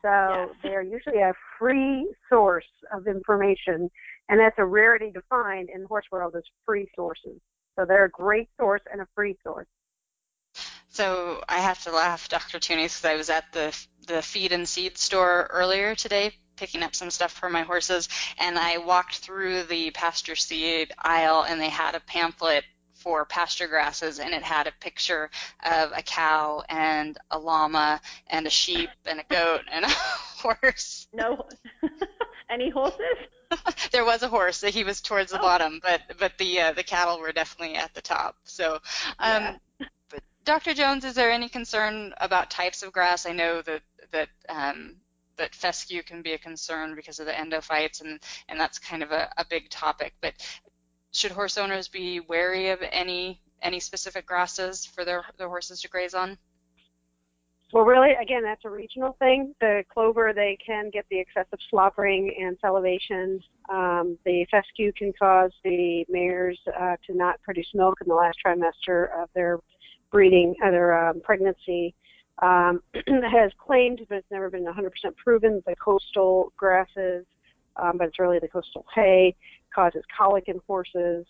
So 0.02 0.10
yes. 0.10 0.50
they 0.64 0.70
are 0.70 0.82
usually 0.82 1.20
a 1.20 1.34
free 1.58 2.12
source 2.30 2.66
of 2.94 3.08
information, 3.08 3.90
and 4.30 4.40
that's 4.40 4.58
a 4.58 4.66
rarity 4.66 5.12
to 5.12 5.22
find 5.30 5.70
in 5.70 5.82
the 5.82 5.88
horse 5.88 6.06
world 6.12 6.36
is 6.36 6.44
free 6.66 6.88
sources. 6.96 7.40
So 7.76 7.86
they're 7.86 8.06
a 8.06 8.10
great 8.10 8.50
source 8.60 8.82
and 8.92 9.02
a 9.02 9.08
free 9.16 9.38
source. 9.44 9.68
So 10.90 11.44
I 11.48 11.60
have 11.60 11.84
to 11.84 11.92
laugh, 11.92 12.28
Dr. 12.30 12.60
Thunes, 12.60 12.96
because 12.96 13.06
I 13.06 13.16
was 13.16 13.30
at 13.30 13.52
the 13.54 13.78
the 14.08 14.22
feed 14.22 14.54
and 14.54 14.68
seed 14.68 14.98
store 14.98 15.48
earlier 15.52 15.94
today 15.94 16.32
picking 16.56 16.82
up 16.82 16.96
some 16.96 17.12
stuff 17.12 17.32
for 17.32 17.50
my 17.50 17.62
horses, 17.62 18.10
and 18.40 18.58
I 18.58 18.80
walked 18.80 19.18
through 19.20 19.64
the 19.64 19.92
pasture 19.92 20.36
seed 20.36 20.92
aisle, 20.98 21.46
and 21.48 21.62
they 21.62 21.70
had 21.70 21.94
a 21.94 22.00
pamphlet 22.00 22.64
for 23.08 23.24
pasture 23.24 23.70
grasses, 23.70 24.20
and 24.20 24.34
it 24.34 24.44
had 24.44 24.68
a 24.68 24.72
picture 24.82 25.30
of 25.64 25.94
a 25.96 26.02
cow 26.02 26.62
and 26.68 27.18
a 27.32 27.40
llama 27.40 28.02
and 28.30 28.46
a 28.46 28.50
sheep 28.50 28.90
and 29.06 29.22
a 29.22 29.24
goat 29.30 29.62
and 29.72 29.86
a 29.86 29.88
horse. 30.44 31.08
No, 31.14 31.48
any 32.50 32.70
horses? 32.70 33.00
there 33.94 34.04
was 34.04 34.24
a 34.24 34.28
horse. 34.28 34.60
He 34.60 34.84
was 34.84 35.00
towards 35.00 35.32
the 35.32 35.40
oh. 35.40 35.42
bottom, 35.42 35.80
but 35.82 36.02
but 36.20 36.38
the 36.38 36.60
uh, 36.60 36.74
the 36.74 36.84
cattle 36.84 37.22
were 37.22 37.32
definitely 37.32 37.78
at 37.78 37.94
the 37.94 38.02
top. 38.02 38.36
So. 38.44 38.74
Um, 39.20 39.42
yeah. 39.80 39.88
But 40.10 40.24
Dr. 40.44 40.74
Jones, 40.74 41.06
is 41.06 41.14
there 41.14 41.32
any 41.32 41.48
concern 41.48 42.14
about 42.18 42.52
types 42.52 42.84
of 42.84 42.92
grass? 42.92 43.26
I 43.26 43.32
know 43.32 43.62
that 43.62 43.84
that 44.12 44.28
um, 44.50 44.98
that 45.38 45.56
fescue 45.56 46.04
can 46.04 46.22
be 46.22 46.34
a 46.34 46.38
concern 46.38 46.94
because 46.94 47.22
of 47.22 47.26
the 47.26 47.32
endophytes, 47.32 48.02
and 48.02 48.20
and 48.50 48.60
that's 48.60 48.80
kind 48.80 49.02
of 49.02 49.14
a, 49.14 49.32
a 49.38 49.46
big 49.50 49.70
topic. 49.70 50.14
But 50.20 50.34
should 51.18 51.32
horse 51.32 51.58
owners 51.58 51.88
be 51.88 52.20
wary 52.20 52.70
of 52.70 52.80
any 52.92 53.42
any 53.64 53.80
specific 53.80 54.26
grasses 54.28 54.86
for 54.86 55.04
their 55.04 55.26
their 55.38 55.50
horses 55.50 55.82
to 55.82 55.90
graze 55.90 56.14
on? 56.14 56.38
Well, 57.74 57.84
really, 57.84 58.12
again, 58.22 58.44
that's 58.44 58.64
a 58.64 58.70
regional 58.70 59.18
thing. 59.20 59.54
The 59.60 59.84
clover, 59.92 60.32
they 60.34 60.58
can 60.66 60.90
get 60.90 61.06
the 61.10 61.20
excessive 61.20 61.60
slobbering 61.70 62.34
and 62.40 62.58
salivation. 62.62 63.42
Um, 63.68 64.18
the 64.26 64.46
fescue 64.50 64.94
can 64.94 65.12
cause 65.20 65.52
the 65.66 66.06
mares 66.08 66.58
uh, 66.80 66.96
to 67.08 67.14
not 67.14 67.42
produce 67.42 67.68
milk 67.74 67.96
in 68.00 68.08
the 68.08 68.16
last 68.16 68.38
trimester 68.46 69.10
of 69.22 69.30
their 69.36 69.60
breeding, 70.12 70.56
uh, 70.64 70.72
their 70.72 71.10
um, 71.10 71.20
pregnancy. 71.22 71.94
Um, 72.42 72.82
has 72.94 73.52
claimed, 73.58 74.00
but 74.08 74.20
it's 74.20 74.32
never 74.32 74.50
been 74.50 74.64
100% 74.64 75.16
proven, 75.18 75.62
the 75.66 75.76
coastal 75.76 76.54
grasses, 76.56 77.26
um, 77.82 77.98
but 77.98 78.08
it's 78.08 78.20
really 78.20 78.40
the 78.40 78.48
coastal 78.48 78.86
hay, 78.94 79.36
causes 79.74 80.04
colic 80.16 80.46
in 80.48 80.60
horses. 80.68 81.26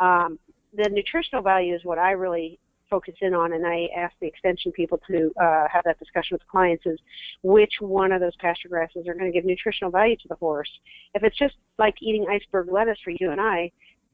Um, 0.00 0.38
the 0.74 0.88
nutritional 0.90 1.42
value 1.42 1.74
is 1.74 1.84
what 1.84 1.98
I 1.98 2.12
really 2.12 2.58
focus 2.90 3.14
in 3.20 3.34
on, 3.34 3.52
and 3.52 3.66
I 3.66 3.88
ask 3.96 4.14
the 4.20 4.26
extension 4.26 4.72
people 4.72 4.98
to 5.08 5.30
uh, 5.40 5.66
have 5.70 5.84
that 5.84 5.98
discussion 5.98 6.34
with 6.34 6.46
clients 6.48 6.86
is 6.86 6.98
which 7.42 7.72
one 7.80 8.12
of 8.12 8.20
those 8.20 8.36
pasture 8.36 8.68
grasses 8.68 9.06
are 9.06 9.14
going 9.14 9.30
to 9.30 9.36
give 9.36 9.44
nutritional 9.44 9.90
value 9.90 10.16
to 10.16 10.28
the 10.28 10.36
horse. 10.36 10.70
If 11.14 11.22
it's 11.22 11.36
just 11.36 11.54
like 11.78 11.94
eating 12.00 12.26
iceberg 12.30 12.72
lettuce 12.72 12.98
for 13.04 13.10
you 13.10 13.30
and 13.30 13.40
I, 13.40 13.70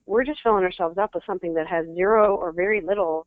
we're 0.07 0.25
just 0.25 0.41
filling 0.43 0.65
ourselves 0.65 0.99
up 0.99 1.15
with 1.15 1.25
something 1.25 1.55
that 1.55 1.67
has 1.67 1.87
zero 1.95 2.37
or 2.37 2.53
very 2.53 2.81
little 2.81 3.27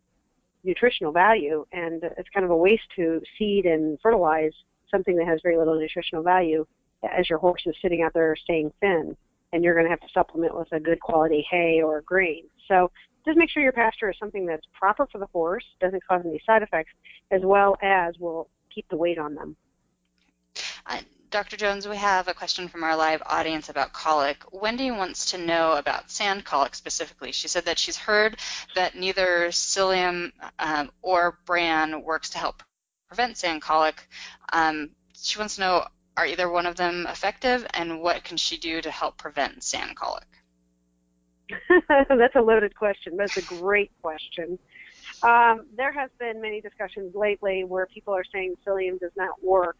nutritional 0.64 1.12
value, 1.12 1.66
and 1.72 2.04
it's 2.18 2.30
kind 2.34 2.44
of 2.44 2.52
a 2.52 2.58
waste 2.58 2.84
to 2.98 3.22
seed 3.38 3.66
and 3.66 3.98
fertilize 4.02 4.52
something 4.92 5.16
that 5.16 5.28
has 5.28 5.40
very 5.44 5.58
little 5.58 5.80
nutritional 5.80 6.24
value 6.24 6.66
as 7.04 7.30
your 7.30 7.40
horse 7.40 7.64
is 7.66 7.76
sitting 7.82 8.02
out 8.02 8.14
there 8.14 8.36
staying 8.36 8.72
thin, 8.80 9.16
and 9.54 9.64
you're 9.64 9.74
going 9.74 9.86
to 9.86 9.90
have 9.90 10.02
to 10.02 10.10
supplement 10.14 10.58
with 10.58 10.72
a 10.72 10.80
good 10.80 11.00
quality 11.00 11.46
hay 11.50 11.82
or 11.82 12.02
grain. 12.02 12.44
So 12.68 12.92
just 13.26 13.38
make 13.38 13.50
sure 13.50 13.64
your 13.64 13.72
pasture 13.72 14.10
is 14.10 14.18
something 14.20 14.46
that's 14.46 14.66
proper 14.74 15.08
for 15.12 15.18
the 15.20 15.28
horse, 15.28 15.66
doesn't 15.80 16.06
cause 16.08 16.22
any 16.26 16.42
side 16.46 16.64
effects, 16.64 16.92
as 17.32 17.42
well 17.44 17.78
as 17.82 18.18
will 18.20 18.50
keep 18.74 18.88
the 18.90 18.98
weight 18.98 19.18
on 19.18 19.36
them. 19.36 19.56
Uh, 20.86 21.00
Dr. 21.30 21.58
Jones, 21.58 21.88
we 21.88 21.98
have 21.98 22.30
a 22.30 22.34
question 22.34 22.70
from 22.70 22.86
our 22.86 22.96
live 22.96 23.22
audience 23.26 23.68
about 23.68 23.92
colic. 23.92 24.44
Wendy 24.54 24.92
wants 24.92 25.32
to 25.32 25.38
know 25.38 25.74
about 25.74 26.10
sand 26.10 26.46
colic 26.46 26.74
specifically. 26.74 27.34
She 27.34 27.50
said 27.50 27.66
that 27.66 27.78
she's 27.78 27.98
heard 27.98 28.38
that 28.76 28.96
neither 28.96 29.48
psyllium 29.50 30.32
um, 30.58 30.90
or 31.02 31.38
bran 31.46 32.02
works 32.02 32.30
to 32.30 32.38
help 32.38 32.64
prevent 33.10 33.38
sand 33.38 33.62
colic. 33.62 34.08
Um, 34.54 34.92
she 35.22 35.38
wants 35.38 35.56
to 35.56 35.62
know 35.62 35.88
are 36.18 36.26
either 36.26 36.50
one 36.50 36.66
of 36.66 36.76
them 36.76 37.06
effective 37.08 37.66
and 37.74 38.02
what 38.02 38.24
can 38.24 38.36
she 38.36 38.58
do 38.58 38.82
to 38.82 38.92
help 38.92 39.18
prevent 39.18 39.64
sand 39.64 39.96
colic? 39.96 40.26
That's 42.10 42.36
a 42.36 42.42
loaded 42.42 42.76
question. 42.76 43.16
That's 43.16 43.38
a 43.38 43.42
great 43.44 43.92
question. 44.02 44.60
Um, 45.24 45.68
there 45.78 45.94
has 45.94 46.10
been 46.20 46.42
many 46.42 46.60
discussions 46.60 47.16
lately 47.16 47.64
where 47.64 47.86
people 47.86 48.14
are 48.14 48.26
saying 48.34 48.56
psyllium 48.66 49.00
does 49.00 49.12
not 49.16 49.42
work. 49.42 49.78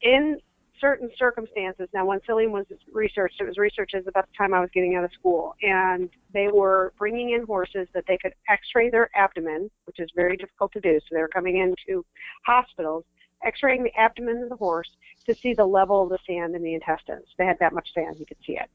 In 0.00 0.38
certain 0.80 1.10
circumstances, 1.18 1.88
now 1.92 2.06
when 2.06 2.20
psyllium 2.20 2.50
was 2.50 2.64
researched, 2.92 3.40
it 3.40 3.44
was 3.44 3.58
researched 3.58 3.94
at 3.94 4.06
about 4.06 4.26
the 4.28 4.36
time 4.36 4.54
I 4.54 4.60
was 4.60 4.70
getting 4.72 4.94
out 4.94 5.04
of 5.04 5.12
school, 5.12 5.54
and 5.60 6.08
they 6.32 6.48
were 6.48 6.92
bringing 6.98 7.30
in 7.30 7.44
horses 7.44 7.88
that 7.94 8.04
they 8.06 8.16
could 8.16 8.32
x-ray 8.48 8.90
their 8.90 9.10
abdomen, 9.14 9.70
which 9.84 9.98
is 9.98 10.08
very 10.14 10.36
difficult 10.36 10.72
to 10.72 10.80
do. 10.80 10.98
So 11.00 11.14
they 11.14 11.20
were 11.20 11.28
coming 11.28 11.58
into 11.58 12.04
hospitals, 12.46 13.04
x-raying 13.44 13.82
the 13.82 13.94
abdomen 13.96 14.42
of 14.42 14.48
the 14.48 14.56
horse 14.56 14.90
to 15.26 15.34
see 15.34 15.54
the 15.54 15.64
level 15.64 16.02
of 16.02 16.08
the 16.10 16.18
sand 16.26 16.54
in 16.54 16.62
the 16.62 16.74
intestines. 16.74 17.26
They 17.38 17.46
had 17.46 17.58
that 17.60 17.72
much 17.72 17.88
sand, 17.94 18.16
you 18.18 18.26
could 18.26 18.38
see 18.46 18.54
it. 18.54 18.70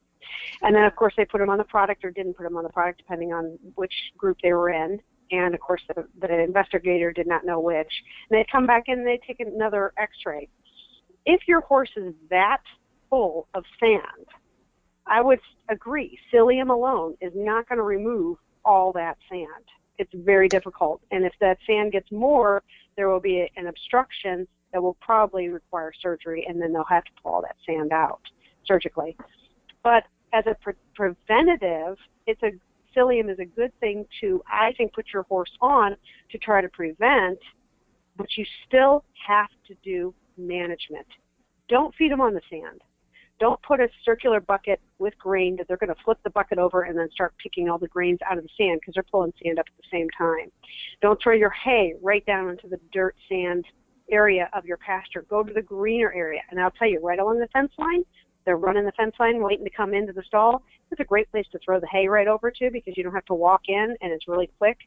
And 0.62 0.74
then, 0.74 0.84
of 0.84 0.96
course, 0.96 1.14
they 1.16 1.24
put 1.24 1.38
them 1.38 1.50
on 1.50 1.58
the 1.58 1.64
product 1.64 2.04
or 2.04 2.10
didn't 2.10 2.34
put 2.34 2.44
them 2.44 2.56
on 2.56 2.64
the 2.64 2.70
product, 2.70 2.98
depending 2.98 3.32
on 3.32 3.58
which 3.74 3.92
group 4.16 4.38
they 4.42 4.52
were 4.52 4.70
in. 4.70 5.00
And 5.30 5.54
of 5.54 5.60
course, 5.60 5.82
the, 5.88 6.06
the 6.20 6.42
investigator 6.42 7.12
did 7.12 7.26
not 7.26 7.44
know 7.44 7.60
which. 7.60 7.92
And 8.30 8.38
they'd 8.38 8.50
come 8.50 8.66
back 8.66 8.84
in 8.86 8.98
and 8.98 9.06
they'd 9.06 9.22
take 9.26 9.40
another 9.40 9.92
X-ray. 9.98 10.48
If 11.26 11.42
your 11.48 11.62
horse 11.62 11.90
is 11.96 12.14
that 12.30 12.60
full 13.10 13.48
of 13.54 13.64
sand, 13.80 14.26
I 15.06 15.20
would 15.20 15.40
agree. 15.68 16.18
Psyllium 16.32 16.70
alone 16.70 17.16
is 17.20 17.32
not 17.34 17.68
going 17.68 17.78
to 17.78 17.82
remove 17.82 18.38
all 18.64 18.92
that 18.92 19.16
sand. 19.28 19.46
It's 19.98 20.12
very 20.14 20.48
difficult. 20.48 21.00
And 21.10 21.24
if 21.24 21.32
that 21.40 21.58
sand 21.66 21.92
gets 21.92 22.10
more, 22.10 22.62
there 22.96 23.08
will 23.08 23.20
be 23.20 23.50
an 23.56 23.66
obstruction 23.66 24.46
that 24.72 24.82
will 24.82 24.96
probably 25.00 25.48
require 25.48 25.92
surgery, 26.02 26.44
and 26.48 26.60
then 26.60 26.72
they'll 26.72 26.84
have 26.84 27.04
to 27.04 27.10
pull 27.22 27.34
all 27.34 27.42
that 27.42 27.56
sand 27.64 27.92
out 27.92 28.20
surgically. 28.66 29.16
But 29.82 30.04
as 30.32 30.44
a 30.46 30.54
pre- 30.54 30.74
preventative, 30.94 31.96
it's 32.26 32.42
a 32.42 32.50
psyllium 32.94 33.30
is 33.30 33.38
a 33.38 33.44
good 33.44 33.72
thing 33.80 34.04
to 34.20 34.42
I 34.50 34.72
think 34.76 34.92
put 34.92 35.06
your 35.12 35.22
horse 35.24 35.50
on 35.60 35.96
to 36.30 36.38
try 36.38 36.60
to 36.60 36.68
prevent, 36.68 37.38
but 38.16 38.26
you 38.36 38.44
still 38.66 39.04
have 39.26 39.50
to 39.68 39.74
do 39.82 40.14
management. 40.36 41.06
Don't 41.68 41.94
feed 41.94 42.10
them 42.10 42.20
on 42.20 42.34
the 42.34 42.40
sand. 42.50 42.82
Don't 43.44 43.60
put 43.60 43.78
a 43.78 43.90
circular 44.06 44.40
bucket 44.40 44.80
with 44.98 45.18
grain 45.18 45.54
that 45.56 45.68
they're 45.68 45.76
going 45.76 45.94
to 45.94 46.02
flip 46.02 46.16
the 46.24 46.30
bucket 46.30 46.56
over 46.56 46.84
and 46.84 46.98
then 46.98 47.10
start 47.10 47.34
picking 47.36 47.68
all 47.68 47.76
the 47.76 47.88
grains 47.88 48.18
out 48.24 48.38
of 48.38 48.42
the 48.42 48.48
sand 48.56 48.80
because 48.80 48.94
they're 48.94 49.02
pulling 49.02 49.34
sand 49.42 49.58
up 49.58 49.66
at 49.68 49.76
the 49.76 49.88
same 49.94 50.08
time. 50.16 50.50
Don't 51.02 51.20
throw 51.22 51.34
your 51.34 51.50
hay 51.50 51.92
right 52.00 52.24
down 52.24 52.48
into 52.48 52.68
the 52.68 52.80
dirt 52.90 53.14
sand 53.28 53.66
area 54.10 54.48
of 54.54 54.64
your 54.64 54.78
pasture. 54.78 55.26
Go 55.28 55.42
to 55.42 55.52
the 55.52 55.60
greener 55.60 56.10
area. 56.14 56.40
And 56.50 56.58
I'll 56.58 56.70
tell 56.70 56.88
you, 56.88 57.00
right 57.02 57.18
along 57.18 57.38
the 57.38 57.48
fence 57.48 57.70
line, 57.76 58.02
they're 58.46 58.56
running 58.56 58.86
the 58.86 58.92
fence 58.92 59.14
line 59.20 59.42
waiting 59.42 59.66
to 59.66 59.70
come 59.70 59.92
into 59.92 60.14
the 60.14 60.22
stall, 60.22 60.62
it's 60.90 61.02
a 61.02 61.04
great 61.04 61.30
place 61.30 61.46
to 61.52 61.58
throw 61.62 61.78
the 61.78 61.88
hay 61.88 62.08
right 62.08 62.28
over 62.28 62.50
to 62.50 62.70
because 62.70 62.96
you 62.96 63.02
don't 63.02 63.12
have 63.12 63.26
to 63.26 63.34
walk 63.34 63.64
in 63.68 63.94
and 64.00 64.10
it's 64.10 64.26
really 64.26 64.48
quick. 64.56 64.78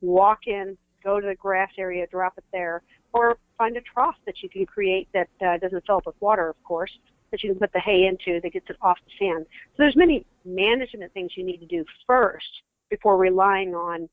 Walk 0.00 0.48
in, 0.48 0.76
go 1.04 1.20
to 1.20 1.26
the 1.28 1.36
grass 1.36 1.70
area, 1.78 2.08
drop 2.08 2.36
it 2.36 2.44
there, 2.52 2.82
or 3.12 3.38
find 3.56 3.76
a 3.76 3.80
trough 3.82 4.16
that 4.26 4.42
you 4.42 4.48
can 4.48 4.66
create 4.66 5.08
that 5.14 5.28
uh, 5.40 5.56
doesn't 5.58 5.86
fill 5.86 5.98
up 5.98 6.06
with 6.06 6.16
water, 6.20 6.48
of 6.48 6.60
course, 6.64 6.90
that 7.32 7.42
you 7.42 7.50
can 7.50 7.58
put 7.58 7.72
the 7.72 7.80
hay 7.80 8.06
into 8.06 8.40
that 8.40 8.52
gets 8.52 8.70
it 8.70 8.76
off 8.80 8.98
the 9.04 9.26
sand. 9.26 9.46
So 9.70 9.76
there's 9.78 9.96
many 9.96 10.24
management 10.44 11.12
things 11.12 11.32
you 11.36 11.44
need 11.44 11.58
to 11.58 11.66
do 11.66 11.84
first 12.06 12.62
before 12.90 13.16
relying 13.16 13.74
on 13.74 14.08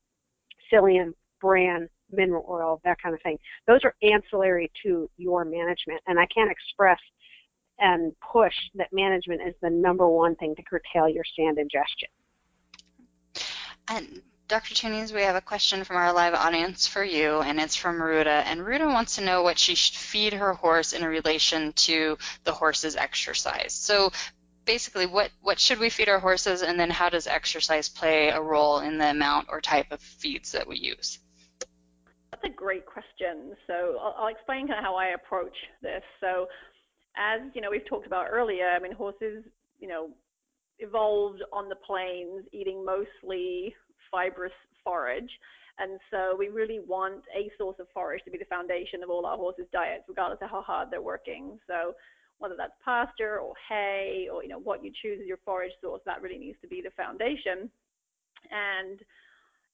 psyllium, 0.72 1.14
bran, 1.40 1.88
mineral 2.10 2.44
oil, 2.48 2.80
that 2.84 3.00
kind 3.00 3.14
of 3.14 3.22
thing. 3.22 3.38
Those 3.66 3.80
are 3.84 3.94
ancillary 4.02 4.70
to 4.82 5.08
your 5.16 5.44
management, 5.44 6.00
and 6.06 6.18
I 6.18 6.26
can't 6.26 6.50
express 6.50 6.98
and 7.78 8.12
push 8.32 8.54
that 8.74 8.88
management 8.92 9.40
is 9.46 9.54
the 9.62 9.70
number 9.70 10.08
one 10.08 10.36
thing 10.36 10.54
to 10.54 10.62
curtail 10.62 11.08
your 11.08 11.24
sand 11.36 11.58
ingestion. 11.58 12.08
And 13.88 14.22
Dr. 14.50 14.74
Thunes, 14.74 15.12
we 15.12 15.22
have 15.22 15.36
a 15.36 15.40
question 15.40 15.84
from 15.84 15.94
our 15.94 16.12
live 16.12 16.34
audience 16.34 16.84
for 16.84 17.04
you, 17.04 17.38
and 17.38 17.60
it's 17.60 17.76
from 17.76 18.02
Ruta. 18.02 18.42
And 18.48 18.66
Ruta 18.66 18.84
wants 18.86 19.14
to 19.14 19.22
know 19.22 19.42
what 19.42 19.60
she 19.60 19.76
should 19.76 19.94
feed 19.94 20.32
her 20.32 20.54
horse 20.54 20.92
in 20.92 21.04
relation 21.04 21.72
to 21.74 22.18
the 22.42 22.50
horse's 22.50 22.96
exercise. 22.96 23.72
So 23.72 24.10
basically, 24.64 25.06
what, 25.06 25.30
what 25.40 25.60
should 25.60 25.78
we 25.78 25.88
feed 25.88 26.08
our 26.08 26.18
horses, 26.18 26.62
and 26.62 26.80
then 26.80 26.90
how 26.90 27.08
does 27.08 27.28
exercise 27.28 27.88
play 27.88 28.30
a 28.30 28.42
role 28.42 28.80
in 28.80 28.98
the 28.98 29.10
amount 29.10 29.46
or 29.50 29.60
type 29.60 29.92
of 29.92 30.00
feeds 30.00 30.50
that 30.50 30.66
we 30.66 30.78
use? 30.78 31.20
that's 32.32 32.52
a 32.52 32.56
great 32.56 32.86
question. 32.86 33.54
So 33.68 33.98
I'll, 34.00 34.16
I'll 34.18 34.28
explain 34.34 34.66
kind 34.66 34.80
of 34.80 34.84
how 34.84 34.96
I 34.96 35.10
approach 35.10 35.56
this. 35.80 36.02
So 36.20 36.48
as 37.16 37.40
you 37.54 37.60
know, 37.60 37.70
we've 37.70 37.86
talked 37.88 38.08
about 38.08 38.26
earlier. 38.28 38.66
I 38.66 38.80
mean, 38.80 38.92
horses, 38.92 39.44
you 39.78 39.86
know, 39.86 40.10
evolved 40.80 41.42
on 41.52 41.68
the 41.68 41.76
plains, 41.76 42.46
eating 42.52 42.84
mostly 42.84 43.76
fibrous 44.10 44.52
forage. 44.84 45.30
And 45.78 45.98
so 46.10 46.36
we 46.38 46.48
really 46.48 46.80
want 46.86 47.22
a 47.34 47.50
source 47.56 47.76
of 47.80 47.86
forage 47.94 48.22
to 48.24 48.30
be 48.30 48.38
the 48.38 48.44
foundation 48.44 49.02
of 49.02 49.10
all 49.10 49.24
our 49.24 49.36
horses' 49.36 49.66
diets, 49.72 50.04
regardless 50.08 50.38
of 50.42 50.50
how 50.50 50.62
hard 50.62 50.88
they're 50.90 51.00
working. 51.00 51.58
So 51.66 51.94
whether 52.38 52.54
that's 52.56 52.72
pasture 52.84 53.38
or 53.38 53.54
hay 53.68 54.28
or 54.32 54.42
you 54.42 54.48
know 54.48 54.58
what 54.58 54.84
you 54.84 54.90
choose 55.02 55.20
as 55.20 55.26
your 55.26 55.38
forage 55.44 55.72
source, 55.80 56.02
that 56.06 56.22
really 56.22 56.38
needs 56.38 56.58
to 56.62 56.68
be 56.68 56.82
the 56.82 56.90
foundation. 56.90 57.70
And 58.50 59.00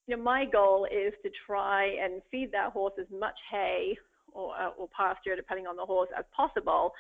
you 0.07 0.17
know 0.17 0.23
my 0.23 0.45
goal 0.45 0.87
is 0.87 1.13
to 1.25 1.31
try 1.47 1.87
and 1.87 2.23
feed 2.31 2.53
that 2.53 2.73
horse 2.73 2.95
as 3.01 3.07
much 3.11 3.37
hay 3.51 3.97
or, 4.33 4.55
uh, 4.57 4.71
or 4.79 4.89
pasture, 4.97 5.35
depending 5.35 5.67
on 5.67 5.77
the 5.77 5.85
horse, 5.85 6.09
as 6.17 6.25
possible. 6.37 6.93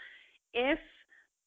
If 0.55 0.79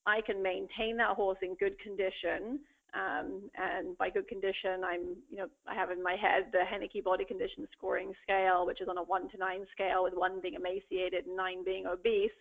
I 0.06 0.22
can 0.22 0.42
maintain 0.42 0.98
that 0.98 1.16
horse 1.16 1.38
in 1.42 1.56
good 1.56 1.80
condition 1.80 2.60
um, 2.94 3.50
and 3.56 3.98
by 3.98 4.10
good 4.10 4.28
condition, 4.28 4.84
I'm, 4.84 5.16
you 5.30 5.38
know, 5.38 5.48
I 5.68 5.76
have 5.76 5.92
in 5.92 6.02
my 6.02 6.16
head 6.16 6.52
the 6.52 6.60
Henneke 6.60 7.04
body 7.04 7.26
condition 7.26 7.68
scoring 7.78 8.14
scale, 8.24 8.66
which 8.66 8.82
is 8.82 8.88
on 8.88 8.98
a 8.98 9.04
one 9.04 9.30
to 9.30 9.38
nine 9.38 9.66
scale, 9.72 10.04
with 10.04 10.14
one 10.14 10.42
being 10.42 10.56
emaciated 10.56 11.28
and 11.28 11.38
nine 11.38 11.64
being 11.64 11.86
obese. 11.86 12.32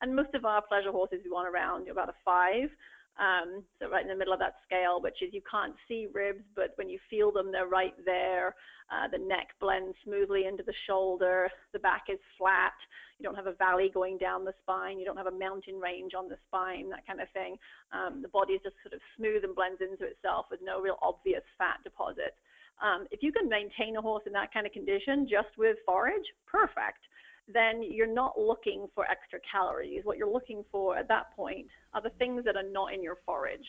And 0.00 0.14
most 0.14 0.34
of 0.34 0.44
our 0.44 0.62
pleasure 0.62 0.90
horses 0.90 1.20
we 1.24 1.30
want 1.30 1.48
around 1.48 1.88
about 1.88 2.08
a 2.08 2.14
five. 2.24 2.70
Um, 3.18 3.62
so 3.78 3.90
right 3.90 4.02
in 4.02 4.08
the 4.08 4.16
middle 4.16 4.32
of 4.32 4.38
that 4.40 4.56
scale, 4.64 5.00
which 5.00 5.20
is 5.20 5.34
you 5.34 5.42
can't 5.48 5.74
see 5.86 6.06
ribs, 6.12 6.44
but 6.56 6.72
when 6.76 6.88
you 6.88 6.98
feel 7.10 7.30
them, 7.30 7.52
they're 7.52 7.66
right 7.66 7.94
there. 8.04 8.54
Uh, 8.90 9.08
the 9.10 9.18
neck 9.18 9.48
blends 9.60 9.94
smoothly 10.04 10.46
into 10.46 10.62
the 10.62 10.74
shoulder. 10.86 11.50
The 11.72 11.78
back 11.78 12.04
is 12.08 12.18
flat. 12.38 12.72
You 13.22 13.28
don't 13.28 13.36
have 13.36 13.46
a 13.46 13.54
valley 13.54 13.88
going 13.94 14.18
down 14.18 14.44
the 14.44 14.52
spine. 14.62 14.98
You 14.98 15.04
don't 15.04 15.16
have 15.16 15.28
a 15.28 15.38
mountain 15.38 15.78
range 15.78 16.10
on 16.12 16.28
the 16.28 16.34
spine, 16.48 16.90
that 16.90 17.06
kind 17.06 17.20
of 17.20 17.30
thing. 17.30 17.54
Um, 17.92 18.20
the 18.20 18.26
body 18.26 18.54
is 18.54 18.60
just 18.64 18.74
sort 18.82 18.94
of 18.94 19.00
smooth 19.16 19.44
and 19.44 19.54
blends 19.54 19.80
into 19.80 20.10
itself 20.10 20.46
with 20.50 20.58
no 20.60 20.80
real 20.80 20.98
obvious 21.02 21.42
fat 21.56 21.78
deposit. 21.84 22.34
Um, 22.82 23.06
if 23.12 23.22
you 23.22 23.30
can 23.30 23.48
maintain 23.48 23.94
a 23.94 24.02
horse 24.02 24.24
in 24.26 24.32
that 24.32 24.52
kind 24.52 24.66
of 24.66 24.72
condition 24.72 25.28
just 25.30 25.54
with 25.56 25.76
forage, 25.86 26.26
perfect 26.50 26.98
then 27.52 27.82
you're 27.82 28.12
not 28.12 28.38
looking 28.38 28.86
for 28.94 29.04
extra 29.04 29.38
calories. 29.50 30.02
What 30.04 30.16
you're 30.16 30.32
looking 30.32 30.64
for 30.70 30.96
at 30.96 31.08
that 31.08 31.34
point 31.34 31.66
are 31.92 32.00
the 32.00 32.10
things 32.10 32.44
that 32.44 32.56
are 32.56 32.62
not 32.62 32.94
in 32.94 33.02
your 33.02 33.18
forage. 33.26 33.66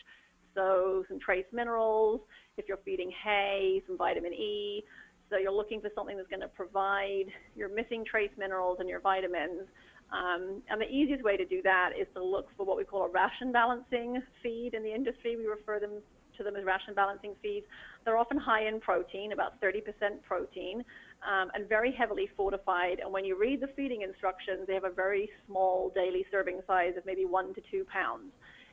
So 0.54 1.04
some 1.08 1.18
trace 1.18 1.44
minerals, 1.52 2.20
if 2.56 2.66
you're 2.68 2.78
feeding 2.84 3.10
hay, 3.24 3.82
some 3.86 3.98
vitamin 3.98 4.32
E. 4.32 4.84
So 5.30 5.36
you're 5.36 5.52
looking 5.52 5.80
for 5.80 5.90
something 5.94 6.16
that's 6.16 6.28
going 6.28 6.40
to 6.40 6.48
provide 6.48 7.26
your 7.56 7.68
missing 7.68 8.04
trace 8.08 8.30
minerals 8.38 8.78
and 8.80 8.88
your 8.88 9.00
vitamins. 9.00 9.68
Um, 10.12 10.62
and 10.68 10.80
the 10.80 10.88
easiest 10.88 11.24
way 11.24 11.36
to 11.36 11.44
do 11.44 11.62
that 11.62 11.90
is 11.98 12.06
to 12.14 12.22
look 12.22 12.48
for 12.56 12.64
what 12.64 12.76
we 12.76 12.84
call 12.84 13.02
a 13.04 13.10
ration 13.10 13.52
balancing 13.52 14.22
feed 14.42 14.74
in 14.74 14.82
the 14.82 14.94
industry. 14.94 15.36
We 15.36 15.46
refer 15.46 15.80
them 15.80 16.02
to 16.36 16.44
them 16.44 16.56
as 16.56 16.64
ration 16.64 16.94
balancing 16.94 17.34
feeds. 17.42 17.66
They're 18.04 18.18
often 18.18 18.36
high 18.36 18.68
in 18.68 18.80
protein, 18.80 19.32
about 19.32 19.60
30% 19.60 19.80
protein, 20.26 20.84
um, 21.26 21.50
and 21.54 21.68
very 21.68 21.92
heavily 21.92 22.28
fortified. 22.36 22.98
And 23.00 23.12
when 23.12 23.24
you 23.24 23.38
read 23.38 23.60
the 23.60 23.68
feeding 23.76 24.02
instructions, 24.02 24.66
they 24.66 24.74
have 24.74 24.84
a 24.84 24.90
very 24.90 25.30
small 25.46 25.90
daily 25.94 26.26
serving 26.30 26.60
size 26.66 26.92
of 26.96 27.06
maybe 27.06 27.24
one 27.24 27.54
to 27.54 27.62
two 27.70 27.84
pounds. 27.84 28.32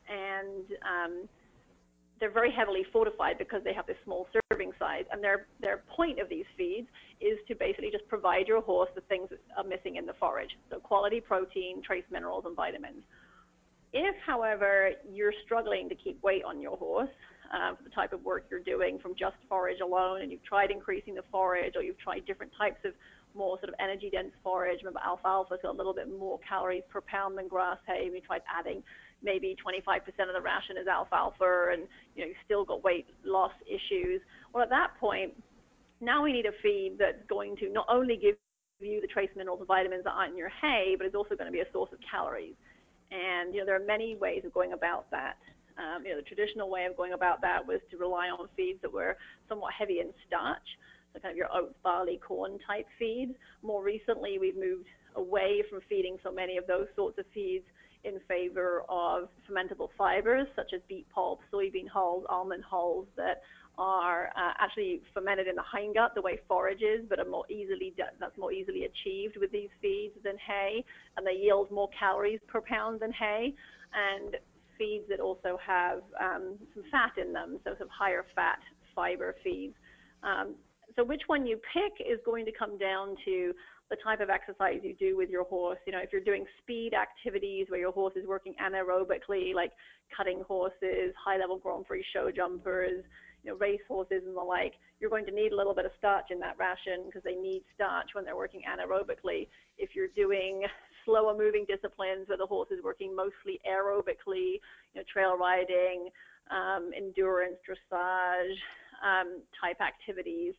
And 0.09 0.65
um, 0.83 1.29
they're 2.21 2.31
very 2.31 2.51
heavily 2.51 2.85
fortified 2.93 3.37
because 3.37 3.61
they 3.65 3.73
have 3.73 3.87
this 3.87 3.97
small 4.05 4.27
serving 4.49 4.71
size. 4.79 5.03
And 5.11 5.21
their, 5.21 5.47
their 5.59 5.83
point 5.93 6.19
of 6.19 6.29
these 6.29 6.45
feeds 6.55 6.87
is 7.19 7.37
to 7.49 7.55
basically 7.55 7.91
just 7.91 8.07
provide 8.07 8.47
your 8.47 8.61
horse 8.61 8.89
the 8.95 9.01
things 9.01 9.27
that 9.31 9.39
are 9.57 9.63
missing 9.63 9.97
in 9.97 10.05
the 10.05 10.13
forage. 10.13 10.51
So 10.69 10.79
quality 10.79 11.19
protein, 11.19 11.81
trace 11.83 12.05
minerals, 12.09 12.43
and 12.45 12.55
vitamins. 12.55 13.03
If, 13.91 14.15
however, 14.25 14.91
you're 15.11 15.33
struggling 15.43 15.89
to 15.89 15.95
keep 15.95 16.21
weight 16.23 16.43
on 16.45 16.61
your 16.61 16.77
horse, 16.77 17.09
uh, 17.53 17.75
for 17.75 17.83
the 17.83 17.89
type 17.89 18.13
of 18.13 18.23
work 18.23 18.45
you're 18.49 18.61
doing 18.61 18.97
from 18.99 19.13
just 19.19 19.35
forage 19.49 19.81
alone, 19.81 20.21
and 20.21 20.31
you've 20.31 20.43
tried 20.43 20.71
increasing 20.71 21.15
the 21.15 21.23
forage, 21.31 21.73
or 21.75 21.83
you've 21.83 21.99
tried 21.99 22.25
different 22.25 22.51
types 22.57 22.79
of 22.85 22.93
more 23.35 23.57
sort 23.59 23.69
of 23.69 23.75
energy 23.79 24.09
dense 24.09 24.31
forage. 24.43 24.79
Remember, 24.79 25.01
alfalfa's 25.05 25.59
got 25.61 25.73
a 25.73 25.77
little 25.77 25.93
bit 25.93 26.07
more 26.07 26.39
calories 26.47 26.83
per 26.89 27.01
pound 27.01 27.37
than 27.37 27.47
grass 27.47 27.77
hay. 27.87 28.03
And 28.03 28.13
we 28.13 28.21
tried 28.21 28.41
adding 28.47 28.83
maybe 29.23 29.55
25% 29.55 29.97
of 30.27 30.33
the 30.33 30.41
ration 30.41 30.77
is 30.79 30.87
alfalfa, 30.87 31.69
and 31.73 31.83
you 32.15 32.23
know 32.23 32.27
you've 32.27 32.45
still 32.45 32.65
got 32.65 32.83
weight 32.83 33.07
loss 33.23 33.51
issues. 33.67 34.21
Well, 34.53 34.63
at 34.63 34.69
that 34.69 34.91
point, 34.99 35.33
now 35.99 36.23
we 36.23 36.33
need 36.33 36.45
a 36.45 36.55
feed 36.61 36.95
that's 36.99 37.23
going 37.29 37.55
to 37.57 37.69
not 37.69 37.85
only 37.89 38.17
give 38.17 38.35
you 38.79 38.99
the 39.01 39.07
trace 39.07 39.29
minerals 39.35 39.59
and 39.59 39.67
vitamins 39.67 40.03
that 40.03 40.11
aren't 40.11 40.31
in 40.31 40.37
your 40.37 40.49
hay, 40.49 40.95
but 40.97 41.05
it's 41.05 41.15
also 41.15 41.35
going 41.35 41.45
to 41.45 41.51
be 41.51 41.61
a 41.61 41.71
source 41.71 41.89
of 41.93 41.99
calories. 42.09 42.55
And 43.11 43.53
you 43.53 43.61
know 43.61 43.65
there 43.65 43.75
are 43.75 43.85
many 43.85 44.15
ways 44.15 44.41
of 44.45 44.53
going 44.53 44.73
about 44.73 45.09
that. 45.11 45.37
Um, 45.77 46.03
you 46.05 46.11
know, 46.11 46.17
the 46.17 46.27
traditional 46.27 46.69
way 46.69 46.85
of 46.85 46.97
going 46.97 47.13
about 47.13 47.41
that 47.41 47.65
was 47.65 47.79
to 47.91 47.97
rely 47.97 48.27
on 48.27 48.47
feeds 48.57 48.81
that 48.81 48.91
were 48.91 49.17
somewhat 49.47 49.73
heavy 49.77 49.99
in 49.99 50.11
starch, 50.27 50.67
so 51.13 51.19
kind 51.19 51.31
of 51.31 51.37
your 51.37 51.47
oats, 51.53 51.73
barley, 51.83 52.19
corn 52.25 52.59
type 52.67 52.85
feeds. 52.99 53.33
More 53.63 53.83
recently, 53.83 54.37
we've 54.37 54.57
moved 54.57 54.87
away 55.15 55.63
from 55.69 55.79
feeding 55.89 56.17
so 56.23 56.31
many 56.31 56.57
of 56.57 56.67
those 56.67 56.87
sorts 56.95 57.17
of 57.19 57.25
feeds 57.33 57.65
in 58.03 58.19
favor 58.27 58.83
of 58.89 59.29
fermentable 59.49 59.89
fibers 59.97 60.47
such 60.55 60.73
as 60.73 60.81
beet 60.87 61.07
pulp, 61.13 61.39
soybean 61.53 61.87
hulls, 61.87 62.25
almond 62.29 62.63
hulls 62.63 63.07
that 63.15 63.41
are 63.77 64.27
uh, 64.35 64.53
actually 64.59 65.01
fermented 65.13 65.47
in 65.47 65.55
the 65.55 65.63
hindgut 65.73 66.13
the 66.13 66.21
way 66.21 66.39
forage 66.47 66.81
is, 66.81 67.05
but 67.09 67.19
are 67.19 67.25
more 67.25 67.45
easily 67.49 67.93
that's 68.19 68.37
more 68.37 68.51
easily 68.51 68.85
achieved 68.85 69.37
with 69.39 69.51
these 69.51 69.69
feeds 69.81 70.13
than 70.23 70.35
hay, 70.37 70.83
and 71.15 71.25
they 71.25 71.33
yield 71.33 71.71
more 71.71 71.89
calories 71.97 72.39
per 72.47 72.61
pound 72.61 72.99
than 72.99 73.11
hay. 73.11 73.53
And 73.93 74.35
feeds 74.77 75.05
that 75.09 75.19
also 75.19 75.59
have 75.65 75.99
um, 76.19 76.55
some 76.73 76.83
fat 76.91 77.11
in 77.21 77.31
them, 77.33 77.59
so 77.63 77.75
some 77.77 77.87
higher 77.89 78.25
fat 78.35 78.59
fiber 78.95 79.35
feeds. 79.43 79.75
Um, 80.23 80.55
so 80.95 81.03
which 81.03 81.21
one 81.27 81.45
you 81.45 81.59
pick 81.73 82.05
is 82.05 82.19
going 82.25 82.45
to 82.45 82.51
come 82.51 82.77
down 82.77 83.15
to 83.25 83.53
the 83.91 83.97
type 84.01 84.21
of 84.21 84.29
exercise 84.29 84.79
you 84.81 84.95
do 84.95 85.17
with 85.17 85.29
your 85.29 85.43
horse. 85.43 85.77
You 85.85 85.91
know, 85.91 85.99
if 85.99 86.11
you're 86.11 86.23
doing 86.23 86.45
speed 86.63 86.93
activities 86.95 87.67
where 87.69 87.79
your 87.79 87.91
horse 87.91 88.13
is 88.15 88.25
working 88.25 88.55
anaerobically, 88.59 89.53
like 89.53 89.73
cutting 90.15 90.41
horses, 90.47 91.13
high-level 91.23 91.59
Grand 91.59 91.85
Prix 91.85 92.03
show 92.13 92.31
jumpers, 92.31 93.03
you 93.43 93.51
know, 93.51 93.57
race 93.57 93.81
horses 93.87 94.23
and 94.25 94.35
the 94.35 94.41
like, 94.41 94.73
you're 94.99 95.09
going 95.09 95.25
to 95.25 95.31
need 95.31 95.51
a 95.51 95.55
little 95.55 95.75
bit 95.75 95.85
of 95.85 95.91
starch 95.99 96.31
in 96.31 96.39
that 96.39 96.57
ration 96.57 97.03
because 97.05 97.23
they 97.23 97.35
need 97.35 97.63
starch 97.75 98.09
when 98.13 98.23
they're 98.23 98.37
working 98.37 98.61
anaerobically. 98.63 99.49
If 99.77 99.89
you're 99.93 100.13
doing 100.15 100.63
slower 101.05 101.35
moving 101.37 101.65
disciplines 101.67 102.29
where 102.29 102.37
the 102.37 102.45
horse 102.45 102.69
is 102.71 102.81
working 102.83 103.13
mostly 103.13 103.59
aerobically, 103.67 104.61
you 104.93 104.95
know, 104.95 105.03
trail 105.11 105.37
riding, 105.37 106.07
um, 106.49 106.91
endurance, 106.95 107.57
dressage 107.67 108.55
um, 109.03 109.41
type 109.59 109.81
activities, 109.81 110.53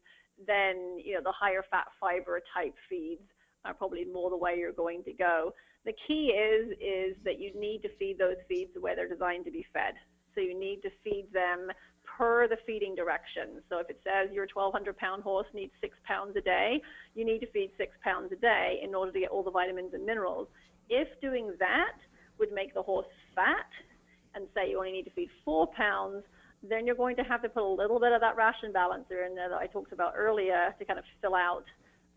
then 0.47 0.99
you 1.03 1.15
know 1.15 1.21
the 1.23 1.33
higher 1.33 1.65
fat 1.71 1.87
fiber 2.01 2.41
type 2.55 2.75
feeds 2.89 3.23
are 3.65 3.75
probably 3.75 4.05
more 4.05 4.31
the 4.31 4.37
way 4.37 4.57
you're 4.59 4.73
going 4.73 5.05
to 5.05 5.13
go. 5.13 5.55
The 5.85 5.93
key 6.07 6.33
is 6.33 6.73
is 6.81 7.17
that 7.25 7.41
you 7.41 7.53
need 7.59 7.83
to 7.83 7.89
feed 7.99 8.19
those 8.19 8.37
feeds 8.49 8.71
the 8.75 8.81
way 8.81 8.95
they're 8.95 9.09
designed 9.09 9.45
to 9.47 9.51
be 9.51 9.65
fed. 9.73 9.95
So 10.35 10.41
you 10.41 10.59
need 10.59 10.81
to 10.83 10.91
feed 11.05 11.27
them 11.33 11.69
per 12.05 12.49
the 12.49 12.57
feeding 12.67 12.95
directions. 12.95 13.63
So 13.69 13.79
if 13.79 13.89
it 13.91 14.01
says 14.05 14.33
your 14.33 14.47
1,200 14.53 14.97
pound 14.97 15.23
horse 15.23 15.47
needs 15.55 15.73
six 15.81 15.97
pounds 16.05 16.37
a 16.37 16.41
day, 16.41 16.81
you 17.15 17.25
need 17.25 17.41
to 17.41 17.51
feed 17.53 17.71
six 17.77 17.93
pounds 18.03 18.33
a 18.33 18.37
day 18.37 18.81
in 18.83 18.95
order 18.95 19.13
to 19.13 19.21
get 19.21 19.31
all 19.31 19.43
the 19.43 19.51
vitamins 19.51 19.95
and 19.95 20.05
minerals. 20.05 20.49
If 20.89 21.09
doing 21.21 21.53
that 21.59 21.97
would 22.39 22.53
make 22.53 22.75
the 22.75 22.83
horse 22.83 23.07
fat 23.35 23.71
and 24.35 24.47
say 24.55 24.71
you 24.71 24.79
only 24.79 24.93
need 24.93 25.05
to 25.05 25.11
feed 25.11 25.29
four 25.45 25.69
pounds, 25.77 26.25
then 26.63 26.87
you're 26.87 26.97
going 26.97 27.17
to 27.17 27.23
have 27.23 27.43
to 27.43 27.49
put 27.49 27.63
a 27.63 27.69
little 27.69 27.99
bit 27.99 28.13
of 28.13 28.21
that 28.21 28.37
ration 28.37 28.73
balancer 28.73 29.25
in 29.25 29.35
there 29.35 29.49
that 29.49 29.59
I 29.59 29.67
talked 29.67 29.93
about 29.93 30.15
earlier 30.17 30.75
to 30.79 30.85
kind 30.85 30.99
of 30.99 31.05
fill 31.21 31.35
out 31.35 31.65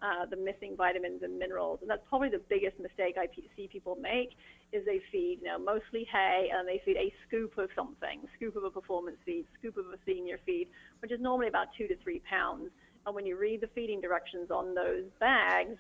uh, 0.02 0.26
the 0.26 0.36
missing 0.36 0.76
vitamins 0.78 1.24
and 1.24 1.40
minerals. 1.40 1.80
And 1.82 1.90
that's 1.90 2.04
probably 2.08 2.30
the 2.30 2.42
biggest 2.50 2.80
mistake 2.80 3.16
I 3.18 3.28
see 3.56 3.68
people 3.68 3.98
make 4.00 4.36
is 4.72 4.86
they 4.86 5.02
feed, 5.12 5.40
you 5.42 5.48
know, 5.48 5.58
mostly 5.58 6.08
hay 6.12 6.50
and 6.54 6.68
they 6.68 6.82
feed 6.86 6.98
a 6.98 7.14
scoop 7.28 7.58
of 7.58 7.70
something, 7.76 8.22
scoop 8.36 8.56
of 8.56 8.64
a 8.64 8.70
performance 8.70 9.18
feed, 9.26 9.46
scoop 9.58 9.78
of 9.78 9.86
a 9.88 9.98
senior 10.06 10.40
feed, 10.46 10.68
which 11.02 11.12
is 11.12 11.20
normally 11.20 11.48
about 11.48 11.68
two 11.78 11.88
to 11.88 11.96
three 12.04 12.22
pounds. 12.30 12.70
And 13.06 13.16
when 13.16 13.26
you 13.26 13.38
read 13.38 13.62
the 13.62 13.70
feeding 13.74 14.02
directions 14.02 14.52
on 14.52 14.76
those 14.76 15.06
bags, 15.20 15.78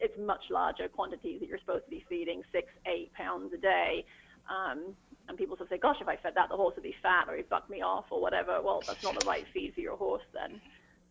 it's 0.00 0.16
much 0.18 0.42
larger 0.50 0.88
quantities 0.88 1.40
that 1.40 1.48
you're 1.48 1.58
supposed 1.58 1.84
to 1.84 1.90
be 1.90 2.04
feeding, 2.08 2.42
six, 2.52 2.68
eight 2.86 3.12
pounds 3.14 3.52
a 3.52 3.58
day. 3.58 4.04
Um, 4.48 4.94
and 5.28 5.36
people 5.36 5.56
sort 5.56 5.70
of 5.70 5.74
say, 5.74 5.78
gosh, 5.78 5.96
if 6.00 6.08
I 6.08 6.16
fed 6.16 6.32
that, 6.36 6.48
the 6.48 6.56
horse 6.56 6.74
would 6.74 6.82
be 6.82 6.94
fat 7.02 7.26
or 7.28 7.36
he'd 7.36 7.48
buck 7.48 7.68
me 7.68 7.82
off 7.82 8.06
or 8.10 8.20
whatever. 8.20 8.60
Well, 8.62 8.82
that's 8.86 9.02
not 9.02 9.18
the 9.18 9.26
right 9.26 9.44
feed 9.54 9.74
for 9.74 9.80
your 9.80 9.96
horse 9.96 10.22
then. 10.32 10.60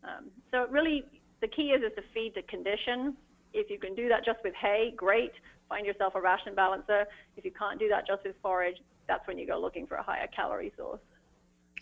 Um, 0.04 0.26
so 0.52 0.68
really, 0.70 1.06
the 1.42 1.48
key 1.48 1.70
is, 1.70 1.84
is 1.84 1.96
to 1.96 2.04
feed 2.14 2.34
the 2.36 2.42
condition. 2.44 3.16
If 3.54 3.70
you 3.70 3.80
can 3.80 3.96
do 3.96 4.10
that 4.10 4.26
just 4.26 4.40
with 4.44 4.54
hay, 4.56 4.94
great. 4.96 5.32
Find 5.70 5.86
yourself 5.86 6.16
a 6.16 6.22
ration 6.22 6.56
balancer. 6.56 7.06
If 7.36 7.46
you 7.46 7.52
can't 7.52 7.80
do 7.80 7.90
that 7.90 8.08
just 8.08 8.24
with 8.24 8.36
forage, 8.42 8.78
that's 9.08 9.26
when 9.28 9.38
you 9.38 9.46
go 9.46 9.60
looking 9.60 9.86
for 9.86 9.96
a 9.96 10.04
higher 10.04 10.28
calorie 10.36 10.74
source. 10.78 11.00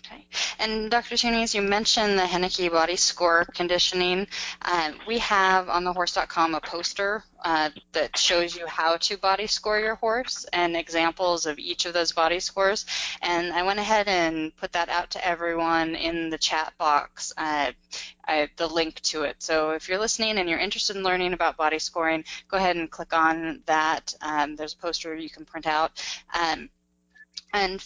Okay. 0.06 0.26
And 0.60 0.89
Dr. 0.89 1.16
Thunes, 1.16 1.53
you 1.53 1.62
mentioned 1.62 2.18
the 2.18 2.24
Henneke 2.24 2.72
body 2.72 2.95
score 2.95 3.45
conditioning. 3.53 4.28
Uh, 4.62 4.93
we 5.08 5.20
have 5.20 5.70
on 5.70 5.84
thehorse.com 5.84 6.56
a 6.56 6.62
poster 6.62 7.24
uh, 7.43 7.70
that 7.91 8.18
shows 8.18 8.56
you 8.56 8.66
how 8.68 8.97
to 8.97 9.18
body 9.18 9.47
score 9.47 9.80
your 9.80 9.95
horse 9.95 10.45
and 10.53 10.76
examples 10.76 11.45
of 11.45 11.60
each 11.60 11.86
of 11.86 11.93
those 11.93 12.12
body 12.12 12.39
scores. 12.39 12.86
And 13.22 13.53
I 13.53 13.64
went 13.64 13.80
ahead 13.80 14.08
and 14.08 14.56
put 14.56 14.72
that 14.74 14.89
out 14.89 15.12
to 15.12 15.28
everyone 15.28 15.95
in 15.95 16.30
the 16.30 16.38
chat 16.38 16.74
box. 16.78 17.34
Uh, 17.38 17.72
I, 18.28 18.49
the 18.58 18.68
link 18.68 18.99
to 19.01 19.24
it. 19.24 19.36
So 19.39 19.72
if 19.72 19.88
you're 19.88 19.99
listening 19.99 20.38
and 20.38 20.49
you're 20.49 20.60
interested 20.60 20.95
in 20.95 21.03
learning 21.03 21.34
about 21.34 21.58
body 21.58 21.80
scoring, 21.80 22.24
go 22.47 22.58
ahead 22.58 22.76
and 22.76 22.89
click 22.89 23.14
on 23.14 23.62
that. 23.66 24.14
Um, 24.22 24.56
there's 24.56 24.74
a 24.74 24.78
poster 24.78 25.16
you 25.16 25.30
can 25.30 25.45
print 25.45 25.68
out. 25.68 26.03
Um, 26.34 26.70
and 27.53 27.86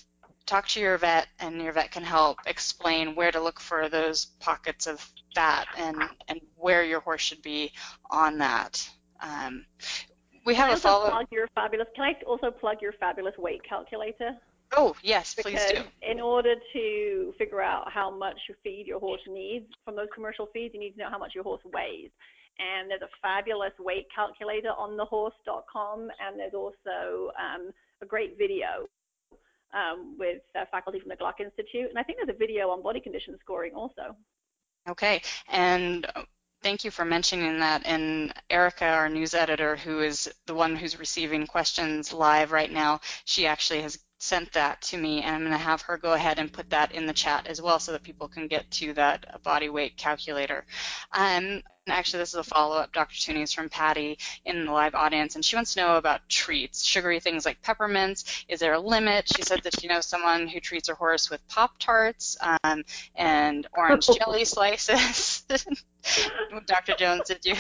talk 0.50 0.68
to 0.70 0.80
your 0.80 0.98
vet, 0.98 1.28
and 1.40 1.62
your 1.62 1.72
vet 1.72 1.92
can 1.92 2.04
help 2.04 2.40
explain 2.48 3.16
where 3.16 3.32
to 3.32 3.40
look 3.40 3.60
for 3.60 3.88
those 3.88 4.26
pockets 4.40 4.88
of 4.88 5.08
fat 5.36 5.68
and, 5.78 6.02
and 6.28 6.42
where 6.56 6.84
your 6.84 7.00
horse 7.00 7.22
should 7.22 7.42
be 7.42 7.72
on 8.10 8.38
that. 8.40 8.90
Um, 9.22 9.66
we 10.46 10.56
have 10.56 10.70
can 10.70 10.78
a 10.78 10.80
follow. 10.80 11.10
Plug 11.10 11.28
your 11.32 11.48
fabulous. 11.54 11.88
Can 11.96 12.06
I 12.06 12.14
also 12.26 12.50
plug 12.50 12.82
your 12.82 12.94
fabulous 12.94 13.38
weight 13.38 13.62
calculator? 13.68 14.32
Oh 14.76 14.96
yes, 15.04 15.36
because 15.36 15.52
please 15.54 15.82
do. 15.82 15.84
in 16.02 16.20
order 16.20 16.56
to 16.74 17.34
figure 17.38 17.62
out 17.62 17.92
how 17.92 18.10
much 18.10 18.38
feed 18.64 18.86
your 18.88 19.00
horse 19.00 19.22
needs 19.28 19.66
from 19.86 19.96
those 19.96 20.08
commercial 20.14 20.48
feeds, 20.54 20.74
you 20.74 20.80
need 20.80 20.92
to 20.92 21.00
know 21.00 21.10
how 21.10 21.18
much 21.18 21.34
your 21.36 21.44
horse 21.44 21.62
weighs. 21.66 22.10
And 22.60 22.90
there's 22.90 23.02
a 23.02 23.10
fabulous 23.22 23.74
weight 23.80 24.08
calculator 24.14 24.70
on 24.70 24.98
thehorse.com, 24.98 26.02
and 26.02 26.40
there's 26.40 26.54
also 26.54 27.32
um, 27.40 27.72
a 28.02 28.06
great 28.06 28.38
video 28.38 28.88
um, 29.74 30.16
with 30.18 30.42
uh, 30.56 30.66
faculty 30.72 31.00
from 31.00 31.10
the 31.10 31.16
Gluck 31.16 31.40
Institute. 31.40 31.90
And 31.90 31.98
I 31.98 32.04
think 32.04 32.18
there's 32.18 32.36
a 32.36 32.38
video 32.38 32.70
on 32.70 32.82
body 32.82 33.00
condition 33.00 33.38
scoring 33.42 33.74
also. 33.76 34.16
Okay, 34.88 35.22
and 35.50 36.08
thank 36.62 36.84
you 36.84 36.92
for 36.92 37.06
mentioning 37.06 37.60
that. 37.60 37.86
And 37.86 38.34
Erica, 38.50 38.86
our 38.86 39.10
news 39.10 39.34
editor, 39.34 39.76
who 39.76 40.02
is 40.02 40.32
the 40.46 40.54
one 40.54 40.76
who's 40.76 41.00
receiving 41.00 41.46
questions 41.46 42.14
live 42.14 42.52
right 42.52 42.72
now, 42.72 43.02
she 43.26 43.46
actually 43.46 43.82
has 43.82 44.00
sent 44.20 44.52
that 44.52 44.82
to 44.82 44.98
me, 44.98 45.22
and 45.22 45.34
I'm 45.34 45.42
going 45.42 45.52
to 45.52 45.58
have 45.58 45.82
her 45.84 45.98
go 45.98 46.14
ahead 46.14 46.40
and 46.40 46.52
put 46.52 46.70
that 46.70 46.92
in 46.92 47.06
the 47.06 47.14
chat 47.14 47.48
as 47.48 47.62
well 47.62 47.80
so 47.80 47.94
that 47.94 48.04
people 48.04 48.28
can 48.28 48.48
get 48.48 48.70
to 48.72 48.94
that 48.94 49.42
body 49.44 49.70
weight 49.70 49.96
calculator. 49.98 50.66
Um, 51.14 51.64
actually, 51.88 52.20
this 52.20 52.30
is 52.30 52.36
a 52.36 52.44
follow-up, 52.44 52.92
Dr. 52.92 53.16
Thunes, 53.16 53.44
is 53.44 53.54
from 53.54 53.70
Patty 53.70 54.20
in 54.46 54.66
the 54.66 54.72
live 54.72 54.94
audience, 54.94 55.36
and 55.36 55.44
she 55.44 55.56
wants 55.56 55.74
to 55.74 55.80
know 55.80 55.96
about 55.96 56.28
treats, 56.28 56.84
sugary 56.84 57.20
things 57.22 57.46
like 57.46 57.62
peppermints. 57.62 58.46
Is 58.50 58.60
there 58.60 58.74
a 58.74 58.80
limit? 58.80 59.32
She 59.36 59.42
said 59.42 59.62
that 59.64 59.80
she 59.80 59.88
knows 59.88 60.06
someone 60.06 60.48
who 60.48 60.60
treats 60.60 60.90
her 60.90 60.96
horse 60.96 61.30
with 61.30 61.48
Pop-Tarts 61.48 62.38
um, 62.64 62.84
and 63.16 63.68
orange 63.74 64.08
jelly 64.20 64.46
slices. 64.46 65.44
Dr. 66.66 66.94
Jones, 66.96 67.28
did 67.28 67.46
you 67.46 67.56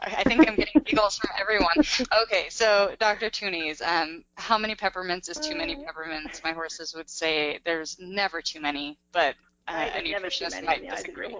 I 0.00 0.22
think 0.24 0.46
I'm 0.48 0.56
getting 0.56 0.82
giggles 0.82 1.18
from 1.18 1.30
everyone. 1.38 1.76
Okay, 2.22 2.46
so 2.48 2.94
Dr. 3.00 3.30
Thunes, 3.30 3.80
um, 3.82 4.24
how 4.36 4.58
many 4.58 4.74
peppermints 4.74 5.28
is 5.28 5.38
too 5.38 5.56
many 5.56 5.76
peppermints? 5.76 6.42
My 6.44 6.52
horses 6.52 6.94
would 6.94 7.10
say 7.10 7.58
there's 7.64 7.96
never 7.98 8.40
too 8.40 8.60
many, 8.60 8.98
but 9.12 9.34
uh, 9.66 9.88
a 9.94 10.02
nutritionist 10.02 10.64
might 10.64 10.88
disagree. 10.88 11.34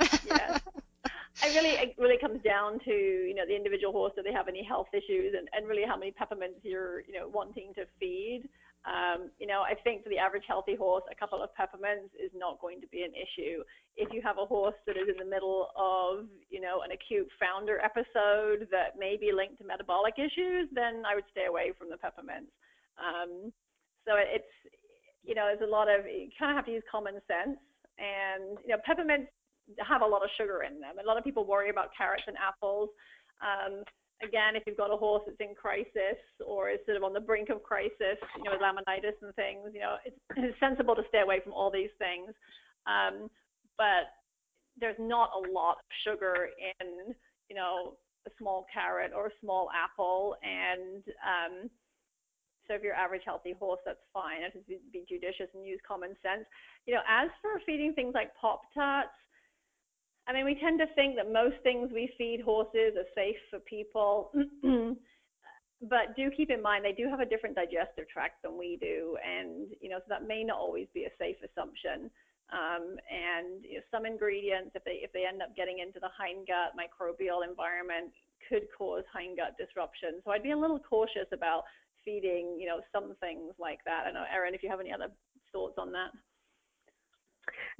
yes. 0.00 0.60
I 1.42 1.46
really, 1.54 1.70
it 1.70 1.94
really 1.96 2.18
comes 2.18 2.42
down 2.42 2.80
to 2.80 2.90
you 2.90 3.34
know 3.34 3.46
the 3.46 3.56
individual 3.56 3.92
horse. 3.92 4.12
Do 4.16 4.22
they 4.22 4.32
have 4.32 4.48
any 4.48 4.62
health 4.62 4.88
issues, 4.92 5.34
and, 5.38 5.48
and 5.52 5.66
really 5.66 5.84
how 5.86 5.96
many 5.96 6.10
peppermints 6.10 6.60
you're 6.62 7.00
you 7.00 7.14
know 7.14 7.28
wanting 7.28 7.72
to 7.74 7.86
feed. 7.98 8.48
Um, 8.88 9.28
you 9.38 9.46
know, 9.46 9.60
I 9.60 9.74
think 9.84 10.02
for 10.02 10.08
the 10.08 10.16
average 10.16 10.44
healthy 10.48 10.74
horse, 10.74 11.04
a 11.12 11.14
couple 11.14 11.42
of 11.42 11.52
peppermints 11.54 12.16
is 12.16 12.32
not 12.34 12.60
going 12.60 12.80
to 12.80 12.88
be 12.88 13.02
an 13.02 13.12
issue. 13.12 13.60
If 13.96 14.08
you 14.12 14.22
have 14.24 14.38
a 14.40 14.46
horse 14.46 14.74
that 14.86 14.96
is 14.96 15.04
in 15.08 15.20
the 15.20 15.28
middle 15.28 15.68
of, 15.76 16.24
you 16.48 16.60
know, 16.60 16.80
an 16.80 16.90
acute 16.92 17.28
founder 17.38 17.78
episode 17.84 18.68
that 18.72 18.96
may 18.98 19.18
be 19.20 19.32
linked 19.36 19.58
to 19.60 19.66
metabolic 19.68 20.14
issues, 20.16 20.68
then 20.72 21.04
I 21.04 21.14
would 21.14 21.28
stay 21.30 21.44
away 21.44 21.72
from 21.76 21.90
the 21.90 21.98
peppermints. 21.98 22.52
Um, 22.96 23.52
so 24.08 24.16
it's, 24.16 24.48
you 25.22 25.34
know, 25.34 25.44
there's 25.52 25.68
a 25.68 25.70
lot 25.70 25.92
of, 25.92 26.06
you 26.08 26.32
kind 26.38 26.50
of 26.50 26.56
have 26.56 26.64
to 26.64 26.72
use 26.72 26.82
common 26.90 27.20
sense. 27.28 27.60
And, 28.00 28.56
you 28.64 28.72
know, 28.72 28.80
peppermints 28.88 29.28
have 29.84 30.00
a 30.00 30.06
lot 30.06 30.24
of 30.24 30.30
sugar 30.40 30.64
in 30.64 30.80
them. 30.80 30.96
A 30.96 31.06
lot 31.06 31.18
of 31.18 31.24
people 31.24 31.44
worry 31.44 31.68
about 31.68 31.92
carrots 31.92 32.24
and 32.26 32.36
apples. 32.40 32.88
Um, 33.44 33.84
again, 34.22 34.56
if 34.56 34.62
you've 34.66 34.76
got 34.76 34.92
a 34.92 34.96
horse 34.96 35.22
that's 35.26 35.40
in 35.40 35.54
crisis 35.54 36.20
or 36.44 36.70
is 36.70 36.78
sort 36.84 36.96
of 36.96 37.04
on 37.04 37.12
the 37.12 37.20
brink 37.20 37.48
of 37.48 37.62
crisis, 37.62 38.18
you 38.36 38.44
know, 38.44 38.52
with 38.52 38.60
laminitis 38.60 39.16
and 39.22 39.34
things, 39.34 39.70
you 39.72 39.80
know, 39.80 39.96
it's, 40.04 40.16
it's 40.36 40.58
sensible 40.60 40.94
to 40.94 41.02
stay 41.08 41.20
away 41.20 41.40
from 41.42 41.52
all 41.52 41.70
these 41.70 41.90
things. 41.98 42.32
Um, 42.86 43.30
but 43.76 44.12
there's 44.78 44.98
not 44.98 45.30
a 45.36 45.52
lot 45.52 45.78
of 45.78 45.84
sugar 46.04 46.48
in, 46.80 47.14
you 47.48 47.56
know, 47.56 47.96
a 48.26 48.30
small 48.38 48.66
carrot 48.72 49.12
or 49.14 49.26
a 49.26 49.40
small 49.40 49.68
apple. 49.72 50.36
And 50.42 51.02
um, 51.24 51.70
so 52.68 52.74
if 52.74 52.82
you're 52.82 52.94
average 52.94 53.22
healthy 53.24 53.54
horse, 53.58 53.80
that's 53.84 54.04
fine. 54.12 54.40
Just 54.52 54.68
be 54.68 55.04
judicious 55.08 55.48
and 55.54 55.66
use 55.66 55.80
common 55.86 56.10
sense. 56.22 56.44
You 56.86 56.94
know, 56.94 57.00
as 57.08 57.30
for 57.40 57.60
feeding 57.64 57.94
things 57.94 58.12
like 58.14 58.34
Pop 58.40 58.62
Tarts, 58.74 59.10
I 60.28 60.32
mean, 60.32 60.44
we 60.44 60.54
tend 60.54 60.78
to 60.78 60.86
think 60.94 61.16
that 61.16 61.32
most 61.32 61.56
things 61.62 61.90
we 61.92 62.12
feed 62.16 62.40
horses 62.44 62.94
are 62.96 63.08
safe 63.14 63.36
for 63.50 63.58
people. 63.60 64.32
but 65.88 66.14
do 66.14 66.30
keep 66.36 66.50
in 66.50 66.60
mind 66.60 66.84
they 66.84 66.92
do 66.92 67.08
have 67.08 67.20
a 67.20 67.26
different 67.26 67.56
digestive 67.56 68.08
tract 68.08 68.42
than 68.42 68.58
we 68.58 68.76
do, 68.80 69.16
and 69.24 69.68
you 69.80 69.88
know 69.88 69.98
so 69.98 70.08
that 70.08 70.26
may 70.26 70.44
not 70.44 70.58
always 70.58 70.86
be 70.92 71.04
a 71.04 71.12
safe 71.18 71.36
assumption. 71.40 72.10
Um, 72.52 72.98
and 73.06 73.64
you 73.64 73.78
know, 73.78 73.86
some 73.90 74.04
ingredients, 74.04 74.72
if 74.74 74.84
they 74.84 75.00
if 75.00 75.12
they 75.12 75.24
end 75.24 75.40
up 75.40 75.56
getting 75.56 75.78
into 75.78 76.00
the 76.00 76.10
hindgut 76.20 76.76
microbial 76.76 77.46
environment, 77.48 78.12
could 78.48 78.66
cause 78.76 79.04
hindgut 79.16 79.56
disruption. 79.56 80.20
So 80.24 80.32
I'd 80.32 80.42
be 80.42 80.50
a 80.50 80.58
little 80.58 80.80
cautious 80.80 81.30
about 81.32 81.64
feeding 82.04 82.58
you 82.60 82.66
know 82.66 82.80
some 82.92 83.14
things 83.20 83.54
like 83.58 83.80
that. 83.86 84.02
I 84.02 84.04
don't 84.12 84.14
know, 84.14 84.28
Erin, 84.28 84.54
if 84.54 84.62
you 84.62 84.68
have 84.68 84.80
any 84.80 84.92
other 84.92 85.08
thoughts 85.52 85.78
on 85.78 85.92
that. 85.92 86.10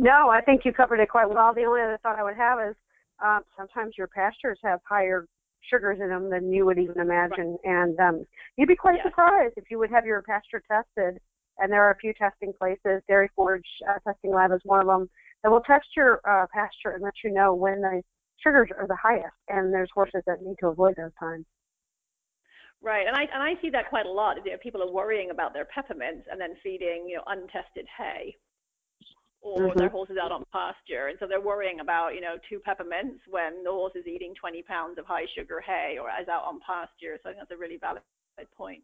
No, 0.00 0.30
I 0.30 0.40
think 0.40 0.64
you 0.64 0.72
covered 0.72 0.98
it 1.00 1.10
quite 1.10 1.28
well. 1.28 1.52
The 1.52 1.64
only 1.64 1.82
other 1.82 1.98
thought 2.02 2.18
I 2.18 2.24
would 2.24 2.36
have 2.38 2.58
is 2.70 2.74
um, 3.22 3.42
sometimes 3.54 3.98
your 3.98 4.06
pastures 4.06 4.58
have 4.64 4.80
higher 4.88 5.26
sugars 5.68 5.98
in 6.00 6.08
them 6.08 6.30
than 6.30 6.50
you 6.50 6.64
would 6.64 6.78
even 6.78 6.98
imagine, 6.98 7.58
right. 7.62 7.84
and 7.84 8.00
um, 8.00 8.26
you'd 8.56 8.66
be 8.66 8.76
quite 8.76 8.98
surprised 9.02 9.52
if 9.58 9.64
you 9.70 9.78
would 9.78 9.90
have 9.90 10.06
your 10.06 10.22
pasture 10.22 10.62
tested. 10.66 11.20
And 11.58 11.70
there 11.70 11.84
are 11.84 11.90
a 11.90 11.98
few 11.98 12.14
testing 12.14 12.54
places. 12.58 13.02
Dairy 13.08 13.28
Forage 13.36 13.62
uh, 13.86 13.98
Testing 14.10 14.32
Lab 14.32 14.52
is 14.52 14.62
one 14.64 14.80
of 14.80 14.86
them 14.86 15.10
that 15.42 15.50
will 15.50 15.60
test 15.60 15.84
your 15.94 16.22
uh, 16.26 16.46
pasture 16.50 16.94
and 16.94 17.02
let 17.02 17.12
you 17.22 17.30
know 17.30 17.52
when 17.52 17.82
the 17.82 18.00
sugars 18.42 18.70
are 18.78 18.86
the 18.86 18.96
highest. 18.96 19.36
And 19.50 19.70
there's 19.70 19.90
horses 19.94 20.22
that 20.26 20.40
need 20.40 20.56
to 20.60 20.68
avoid 20.68 20.94
those 20.96 21.12
times. 21.20 21.44
Right, 22.80 23.06
and 23.06 23.14
I 23.14 23.24
and 23.24 23.42
I 23.42 23.60
see 23.60 23.68
that 23.68 23.90
quite 23.90 24.06
a 24.06 24.10
lot. 24.10 24.38
You 24.42 24.52
know, 24.52 24.58
people 24.62 24.82
are 24.82 24.90
worrying 24.90 25.28
about 25.28 25.52
their 25.52 25.66
peppermints 25.66 26.26
and 26.32 26.40
then 26.40 26.54
feeding 26.62 27.04
you 27.06 27.16
know 27.16 27.24
untested 27.26 27.84
hay 27.98 28.34
or 29.42 29.68
mm-hmm. 29.68 29.78
their 29.78 29.88
horse 29.88 30.10
is 30.10 30.18
out 30.22 30.32
on 30.32 30.44
pasture, 30.52 31.08
and 31.08 31.18
so 31.18 31.26
they're 31.26 31.40
worrying 31.40 31.80
about 31.80 32.14
you 32.14 32.20
know 32.20 32.36
two 32.48 32.58
peppermints 32.58 33.20
when 33.28 33.64
the 33.64 33.70
horse 33.70 33.92
is 33.94 34.06
eating 34.06 34.34
20 34.34 34.62
pounds 34.62 34.98
of 34.98 35.06
high 35.06 35.26
sugar 35.36 35.60
hay 35.60 35.98
or 36.00 36.08
is 36.20 36.28
out 36.28 36.44
on 36.44 36.60
pasture. 36.60 37.18
So 37.22 37.30
I 37.30 37.32
think 37.32 37.40
that's 37.40 37.56
a 37.56 37.60
really 37.60 37.78
valid 37.78 38.02
point. 38.56 38.82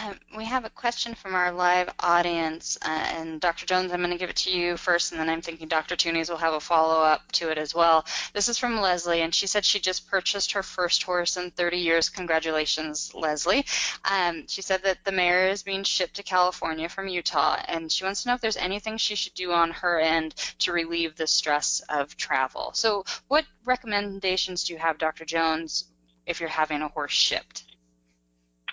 Um, 0.00 0.16
we 0.36 0.44
have 0.44 0.64
a 0.64 0.70
question 0.70 1.14
from 1.14 1.34
our 1.34 1.50
live 1.50 1.88
audience, 1.98 2.78
uh, 2.82 2.88
and 2.88 3.40
Dr. 3.40 3.66
Jones, 3.66 3.90
I'm 3.90 3.98
going 3.98 4.12
to 4.12 4.18
give 4.18 4.30
it 4.30 4.36
to 4.36 4.50
you 4.50 4.76
first, 4.76 5.10
and 5.10 5.20
then 5.20 5.28
I'm 5.28 5.40
thinking 5.40 5.66
Dr. 5.66 5.96
Thunes 5.96 6.30
will 6.30 6.36
have 6.36 6.54
a 6.54 6.60
follow-up 6.60 7.32
to 7.32 7.50
it 7.50 7.58
as 7.58 7.74
well. 7.74 8.06
This 8.32 8.48
is 8.48 8.58
from 8.58 8.80
Leslie, 8.80 9.22
and 9.22 9.34
she 9.34 9.48
said 9.48 9.64
she 9.64 9.80
just 9.80 10.08
purchased 10.08 10.52
her 10.52 10.62
first 10.62 11.02
horse 11.02 11.36
in 11.36 11.50
30 11.50 11.78
years. 11.78 12.10
Congratulations, 12.10 13.12
Leslie. 13.12 13.66
Um, 14.04 14.46
she 14.46 14.62
said 14.62 14.84
that 14.84 15.02
the 15.04 15.10
mare 15.10 15.48
is 15.48 15.64
being 15.64 15.82
shipped 15.82 16.14
to 16.14 16.22
California 16.22 16.88
from 16.88 17.08
Utah, 17.08 17.60
and 17.66 17.90
she 17.90 18.04
wants 18.04 18.22
to 18.22 18.28
know 18.28 18.34
if 18.34 18.40
there's 18.40 18.56
anything 18.56 18.98
she 18.98 19.16
should 19.16 19.34
do 19.34 19.50
on 19.52 19.72
her 19.72 19.98
end 19.98 20.36
to 20.60 20.70
relieve 20.70 21.16
the 21.16 21.26
stress 21.26 21.80
of 21.88 22.16
travel. 22.16 22.70
So, 22.72 23.04
what 23.26 23.46
recommendations 23.64 24.62
do 24.62 24.74
you 24.74 24.78
have, 24.78 24.98
Dr. 24.98 25.24
Jones, 25.24 25.86
if 26.24 26.38
you're 26.38 26.48
having 26.48 26.82
a 26.82 26.88
horse 26.88 27.12
shipped? 27.12 27.64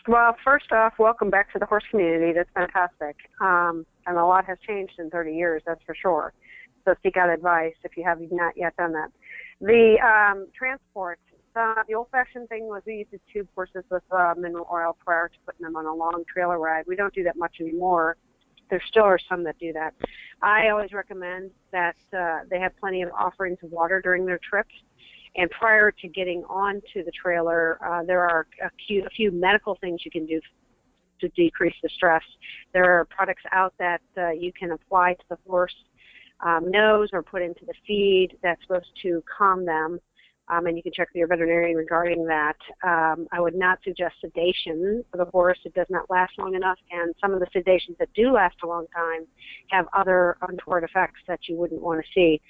Well, 0.08 0.36
first 0.44 0.72
off, 0.72 0.94
welcome 1.00 1.32
back 1.32 1.52
to 1.54 1.60
the 1.60 1.66
horse 1.66 1.84
community. 1.90 2.32
That's 2.32 2.50
fantastic. 2.54 3.16
Um, 3.42 3.88
and 4.06 4.18
a 4.18 4.26
lot 4.26 4.46
has 4.46 4.60
changed 4.66 4.94
in 5.00 5.10
30 5.10 5.34
years, 5.34 5.64
that's 5.66 5.82
for 5.84 5.96
sure. 5.96 6.34
So 6.86 6.94
seek 7.02 7.18
out 7.18 7.30
advice 7.30 7.74
if 7.84 7.98
you 7.98 8.04
have 8.04 8.20
not 8.32 8.54
yet 8.56 8.76
done 8.78 8.94
that. 8.94 9.10
The 9.62 9.98
um, 10.06 10.48
transport, 10.56 11.20
uh, 11.56 11.82
the 11.88 11.96
old-fashioned 11.96 12.50
thing 12.50 12.68
was 12.68 12.84
we 12.86 12.98
used 12.98 13.12
to 13.12 13.20
tube 13.34 13.48
horses 13.56 13.84
with 13.90 14.04
uh, 14.12 14.36
mineral 14.38 14.68
oil 14.72 14.96
prior 15.04 15.28
to 15.28 15.36
putting 15.44 15.64
them 15.64 15.76
on 15.76 15.88
a 15.88 15.94
long 15.94 16.24
trailer 16.32 16.60
ride. 16.60 16.86
We 16.88 16.96
don't 16.96 17.14
do 17.14 17.24
that 17.24 17.38
much 17.38 17.56
anymore. 17.60 18.18
There 18.70 18.82
still 18.88 19.04
are 19.04 19.20
some 19.28 19.44
that 19.46 19.58
do 19.58 19.74
that. 19.74 19.96
I 20.44 20.70
always 20.70 20.94
recommend 20.94 21.50
that 21.72 21.96
uh, 22.16 22.42
they 22.50 22.60
have 22.60 22.78
plenty 22.80 23.02
of 23.02 23.10
offerings 23.18 23.58
of 23.64 23.72
water 23.72 24.02
during 24.02 24.28
their 24.28 24.40
trips 24.48 24.74
and 25.36 25.50
prior 25.52 25.92
to 25.92 26.08
getting 26.08 26.44
onto 26.46 27.04
the 27.04 27.12
trailer, 27.12 27.78
uh, 27.86 28.04
there 28.04 28.22
are 28.22 28.48
a 28.64 28.70
few, 28.88 29.06
a 29.06 29.10
few 29.10 29.32
medical 29.32 29.78
things 29.82 30.02
you 30.06 30.12
can 30.12 30.26
do 30.26 30.40
to 31.22 31.30
decrease 31.30 31.76
the 31.82 31.90
stress. 31.90 32.24
There 32.74 33.00
are 33.00 33.06
products 33.06 33.44
out 33.52 33.74
that 33.80 34.02
uh, 34.18 34.32
you 34.32 34.52
can 34.52 34.72
apply 34.72 35.14
to 35.14 35.24
the 35.30 35.38
horse 35.48 35.76
um, 36.46 36.70
nose 36.70 37.10
or 37.14 37.24
put 37.24 37.42
into 37.42 37.66
the 37.66 37.74
feed 37.88 38.38
that's 38.44 38.62
supposed 38.64 38.92
to 39.04 39.24
calm 39.38 39.66
them 39.66 40.00
um, 40.48 40.68
and 40.68 40.78
you 40.78 40.84
can 40.84 40.92
check 40.94 41.10
with 41.10 41.20
your 41.20 41.28
veterinarian 41.28 41.76
regarding 41.76 42.26
that. 42.26 42.58
Um, 42.84 43.28
I 43.32 43.42
would 43.42 43.56
not 43.56 43.80
suggest 43.84 44.16
sedation 44.22 45.04
for 45.10 45.18
the 45.18 45.26
horse. 45.26 45.58
It 45.66 45.74
does 45.74 45.88
not 45.90 46.10
last 46.10 46.34
long 46.38 46.54
enough, 46.56 46.78
and 46.92 47.16
some 47.20 47.34
of 47.34 47.40
the 47.40 47.48
sedations 47.48 47.98
that 47.98 48.10
do 48.14 48.32
last 48.32 48.56
a 48.64 48.68
long 48.68 48.86
time 48.96 49.26
have 49.72 49.88
other 49.94 50.38
untoward 50.48 50.84
effects 50.84 51.20
that 51.28 51.40
you 51.48 51.56
wouldn't 51.56 51.82
want 51.82 52.04
to 52.04 52.08
see. 52.14 52.42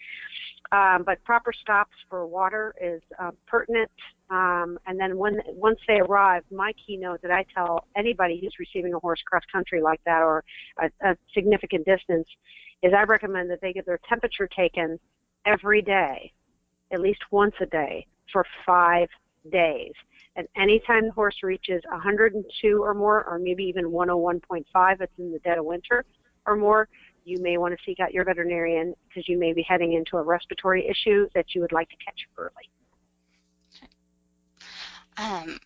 Um, 0.71 1.03
but 1.05 1.23
proper 1.23 1.53
stops 1.53 1.95
for 2.09 2.25
water 2.25 2.73
is 2.81 3.01
uh, 3.19 3.31
pertinent. 3.47 3.91
Um, 4.29 4.79
and 4.87 4.99
then 4.99 5.17
when 5.17 5.39
once 5.47 5.79
they 5.87 5.99
arrive, 5.99 6.43
my 6.51 6.73
keynote 6.85 7.21
that 7.21 7.31
I 7.31 7.45
tell 7.53 7.87
anybody 7.95 8.39
who's 8.41 8.55
receiving 8.59 8.93
a 8.93 8.99
horse 8.99 9.21
cross 9.25 9.43
country 9.51 9.81
like 9.81 10.01
that 10.05 10.21
or 10.21 10.43
a, 10.79 10.89
a 11.07 11.15
significant 11.33 11.85
distance 11.85 12.27
is 12.81 12.93
I 12.97 13.03
recommend 13.03 13.49
that 13.51 13.61
they 13.61 13.73
get 13.73 13.85
their 13.85 13.99
temperature 14.09 14.47
taken 14.47 14.99
every 15.45 15.81
day 15.81 16.31
at 16.91 16.99
least 16.99 17.21
once 17.31 17.55
a 17.61 17.65
day 17.65 18.07
for 18.31 18.45
five 18.65 19.09
days. 19.51 19.93
And 20.35 20.47
anytime 20.57 21.05
the 21.05 21.11
horse 21.11 21.37
reaches 21.43 21.81
102 21.89 22.83
or 22.83 22.93
more, 22.93 23.23
or 23.25 23.39
maybe 23.39 23.63
even 23.63 23.85
101.5, 23.85 25.01
it's 25.01 25.11
in 25.17 25.31
the 25.31 25.39
dead 25.39 25.57
of 25.57 25.65
winter 25.65 26.03
or 26.45 26.55
more, 26.55 26.87
you 27.25 27.41
may 27.41 27.57
want 27.57 27.73
to 27.77 27.83
seek 27.83 27.99
out 27.99 28.13
your 28.13 28.23
veterinarian 28.23 28.95
because 29.07 29.27
you 29.27 29.37
may 29.37 29.51
be 29.51 29.63
heading 29.67 29.93
into 29.93 30.17
a 30.17 30.21
respiratory 30.21 30.87
issue 30.87 31.27
that 31.33 31.53
you 31.53 31.61
would 31.61 31.71
like 31.71 31.89
to 31.89 31.95
catch 31.97 32.27
early. 32.37 32.69
Um, 35.17 35.59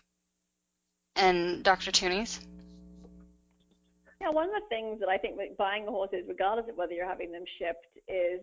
and 1.16 1.64
Dr. 1.64 1.92
Thunes? 1.92 2.40
Yeah, 4.22 4.30
one 4.30 4.48
of 4.48 4.56
the 4.56 4.68
things 4.70 5.00
that 5.00 5.10
I 5.10 5.18
think 5.18 5.38
with 5.38 5.58
buying 5.58 5.86
the 5.86 5.92
horses, 5.92 6.24
regardless 6.28 6.70
of 6.70 6.76
whether 6.76 6.94
you're 6.94 7.08
having 7.08 7.32
them 7.32 7.44
shipped, 7.58 7.88
is 8.08 8.42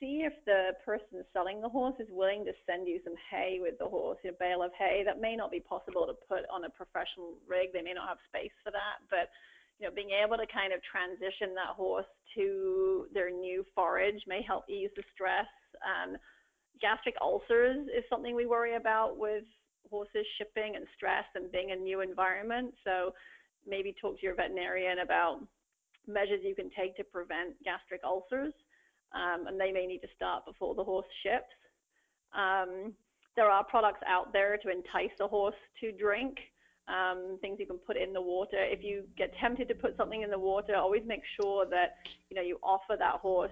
see 0.00 0.26
if 0.26 0.32
the 0.44 0.74
person 0.84 1.24
selling 1.32 1.60
the 1.60 1.68
horse 1.68 1.94
is 1.98 2.08
willing 2.10 2.44
to 2.44 2.52
send 2.66 2.86
you 2.86 3.00
some 3.04 3.14
hay 3.30 3.58
with 3.60 3.78
the 3.78 3.86
horse, 3.86 4.18
a 4.26 4.32
bale 4.38 4.62
of 4.62 4.70
hay. 4.78 5.02
That 5.04 5.20
may 5.20 5.36
not 5.36 5.50
be 5.50 5.60
possible 5.60 6.06
to 6.06 6.14
put 6.28 6.46
on 6.50 6.64
a 6.64 6.70
professional 6.70 7.34
rig. 7.46 7.72
They 7.72 7.82
may 7.82 7.94
not 7.94 8.08
have 8.08 8.18
space 8.28 8.54
for 8.62 8.70
that, 8.70 9.02
but 9.08 9.30
you 9.78 9.86
know, 9.86 9.94
being 9.94 10.10
able 10.10 10.36
to 10.36 10.46
kind 10.46 10.72
of 10.72 10.80
transition 10.82 11.54
that 11.54 11.74
horse 11.74 12.06
to 12.36 13.06
their 13.12 13.30
new 13.30 13.64
forage 13.74 14.22
may 14.26 14.42
help 14.42 14.64
ease 14.68 14.90
the 14.96 15.02
stress. 15.12 15.46
Um, 15.82 16.16
gastric 16.80 17.14
ulcers 17.20 17.86
is 17.88 18.04
something 18.08 18.34
we 18.34 18.46
worry 18.46 18.76
about 18.76 19.18
with 19.18 19.44
horses 19.90 20.26
shipping 20.38 20.76
and 20.76 20.86
stress 20.96 21.24
and 21.34 21.50
being 21.52 21.70
in 21.70 21.78
a 21.78 21.82
new 21.82 22.00
environment. 22.00 22.74
So 22.84 23.14
maybe 23.66 23.94
talk 24.00 24.18
to 24.18 24.26
your 24.26 24.34
veterinarian 24.34 25.00
about 25.00 25.40
measures 26.06 26.40
you 26.42 26.54
can 26.54 26.70
take 26.76 26.96
to 26.96 27.04
prevent 27.04 27.62
gastric 27.64 28.02
ulcers 28.04 28.52
um, 29.14 29.46
and 29.46 29.60
they 29.60 29.72
may 29.72 29.86
need 29.86 30.00
to 30.00 30.08
start 30.14 30.44
before 30.44 30.74
the 30.74 30.84
horse 30.84 31.06
ships. 31.22 31.54
Um, 32.34 32.92
there 33.36 33.50
are 33.50 33.64
products 33.64 34.00
out 34.06 34.32
there 34.32 34.56
to 34.58 34.70
entice 34.70 35.14
a 35.20 35.28
horse 35.28 35.54
to 35.80 35.92
drink, 35.92 36.36
um, 36.88 37.38
things 37.40 37.58
you 37.58 37.66
can 37.66 37.78
put 37.78 37.96
in 37.96 38.12
the 38.12 38.20
water. 38.20 38.58
If 38.58 38.82
you 38.82 39.04
get 39.16 39.32
tempted 39.40 39.68
to 39.68 39.74
put 39.74 39.96
something 39.96 40.22
in 40.22 40.30
the 40.30 40.38
water, 40.38 40.76
always 40.76 41.02
make 41.06 41.22
sure 41.40 41.66
that 41.66 41.96
you 42.30 42.36
know 42.36 42.42
you 42.42 42.58
offer 42.62 42.96
that 42.98 43.16
horse 43.16 43.50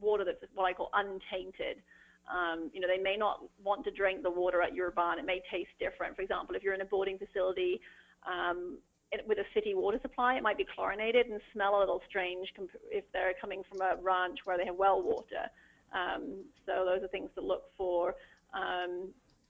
water 0.00 0.24
that's 0.24 0.38
what 0.54 0.64
I 0.64 0.72
call 0.72 0.90
untainted. 0.94 1.82
Um, 2.28 2.70
you 2.74 2.80
know, 2.80 2.88
they 2.88 3.02
may 3.02 3.16
not 3.16 3.40
want 3.64 3.84
to 3.84 3.90
drink 3.90 4.22
the 4.22 4.30
water 4.30 4.60
at 4.62 4.74
your 4.74 4.90
barn. 4.90 5.18
It 5.18 5.24
may 5.24 5.40
taste 5.50 5.70
different. 5.80 6.14
For 6.14 6.22
example, 6.22 6.54
if 6.54 6.62
you're 6.62 6.74
in 6.74 6.82
a 6.82 6.84
boarding 6.84 7.18
facility, 7.18 7.80
um, 8.26 8.78
with 9.26 9.38
a 9.38 9.44
city 9.54 9.74
water 9.74 9.98
supply, 10.02 10.34
it 10.34 10.42
might 10.42 10.58
be 10.58 10.66
chlorinated 10.74 11.26
and 11.26 11.40
smell 11.52 11.78
a 11.78 11.80
little 11.80 12.02
strange 12.08 12.52
if 12.90 13.04
they're 13.12 13.32
coming 13.40 13.62
from 13.68 13.80
a 13.80 13.96
ranch 14.02 14.40
where 14.44 14.58
they 14.58 14.66
have 14.66 14.76
well 14.76 15.02
water. 15.02 15.48
Um, 15.92 16.44
so 16.66 16.84
those 16.84 17.02
are 17.02 17.08
things 17.08 17.30
to 17.34 17.40
look 17.40 17.64
for. 17.76 18.14
Um, 18.52 19.08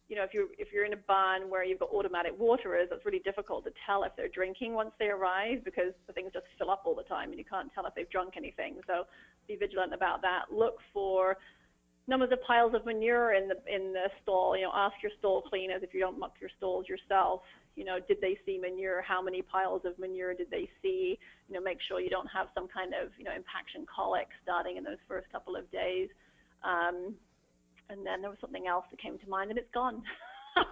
you 0.08 0.16
know, 0.16 0.24
if 0.24 0.32
you're 0.32 0.48
if 0.58 0.72
you're 0.72 0.84
in 0.84 0.94
a 0.94 1.02
barn 1.08 1.50
where 1.50 1.64
you've 1.64 1.80
got 1.80 1.90
automatic 1.90 2.32
waterers, 2.38 2.88
it's 2.90 3.04
really 3.04 3.20
difficult 3.20 3.64
to 3.64 3.72
tell 3.86 4.04
if 4.04 4.12
they're 4.16 4.28
drinking 4.28 4.72
once 4.72 4.90
they 4.98 5.06
arrive 5.06 5.64
because 5.64 5.92
the 6.06 6.12
things 6.12 6.32
just 6.32 6.46
fill 6.58 6.70
up 6.70 6.82
all 6.86 6.94
the 6.94 7.02
time 7.02 7.30
and 7.30 7.38
you 7.38 7.44
can't 7.44 7.72
tell 7.74 7.86
if 7.86 7.94
they've 7.94 8.08
drunk 8.08 8.34
anything. 8.36 8.76
So 8.86 9.04
be 9.46 9.56
vigilant 9.56 9.92
about 9.92 10.22
that. 10.22 10.46
Look 10.50 10.78
for 10.92 11.36
numbers 12.06 12.30
of 12.32 12.42
piles 12.42 12.72
of 12.74 12.86
manure 12.86 13.34
in 13.34 13.48
the 13.48 13.56
in 13.72 13.92
the 13.92 14.08
stall. 14.22 14.56
You 14.56 14.64
know, 14.64 14.72
ask 14.74 14.94
your 15.02 15.12
stall 15.18 15.42
cleaners 15.42 15.82
if 15.82 15.92
you 15.92 16.00
don't 16.00 16.18
muck 16.18 16.34
your 16.40 16.50
stalls 16.56 16.88
yourself 16.88 17.42
you 17.78 17.84
know, 17.84 17.98
did 18.08 18.20
they 18.20 18.36
see 18.44 18.58
manure? 18.58 19.00
How 19.02 19.22
many 19.22 19.40
piles 19.40 19.82
of 19.84 19.96
manure 20.00 20.34
did 20.34 20.50
they 20.50 20.68
see? 20.82 21.16
You 21.48 21.54
know, 21.54 21.60
make 21.60 21.78
sure 21.86 22.00
you 22.00 22.10
don't 22.10 22.26
have 22.26 22.48
some 22.52 22.66
kind 22.66 22.92
of, 22.92 23.10
you 23.16 23.22
know, 23.22 23.30
impaction 23.30 23.86
colic 23.86 24.26
starting 24.42 24.78
in 24.78 24.82
those 24.82 24.98
first 25.06 25.30
couple 25.30 25.54
of 25.54 25.70
days. 25.70 26.08
Um, 26.64 27.14
and 27.90 28.06
then 28.06 28.20
there 28.20 28.30
was 28.30 28.38
something 28.40 28.66
else 28.66 28.84
that 28.90 29.00
came 29.00 29.18
to 29.18 29.28
mind, 29.28 29.50
and 29.50 29.58
it's 29.58 29.70
gone. 29.72 30.02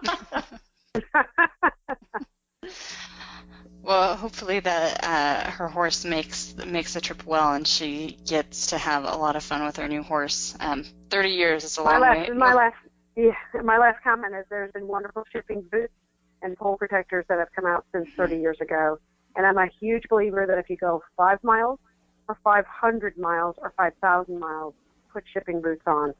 well, 3.83 4.15
hopefully 4.15 4.59
that 4.59 5.03
uh, 5.03 5.51
her 5.51 5.67
horse 5.67 6.05
makes 6.05 6.55
makes 6.65 6.93
the 6.93 7.01
trip 7.01 7.25
well, 7.25 7.53
and 7.53 7.67
she 7.67 8.17
gets 8.25 8.67
to 8.67 8.77
have 8.77 9.03
a 9.03 9.15
lot 9.15 9.35
of 9.35 9.43
fun 9.43 9.65
with 9.65 9.77
her 9.77 9.87
new 9.87 10.03
horse. 10.03 10.55
Um, 10.59 10.85
Thirty 11.09 11.29
years 11.29 11.63
is 11.63 11.77
a 11.77 11.83
my 11.83 11.91
long 11.91 12.01
last, 12.01 12.29
way. 12.29 12.35
My 12.35 12.53
last, 12.53 12.75
yeah, 13.15 13.31
my 13.63 13.77
last 13.77 14.03
comment 14.03 14.35
is 14.35 14.45
there's 14.49 14.71
been 14.71 14.87
wonderful 14.87 15.23
shipping 15.31 15.63
boots 15.71 15.93
and 16.41 16.57
poll 16.57 16.77
protectors 16.77 17.25
that 17.29 17.39
have 17.39 17.49
come 17.55 17.65
out 17.65 17.85
since 17.91 18.07
30 18.15 18.37
years 18.37 18.57
ago. 18.61 18.99
And 19.35 19.45
I'm 19.45 19.57
a 19.57 19.67
huge 19.79 20.03
believer 20.09 20.45
that 20.47 20.57
if 20.57 20.69
you 20.69 20.77
go 20.77 21.03
five 21.15 21.43
miles 21.43 21.79
or 22.27 22.37
500 22.43 23.17
miles 23.17 23.55
or 23.59 23.73
5,000 23.77 24.39
miles, 24.39 24.73
put 25.11 25.23
shipping 25.31 25.61
boots 25.61 25.83
on. 25.85 26.13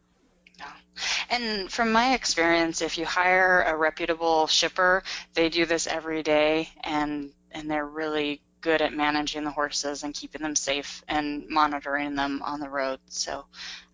And 1.30 1.72
from 1.72 1.92
my 1.92 2.14
experience, 2.14 2.82
if 2.82 2.98
you 2.98 3.06
hire 3.06 3.64
a 3.64 3.76
reputable 3.76 4.48
shipper, 4.48 5.04
they 5.34 5.50
do 5.50 5.66
this 5.66 5.88
every 5.88 6.24
day, 6.24 6.70
and 6.84 7.34
and 7.52 7.70
they're 7.70 7.86
really 7.86 8.42
good 8.62 8.82
at 8.82 8.94
managing 8.94 9.44
the 9.44 9.52
horses 9.52 10.04
and 10.04 10.14
keeping 10.14 10.42
them 10.42 10.56
safe 10.56 11.04
and 11.08 11.48
monitoring 11.50 12.16
them 12.16 12.42
on 12.44 12.60
the 12.60 12.70
road. 12.70 13.00
So, 13.08 13.46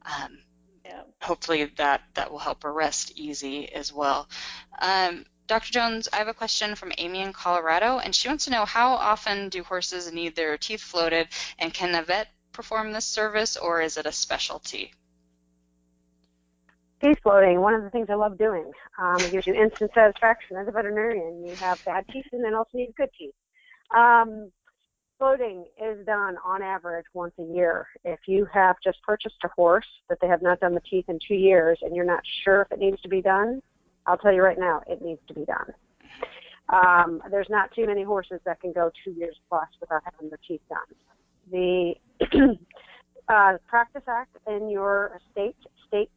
um, 0.05 0.39
yeah. 0.85 1.03
hopefully 1.21 1.65
that 1.77 2.01
that 2.13 2.31
will 2.31 2.39
help 2.39 2.63
her 2.63 2.73
rest 2.73 3.11
easy 3.15 3.71
as 3.73 3.91
well. 3.91 4.27
Um, 4.79 5.25
Dr. 5.45 5.71
Jones, 5.71 6.07
I 6.13 6.17
have 6.17 6.29
a 6.29 6.33
question 6.33 6.75
from 6.75 6.93
Amy 6.97 7.21
in 7.21 7.33
Colorado, 7.33 7.99
and 7.99 8.15
she 8.15 8.27
wants 8.27 8.45
to 8.45 8.51
know 8.51 8.65
how 8.65 8.93
often 8.93 9.49
do 9.49 9.63
horses 9.63 10.11
need 10.11 10.35
their 10.35 10.57
teeth 10.57 10.81
floated, 10.81 11.27
and 11.59 11.73
can 11.73 11.93
a 11.95 12.01
vet 12.01 12.29
perform 12.53 12.91
this 12.91 13.05
service, 13.05 13.57
or 13.57 13.81
is 13.81 13.97
it 13.97 14.05
a 14.05 14.11
specialty? 14.11 14.93
Floating, 17.21 17.59
one 17.59 17.73
of 17.73 17.83
the 17.83 17.89
things 17.89 18.07
I 18.09 18.15
love 18.15 18.37
doing. 18.37 18.71
Um, 18.97 19.17
it 19.25 19.31
gives 19.31 19.45
you 19.45 19.53
instant 19.53 19.91
satisfaction 19.93 20.55
as 20.55 20.69
a 20.69 20.71
veterinarian. 20.71 21.45
You 21.45 21.57
have 21.59 21.77
bad 21.85 22.05
teeth 22.07 22.25
and 22.31 22.43
then 22.43 22.53
also 22.53 22.69
need 22.77 22.93
good 22.95 23.09
teeth. 23.17 23.33
Um, 23.93 24.51
floating 25.17 25.65
is 25.81 26.05
done 26.05 26.37
on 26.45 26.61
average 26.61 27.05
once 27.13 27.33
a 27.39 27.43
year. 27.43 27.87
If 28.05 28.19
you 28.25 28.47
have 28.53 28.77
just 28.81 29.01
purchased 29.03 29.35
a 29.43 29.49
horse 29.49 29.85
that 30.07 30.17
they 30.21 30.27
have 30.27 30.41
not 30.41 30.61
done 30.61 30.73
the 30.73 30.81
teeth 30.81 31.05
in 31.09 31.19
two 31.27 31.35
years 31.35 31.77
and 31.81 31.93
you're 31.93 32.05
not 32.05 32.23
sure 32.43 32.61
if 32.61 32.71
it 32.71 32.79
needs 32.79 33.01
to 33.01 33.09
be 33.09 33.21
done, 33.21 33.61
I'll 34.05 34.17
tell 34.17 34.33
you 34.33 34.41
right 34.41 34.59
now, 34.59 34.81
it 34.87 35.01
needs 35.01 35.21
to 35.27 35.33
be 35.33 35.43
done. 35.45 35.73
Um, 36.69 37.21
there's 37.29 37.49
not 37.49 37.73
too 37.73 37.85
many 37.85 38.03
horses 38.03 38.39
that 38.45 38.61
can 38.61 38.71
go 38.71 38.91
two 39.03 39.11
years 39.11 39.35
plus 39.49 39.67
without 39.81 40.03
having 40.05 40.29
their 40.29 40.39
teeth 40.47 40.61
done. 40.69 40.87
The 41.51 41.95
uh, 43.27 43.57
Practice 43.67 44.03
Act 44.07 44.37
in 44.47 44.69
your 44.69 45.19
state, 45.31 45.57
states, 45.87 46.11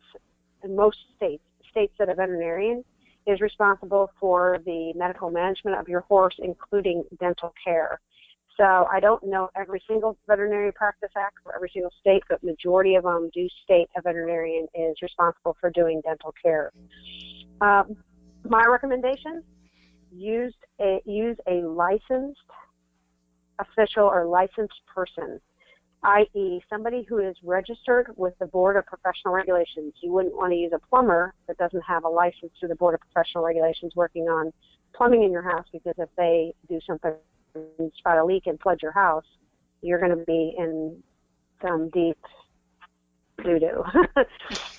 in 0.63 0.77
most 0.77 0.99
states, 1.17 1.43
states 1.71 1.95
that 1.99 2.09
a 2.09 2.15
veterinarian 2.15 2.85
is 3.27 3.41
responsible 3.41 4.11
for 4.21 4.59
the 4.65 4.93
medical 4.95 5.31
management 5.31 5.79
of 5.79 5.89
your 5.89 6.01
horse, 6.01 6.35
including 6.39 7.05
dental 7.19 7.53
care. 7.65 8.01
So 8.57 8.87
I 8.91 9.01
don't 9.01 9.23
know 9.25 9.51
every 9.55 9.83
single 9.87 10.17
veterinary 10.27 10.73
practice 10.73 11.11
act 11.17 11.39
for 11.43 11.55
every 11.55 11.71
single 11.73 11.93
state, 12.01 12.23
but 12.29 12.43
majority 12.43 12.95
of 12.95 13.05
them 13.05 13.31
do 13.35 13.47
state 13.65 13.89
a 13.97 14.01
veterinarian 14.01 14.67
is 14.75 14.97
responsible 15.03 15.57
for 15.61 15.71
doing 15.71 16.01
dental 16.03 16.33
care. 16.43 16.73
Um, 17.61 17.97
my 18.49 18.65
recommendation: 18.67 19.43
use 20.11 20.55
a 20.81 21.03
use 21.05 21.37
a 21.47 21.63
licensed 21.67 22.41
official 23.59 24.05
or 24.05 24.27
licensed 24.27 24.81
person, 24.87 25.41
i.e., 26.03 26.61
somebody 26.71 27.05
who 27.09 27.19
is 27.19 27.37
registered 27.43 28.09
with 28.17 28.35
the 28.39 28.47
Board 28.47 28.77
of 28.77 28.87
Professional 28.87 29.35
Regulations. 29.35 29.95
You 30.01 30.13
wouldn't 30.13 30.35
want 30.35 30.53
to 30.53 30.57
use 30.57 30.73
a 30.75 30.79
plumber 30.79 31.35
that 31.49 31.59
doesn't 31.59 31.83
have 31.83 32.05
a 32.05 32.09
license 32.09 32.53
through 32.59 32.69
the 32.69 32.77
Board 32.77 32.95
of 32.95 33.01
Professional 33.01 33.45
Regulations 33.45 33.93
working 33.97 34.25
on 34.25 34.53
plumbing 34.95 35.23
in 35.23 35.33
your 35.33 35.43
house 35.43 35.67
because 35.73 35.95
if 35.99 36.09
they 36.17 36.55
do 36.69 36.81
something 36.87 37.13
and 37.55 37.93
spot 37.97 38.19
a 38.19 38.25
leak 38.25 38.47
and 38.47 38.61
flood 38.61 38.79
your 38.83 38.93
house, 38.93 39.25
you're 39.83 39.99
going 39.99 40.17
to 40.17 40.25
be 40.25 40.55
in 40.59 41.03
some 41.63 41.89
deep 41.91 42.19
doo 43.43 43.59
doo. 43.59 43.85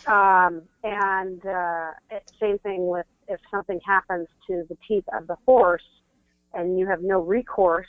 um, 0.12 0.64
and 0.84 1.46
uh, 1.46 1.92
same 2.40 2.58
thing 2.60 2.88
with 2.88 3.06
if 3.28 3.40
something 3.52 3.80
happens 3.86 4.28
to 4.48 4.66
the 4.70 4.78
teeth 4.88 5.04
of 5.18 5.28
the 5.28 5.36
horse 5.46 5.84
and 6.54 6.80
you 6.80 6.88
have 6.88 7.02
no 7.02 7.20
recourse 7.20 7.88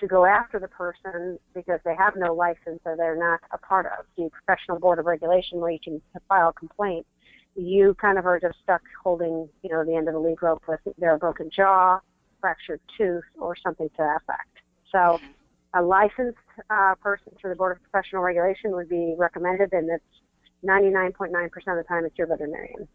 to 0.00 0.06
go 0.06 0.24
after 0.24 0.58
the 0.58 0.68
person 0.68 1.38
because 1.54 1.80
they 1.84 1.94
have 1.96 2.14
no 2.16 2.34
license 2.34 2.80
or 2.84 2.96
they're 2.96 3.16
not 3.16 3.40
a 3.52 3.58
part 3.58 3.86
of 3.86 4.04
the 4.16 4.28
professional 4.30 4.78
board 4.78 4.98
of 4.98 5.06
regulation 5.06 5.60
where 5.60 5.70
you 5.70 5.78
can 5.82 6.00
file 6.28 6.48
a 6.48 6.52
complaint, 6.52 7.06
you 7.54 7.94
kind 8.00 8.18
of 8.18 8.26
are 8.26 8.40
just 8.40 8.56
stuck 8.62 8.82
holding, 9.02 9.48
you 9.62 9.70
know, 9.70 9.84
the 9.84 9.94
end 9.94 10.08
of 10.08 10.14
the 10.14 10.20
lead 10.20 10.42
rope 10.42 10.62
with 10.66 10.80
their 10.98 11.16
broken 11.18 11.50
jaw, 11.54 11.98
fractured 12.40 12.80
tooth, 12.98 13.22
or 13.38 13.54
something 13.56 13.88
to 13.90 13.96
that 13.98 14.20
effect. 14.22 14.48
So 14.90 15.20
a 15.74 15.82
licensed 15.82 16.38
uh, 16.70 16.94
person 16.96 17.32
through 17.40 17.50
the 17.50 17.56
Board 17.56 17.76
of 17.76 17.90
Professional 17.90 18.22
Regulation 18.22 18.72
would 18.72 18.88
be 18.88 19.14
recommended, 19.16 19.72
and 19.72 19.88
it's 19.90 20.04
99.9% 20.64 21.32
of 21.34 21.76
the 21.76 21.84
time 21.88 22.04
it's 22.04 22.16
your 22.18 22.26
veterinarian. 22.26 22.88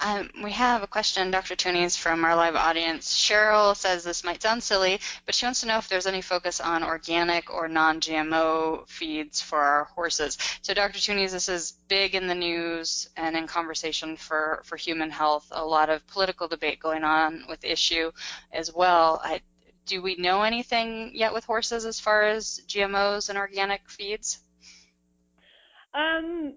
Um, 0.00 0.30
we 0.44 0.52
have 0.52 0.82
a 0.82 0.86
question, 0.86 1.30
Dr. 1.30 1.56
Thunes, 1.56 1.96
from 1.96 2.24
our 2.24 2.36
live 2.36 2.54
audience. 2.54 3.16
Cheryl 3.16 3.76
says 3.76 4.04
this 4.04 4.22
might 4.22 4.42
sound 4.42 4.62
silly, 4.62 5.00
but 5.26 5.34
she 5.34 5.44
wants 5.44 5.60
to 5.60 5.66
know 5.66 5.78
if 5.78 5.88
there's 5.88 6.06
any 6.06 6.22
focus 6.22 6.60
on 6.60 6.84
organic 6.84 7.52
or 7.52 7.66
non-GMO 7.66 8.88
feeds 8.88 9.40
for 9.40 9.58
our 9.58 9.84
horses. 9.84 10.38
So, 10.62 10.72
Dr. 10.72 10.98
Thunes, 10.98 11.32
this 11.32 11.48
is 11.48 11.72
big 11.88 12.14
in 12.14 12.28
the 12.28 12.34
news 12.34 13.08
and 13.16 13.36
in 13.36 13.48
conversation 13.48 14.16
for, 14.16 14.62
for 14.64 14.76
human 14.76 15.10
health. 15.10 15.48
A 15.50 15.64
lot 15.64 15.90
of 15.90 16.06
political 16.06 16.46
debate 16.46 16.78
going 16.78 17.02
on 17.02 17.44
with 17.48 17.60
the 17.60 17.72
issue 17.72 18.12
as 18.52 18.72
well. 18.72 19.20
I, 19.24 19.40
do 19.84 20.00
we 20.00 20.14
know 20.16 20.42
anything 20.42 21.10
yet 21.12 21.32
with 21.32 21.44
horses 21.44 21.84
as 21.84 21.98
far 21.98 22.22
as 22.22 22.60
GMOs 22.68 23.30
and 23.30 23.38
organic 23.38 23.88
feeds? 23.88 24.38
Um, 25.92 26.54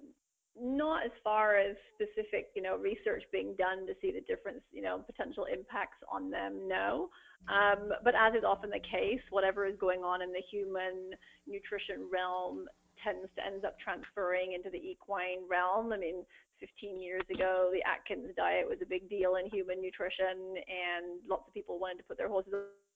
not 0.59 1.05
as 1.05 1.11
far 1.23 1.57
as 1.57 1.75
specific, 1.95 2.51
you 2.55 2.61
know, 2.61 2.77
research 2.77 3.23
being 3.31 3.55
done 3.57 3.87
to 3.87 3.93
see 4.01 4.11
the 4.11 4.21
difference, 4.21 4.61
you 4.71 4.81
know, 4.81 4.99
potential 4.99 5.45
impacts 5.45 5.97
on 6.11 6.29
them. 6.29 6.67
No, 6.67 7.09
um, 7.49 7.89
but 8.03 8.13
as 8.15 8.35
is 8.35 8.43
often 8.45 8.69
the 8.69 8.83
case, 8.83 9.21
whatever 9.29 9.65
is 9.65 9.75
going 9.79 10.01
on 10.01 10.21
in 10.21 10.31
the 10.31 10.43
human 10.51 11.15
nutrition 11.47 12.07
realm 12.11 12.67
tends 13.03 13.29
to 13.35 13.45
end 13.45 13.65
up 13.65 13.79
transferring 13.79 14.53
into 14.53 14.69
the 14.69 14.77
equine 14.77 15.47
realm. 15.49 15.91
I 15.93 15.97
mean, 15.97 16.21
15 16.59 17.01
years 17.01 17.23
ago, 17.33 17.71
the 17.73 17.81
Atkins 17.81 18.29
diet 18.37 18.69
was 18.69 18.77
a 18.81 18.85
big 18.85 19.09
deal 19.09 19.35
in 19.41 19.49
human 19.49 19.81
nutrition, 19.81 20.53
and 20.61 21.17
lots 21.27 21.47
of 21.47 21.53
people 21.53 21.79
wanted 21.79 21.97
to 21.97 22.03
put 22.03 22.17
their 22.17 22.29
horses 22.29 22.53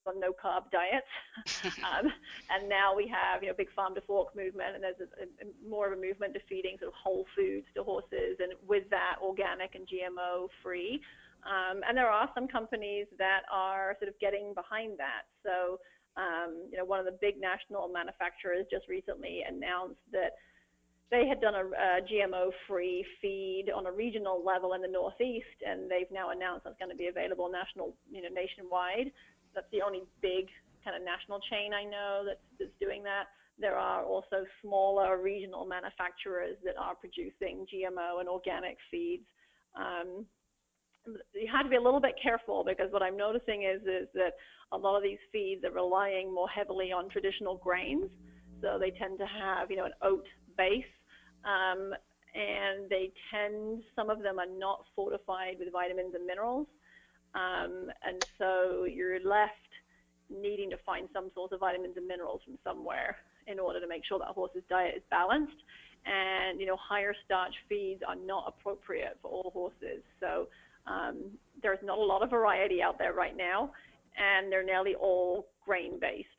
on 0.08 0.20
no 0.20 0.32
carb 0.32 0.72
diets. 0.72 1.08
um, 1.84 2.12
and 2.50 2.70
now 2.70 2.96
we 2.96 3.08
have, 3.08 3.44
you 3.44 3.50
know, 3.50 3.56
big 3.58 3.72
farm 3.76 3.96
to 3.96 4.02
fork 4.02 4.36
movement, 4.36 4.76
and 4.76 4.84
there's 4.84 5.00
a, 5.00 5.24
a, 5.24 5.70
more 5.70 5.92
of 5.92 5.98
a 5.98 6.02
movement 6.02 6.34
to 6.34 6.40
feeding 6.48 6.78
sort 6.80 6.90
of 6.90 6.96
whole 6.96 7.26
foods 7.36 7.66
to 7.76 7.84
horses, 7.84 8.38
and 8.40 8.54
with 8.68 8.90
that, 8.90 9.16
organic 9.22 9.76
and 9.76 9.88
GMO 9.88 10.48
free. 10.64 11.02
Um, 11.46 11.82
and 11.88 11.96
there 11.98 12.10
are 12.10 12.30
some 12.34 12.48
companies 12.48 13.06
that 13.18 13.42
are 13.52 13.96
sort 14.00 14.10
of 14.10 14.20
getting 14.20 14.54
behind 14.54 14.98
that. 14.98 15.30
So, 15.44 15.80
um, 16.18 16.66
you 16.72 16.78
know, 16.78 16.86
one 16.86 17.00
of 17.00 17.06
the 17.06 17.18
big 17.22 17.40
national 17.40 17.88
manufacturers 17.90 18.66
just 18.72 18.88
recently 18.88 19.44
announced 19.48 20.02
that 20.12 20.34
they 21.12 21.28
had 21.28 21.40
done 21.40 21.54
a, 21.54 21.66
a 21.66 22.02
GMO-free 22.02 23.06
feed 23.22 23.66
on 23.74 23.86
a 23.86 23.92
regional 23.92 24.44
level 24.44 24.74
in 24.74 24.82
the 24.82 24.88
Northeast, 24.88 25.62
and 25.66 25.90
they've 25.90 26.10
now 26.12 26.32
announced 26.32 26.64
that's 26.64 26.78
going 26.80 26.90
to 26.90 26.98
be 26.98 27.08
available 27.08 27.52
national, 27.52 27.94
you 28.12 28.24
know, 28.24 28.30
nationwide 28.34 29.12
that's 29.56 29.72
the 29.72 29.82
only 29.82 30.04
big 30.22 30.48
kind 30.84 30.96
of 30.96 31.04
national 31.04 31.40
chain 31.50 31.74
I 31.74 31.84
know 31.84 32.24
that's, 32.26 32.46
that's 32.60 32.78
doing 32.80 33.02
that. 33.04 33.26
There 33.58 33.76
are 33.76 34.04
also 34.04 34.46
smaller 34.62 35.22
regional 35.22 35.66
manufacturers 35.66 36.58
that 36.64 36.78
are 36.78 36.94
producing 36.94 37.66
GMO 37.72 38.20
and 38.20 38.28
organic 38.30 38.78
feeds. 38.92 39.26
Um, 39.76 40.26
you 41.34 41.48
have 41.52 41.64
to 41.64 41.70
be 41.70 41.76
a 41.76 41.82
little 41.82 42.02
bit 42.02 42.16
careful 42.22 42.64
because 42.66 42.92
what 42.92 43.02
I'm 43.02 43.18
noticing 43.18 43.64
is 43.64 43.82
is 43.84 44.08
that 44.14 44.34
a 44.72 44.78
lot 44.78 44.98
of 44.98 45.04
these 45.04 45.20
feeds 45.32 45.64
are 45.64 45.72
relying 45.72 46.34
more 46.34 46.50
heavily 46.50 46.92
on 46.92 47.10
traditional 47.10 47.56
grains, 47.58 48.10
so 48.62 48.78
they 48.80 48.92
tend 48.92 49.20
to 49.20 49.26
have 49.26 49.70
you 49.70 49.78
know 49.78 49.86
an 49.86 49.94
oat 50.02 50.26
base, 50.58 50.84
um, 51.46 51.94
and 52.34 52.90
they 52.90 53.12
tend 53.32 53.84
some 53.96 54.10
of 54.10 54.22
them 54.22 54.40
are 54.40 54.50
not 54.58 54.86
fortified 54.96 55.58
with 55.60 55.72
vitamins 55.72 56.16
and 56.16 56.26
minerals. 56.26 56.68
Um, 57.36 57.92
and 58.04 58.24
so 58.38 58.86
you're 58.86 59.20
left 59.20 59.52
needing 60.30 60.70
to 60.72 60.78
find 60.86 61.08
some 61.14 61.30
source 61.36 61.52
of 61.52 61.60
vitamins 61.60 61.98
and 61.98 62.08
minerals 62.08 62.42
from 62.46 62.58
somewhere 62.64 63.18
in 63.48 63.60
order 63.60 63.80
to 63.80 63.88
make 63.88 64.04
sure 64.06 64.18
that 64.18 64.30
a 64.30 64.34
horse's 64.34 64.64
diet 64.70 64.96
is 64.98 65.04
balanced. 65.12 65.58
And 66.06 66.60
you 66.60 66.66
know, 66.66 66.78
higher 66.78 67.14
starch 67.26 67.54
feeds 67.68 68.02
are 68.08 68.16
not 68.16 68.46
appropriate 68.48 69.18
for 69.22 69.30
all 69.30 69.52
horses. 69.54 70.04
So 70.20 70.48
um, 70.88 71.32
there's 71.62 71.80
not 71.84 71.98
a 71.98 72.02
lot 72.02 72.24
of 72.24 72.30
variety 72.30 72.82
out 72.82 72.98
there 72.98 73.14
right 73.14 73.36
now, 73.36 73.72
and 74.18 74.52
they're 74.52 74.64
nearly 74.64 74.96
all 74.96 75.48
grain 75.66 76.00
based. 76.00 76.30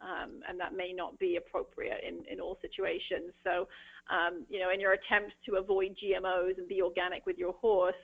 Um, 0.00 0.40
and 0.48 0.58
that 0.58 0.74
may 0.74 0.94
not 0.94 1.18
be 1.18 1.36
appropriate 1.36 2.00
in, 2.06 2.24
in 2.30 2.40
all 2.40 2.56
situations. 2.62 3.34
So, 3.44 3.68
um, 4.08 4.46
you 4.48 4.58
know, 4.58 4.70
in 4.72 4.80
your 4.80 4.92
attempts 4.92 5.34
to 5.44 5.56
avoid 5.56 5.94
GMOs 6.02 6.56
and 6.56 6.66
be 6.66 6.80
organic 6.80 7.26
with 7.26 7.36
your 7.36 7.52
horse, 7.52 7.94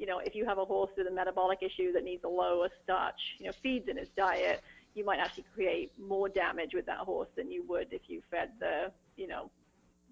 you 0.00 0.06
know, 0.06 0.18
if 0.18 0.34
you 0.34 0.46
have 0.46 0.56
a 0.56 0.64
horse 0.64 0.90
with 0.96 1.06
a 1.06 1.10
metabolic 1.10 1.58
issue 1.62 1.92
that 1.92 2.02
needs 2.02 2.24
a 2.24 2.28
lower 2.28 2.70
starch, 2.82 3.20
you 3.38 3.46
know, 3.46 3.52
feeds 3.62 3.86
in 3.86 3.98
his 3.98 4.08
diet, 4.16 4.62
you 4.94 5.04
might 5.04 5.18
actually 5.18 5.44
create 5.54 5.92
more 5.98 6.28
damage 6.28 6.72
with 6.72 6.86
that 6.86 6.98
horse 6.98 7.28
than 7.36 7.50
you 7.50 7.62
would 7.68 7.88
if 7.92 8.00
you 8.08 8.22
fed 8.30 8.50
the, 8.58 8.90
you 9.18 9.28
know, 9.28 9.50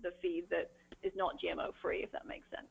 the 0.03 0.12
feed 0.20 0.45
that 0.51 0.70
is 1.03 1.12
not 1.16 1.41
GMO 1.41 1.72
free, 1.80 2.03
if 2.03 2.12
that 2.12 2.26
makes 2.26 2.47
sense. 2.51 2.68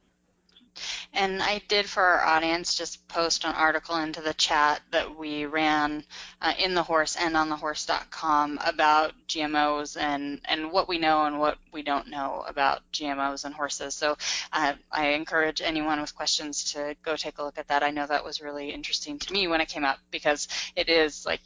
And 1.18 1.42
I 1.42 1.64
did 1.68 1.90
for 1.90 2.04
our 2.04 2.24
audience 2.24 2.76
just 2.76 3.08
post 3.08 3.44
an 3.44 3.56
article 3.56 3.96
into 3.96 4.22
the 4.22 4.36
chat 4.36 4.82
that 4.92 5.18
we 5.18 5.48
ran 5.48 6.04
uh, 6.44 6.54
in 6.60 6.76
the 6.76 6.84
horse 6.84 7.16
and 7.16 7.36
on 7.36 7.50
thehorse.com 7.50 8.60
about 8.64 9.14
GMOs 9.28 10.00
and, 10.00 10.40
and 10.46 10.72
what 10.72 10.88
we 10.88 11.00
know 11.00 11.26
and 11.26 11.40
what 11.40 11.58
we 11.74 11.82
don't 11.82 12.08
know 12.08 12.46
about 12.48 12.84
GMOs 12.94 13.46
and 13.46 13.56
horses. 13.56 13.96
So 13.96 14.16
uh, 14.54 14.74
I 14.92 15.08
encourage 15.08 15.60
anyone 15.60 16.00
with 16.00 16.16
questions 16.16 16.72
to 16.74 16.96
go 17.02 17.16
take 17.16 17.40
a 17.40 17.44
look 17.44 17.58
at 17.58 17.68
that. 17.70 17.82
I 17.82 17.90
know 17.90 18.06
that 18.06 18.24
was 18.24 18.40
really 18.40 18.70
interesting 18.70 19.18
to 19.18 19.34
me 19.34 19.48
when 19.48 19.60
it 19.60 19.70
came 19.70 19.86
up 19.86 19.98
because 20.12 20.48
it 20.76 20.88
is, 20.88 21.26
like 21.26 21.42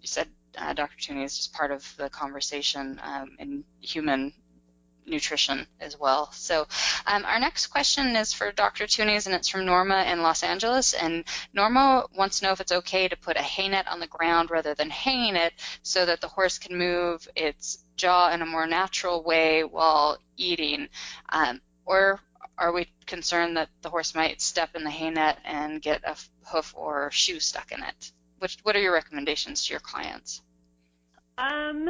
you 0.00 0.06
said, 0.06 0.28
uh, 0.56 0.72
Dr. 0.72 0.94
Thunes, 1.00 1.24
is 1.24 1.36
just 1.36 1.52
part 1.52 1.72
of 1.72 1.84
the 1.96 2.08
conversation 2.10 3.00
um, 3.02 3.34
in 3.40 3.64
human 3.80 4.32
nutrition 5.06 5.66
as 5.80 5.98
well. 5.98 6.30
So 6.32 6.66
um, 7.06 7.24
our 7.24 7.38
next 7.38 7.68
question 7.68 8.16
is 8.16 8.32
for 8.32 8.52
Dr. 8.52 8.86
Thunes, 8.86 9.26
and 9.26 9.34
it's 9.34 9.48
from 9.48 9.64
Norma 9.64 10.04
in 10.04 10.22
Los 10.22 10.42
Angeles. 10.42 10.94
And 10.94 11.24
Norma 11.52 12.06
wants 12.16 12.40
to 12.40 12.46
know 12.46 12.52
if 12.52 12.60
it's 12.60 12.72
okay 12.72 13.08
to 13.08 13.16
put 13.16 13.36
a 13.36 13.42
hay 13.42 13.68
net 13.68 13.88
on 13.88 14.00
the 14.00 14.06
ground 14.06 14.50
rather 14.50 14.74
than 14.74 14.90
hanging 14.90 15.36
it 15.36 15.52
so 15.82 16.06
that 16.06 16.20
the 16.20 16.28
horse 16.28 16.58
can 16.58 16.76
move 16.76 17.28
its 17.36 17.84
jaw 17.96 18.32
in 18.32 18.42
a 18.42 18.46
more 18.46 18.66
natural 18.66 19.22
way 19.22 19.64
while 19.64 20.18
eating. 20.36 20.88
Um, 21.30 21.60
or 21.84 22.20
are 22.58 22.72
we 22.72 22.88
concerned 23.06 23.56
that 23.56 23.68
the 23.82 23.90
horse 23.90 24.14
might 24.14 24.40
step 24.40 24.74
in 24.74 24.84
the 24.84 24.90
hay 24.90 25.10
net 25.10 25.38
and 25.44 25.80
get 25.80 26.02
a 26.04 26.16
hoof 26.46 26.74
or 26.76 27.10
shoe 27.10 27.40
stuck 27.40 27.72
in 27.72 27.82
it? 27.82 28.12
Which, 28.38 28.58
what 28.62 28.76
are 28.76 28.80
your 28.80 28.92
recommendations 28.92 29.66
to 29.66 29.72
your 29.72 29.80
clients? 29.80 30.42
Um, 31.38 31.88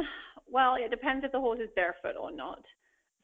well, 0.49 0.75
it 0.75 0.89
depends 0.89 1.25
if 1.25 1.31
the 1.31 1.39
horse 1.39 1.59
is 1.59 1.69
barefoot 1.75 2.15
or 2.19 2.31
not 2.31 2.63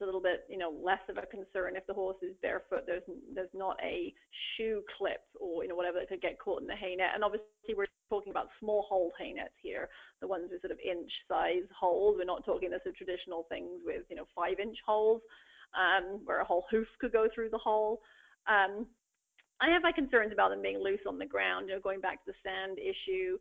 a 0.04 0.06
little 0.06 0.22
bit, 0.22 0.46
you 0.50 0.58
know, 0.58 0.72
less 0.72 1.02
of 1.10 1.18
a 1.18 1.26
concern 1.26 1.76
if 1.76 1.88
the 1.88 1.94
horse 1.94 2.18
is 2.22 2.36
barefoot. 2.42 2.84
There's 2.86 3.04
there's 3.34 3.54
not 3.54 3.78
a 3.84 4.14
shoe 4.56 4.84
clip 4.98 5.24
or 5.40 5.64
you 5.64 5.70
know 5.70 5.76
whatever 5.76 6.00
that 6.00 6.10
could 6.10 6.22
get 6.22 6.40
caught 6.40 6.62
in 6.62 6.68
the 6.68 6.76
hay 6.76 6.96
net. 6.96 7.12
And 7.16 7.24
obviously 7.24 7.74
we're 7.76 7.88
talking 8.10 8.32
about 8.32 8.50
small 8.60 8.86
hole 8.88 9.12
hay 9.18 9.34
nets 9.34 9.56
here, 9.62 9.90
the 10.22 10.28
ones 10.28 10.50
with 10.52 10.62
sort 10.62 10.72
of 10.72 10.80
inch 10.80 11.12
size 11.28 11.66
holes. 11.78 12.16
We're 12.18 12.26
not 12.26 12.46
talking 12.46 12.70
the 12.70 12.80
sort 12.84 12.94
of 12.94 12.98
traditional 12.98 13.46
things 13.50 13.82
with 13.86 14.04
you 14.10 14.16
know 14.16 14.28
five 14.36 14.60
inch 14.60 14.78
holes 14.86 15.22
um, 15.74 16.22
where 16.26 16.42
a 16.42 16.46
whole 16.46 16.66
hoof 16.70 16.88
could 17.00 17.12
go 17.12 17.28
through 17.34 17.50
the 17.50 17.58
hole. 17.58 18.02
Um, 18.48 18.86
I 19.62 19.72
have 19.72 19.84
my 19.84 19.92
concerns 19.92 20.34
about 20.34 20.50
them 20.50 20.62
being 20.62 20.84
loose 20.84 21.08
on 21.08 21.18
the 21.18 21.26
ground. 21.26 21.70
You 21.70 21.76
know, 21.76 21.82
going 21.82 22.02
back 22.02 22.26
to 22.26 22.32
the 22.32 22.38
sand 22.44 22.78
issue 22.80 23.38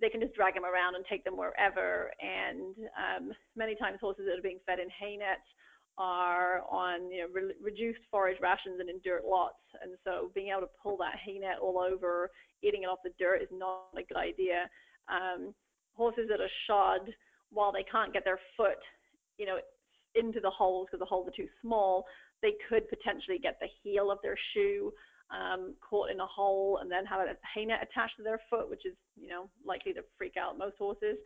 they 0.00 0.08
can 0.08 0.20
just 0.20 0.34
drag 0.34 0.54
them 0.54 0.64
around 0.64 0.96
and 0.96 1.04
take 1.06 1.24
them 1.24 1.36
wherever. 1.36 2.10
And 2.20 2.74
um, 2.98 3.32
many 3.56 3.74
times 3.76 3.98
horses 4.00 4.26
that 4.26 4.38
are 4.38 4.42
being 4.42 4.60
fed 4.66 4.78
in 4.78 4.88
hay 4.90 5.16
nets 5.16 5.46
are 5.98 6.62
on 6.70 7.10
you 7.10 7.22
know, 7.22 7.28
re- 7.32 7.54
reduced 7.62 8.00
forage 8.10 8.40
rations 8.40 8.80
and 8.80 8.90
in 8.90 9.00
dirt 9.04 9.22
lots, 9.24 9.62
and 9.82 9.92
so 10.04 10.30
being 10.34 10.48
able 10.48 10.62
to 10.62 10.72
pull 10.82 10.96
that 10.96 11.14
hay 11.24 11.38
net 11.38 11.58
all 11.62 11.78
over, 11.78 12.30
eating 12.62 12.82
it 12.82 12.86
off 12.86 12.98
the 13.04 13.10
dirt 13.18 13.42
is 13.42 13.48
not 13.52 13.86
a 13.96 14.02
good 14.02 14.16
idea. 14.16 14.68
Um, 15.08 15.54
horses 15.94 16.26
that 16.30 16.40
are 16.40 16.50
shod, 16.66 17.12
while 17.50 17.72
they 17.72 17.84
can't 17.90 18.12
get 18.12 18.24
their 18.24 18.40
foot, 18.56 18.78
you 19.38 19.46
know, 19.46 19.58
into 20.14 20.40
the 20.40 20.50
holes 20.50 20.86
because 20.86 21.00
the 21.00 21.06
holes 21.06 21.28
are 21.28 21.36
too 21.36 21.48
small, 21.62 22.04
they 22.42 22.54
could 22.68 22.88
potentially 22.88 23.38
get 23.38 23.58
the 23.60 23.68
heel 23.82 24.10
of 24.10 24.18
their 24.22 24.36
shoe 24.52 24.92
um, 25.30 25.74
caught 25.80 26.10
in 26.10 26.20
a 26.20 26.26
hole 26.26 26.78
and 26.80 26.90
then 26.90 27.04
have 27.06 27.20
a 27.20 27.36
hay 27.54 27.64
net 27.64 27.82
attached 27.82 28.16
to 28.16 28.22
their 28.22 28.40
foot, 28.50 28.68
which 28.68 28.84
is 28.84 28.94
you 29.20 29.28
know 29.28 29.48
likely 29.64 29.92
to 29.92 30.02
freak 30.18 30.34
out 30.36 30.58
most 30.58 30.76
horses. 30.78 31.16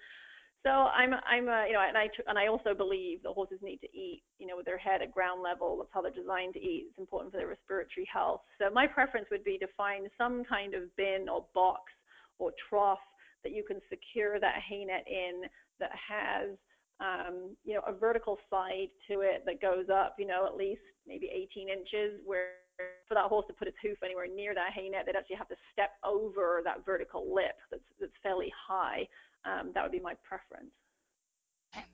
So 0.67 0.71
I'm, 0.71 1.15
I'm, 1.15 1.49
a, 1.49 1.67
you 1.67 1.75
know, 1.75 1.85
and 1.87 1.97
I, 1.97 2.09
and 2.27 2.39
I 2.39 2.49
also 2.49 2.75
believe 2.75 3.23
that 3.23 3.31
horses 3.31 3.59
need 3.63 3.79
to 3.79 3.87
eat, 3.97 4.23
you 4.39 4.47
know, 4.47 4.57
with 4.57 4.67
their 4.67 4.79
head 4.79 5.03
at 5.03 5.13
ground 5.13 5.43
level. 5.43 5.79
That's 5.79 5.91
how 5.93 6.03
they're 6.03 6.11
designed 6.11 6.55
to 6.55 6.61
eat. 6.61 6.87
It's 6.91 6.99
important 6.99 7.33
for 7.33 7.39
their 7.39 7.49
respiratory 7.49 8.07
health. 8.13 8.43
So 8.59 8.69
my 8.71 8.87
preference 8.87 9.27
would 9.31 9.45
be 9.45 9.57
to 9.59 9.67
find 9.77 10.09
some 10.19 10.43
kind 10.45 10.75
of 10.75 10.95
bin 10.97 11.27
or 11.31 11.45
box 11.55 11.93
or 12.39 12.53
trough 12.69 12.99
that 13.45 13.53
you 13.53 13.65
can 13.65 13.81
secure 13.89 14.41
that 14.41 14.57
hay 14.69 14.85
net 14.85 15.05
in 15.07 15.43
that 15.79 15.91
has 15.95 16.59
um, 17.01 17.55
you 17.65 17.75
know, 17.75 17.83
a 17.87 17.93
vertical 17.93 18.39
side 18.51 18.91
to 19.09 19.21
it 19.21 19.45
that 19.47 19.63
goes 19.63 19.87
up, 19.93 20.17
you 20.19 20.27
know, 20.27 20.47
at 20.47 20.57
least 20.57 20.83
maybe 21.07 21.31
18 21.33 21.69
inches, 21.69 22.21
where 22.27 22.59
for 23.07 23.15
that 23.15 23.27
horse 23.27 23.47
to 23.49 23.53
put 23.53 23.67
its 23.67 23.77
hoof 23.83 23.99
anywhere 24.05 24.27
near 24.27 24.55
that 24.55 24.73
hay 24.75 24.89
net, 24.89 25.05
they'd 25.07 25.17
actually 25.17 25.37
have 25.37 25.49
to 25.49 25.57
step 25.73 25.91
over 26.05 26.61
that 26.65 26.85
vertical 26.85 27.27
lip 27.35 27.59
that's, 27.71 27.83
that's 28.01 28.13
fairly 28.23 28.53
high. 28.55 29.07
Um, 29.45 29.71
that 29.75 29.83
would 29.83 29.93
be 29.93 30.01
my 30.01 30.15
preference. 30.23 30.73
Okay. 31.75 31.85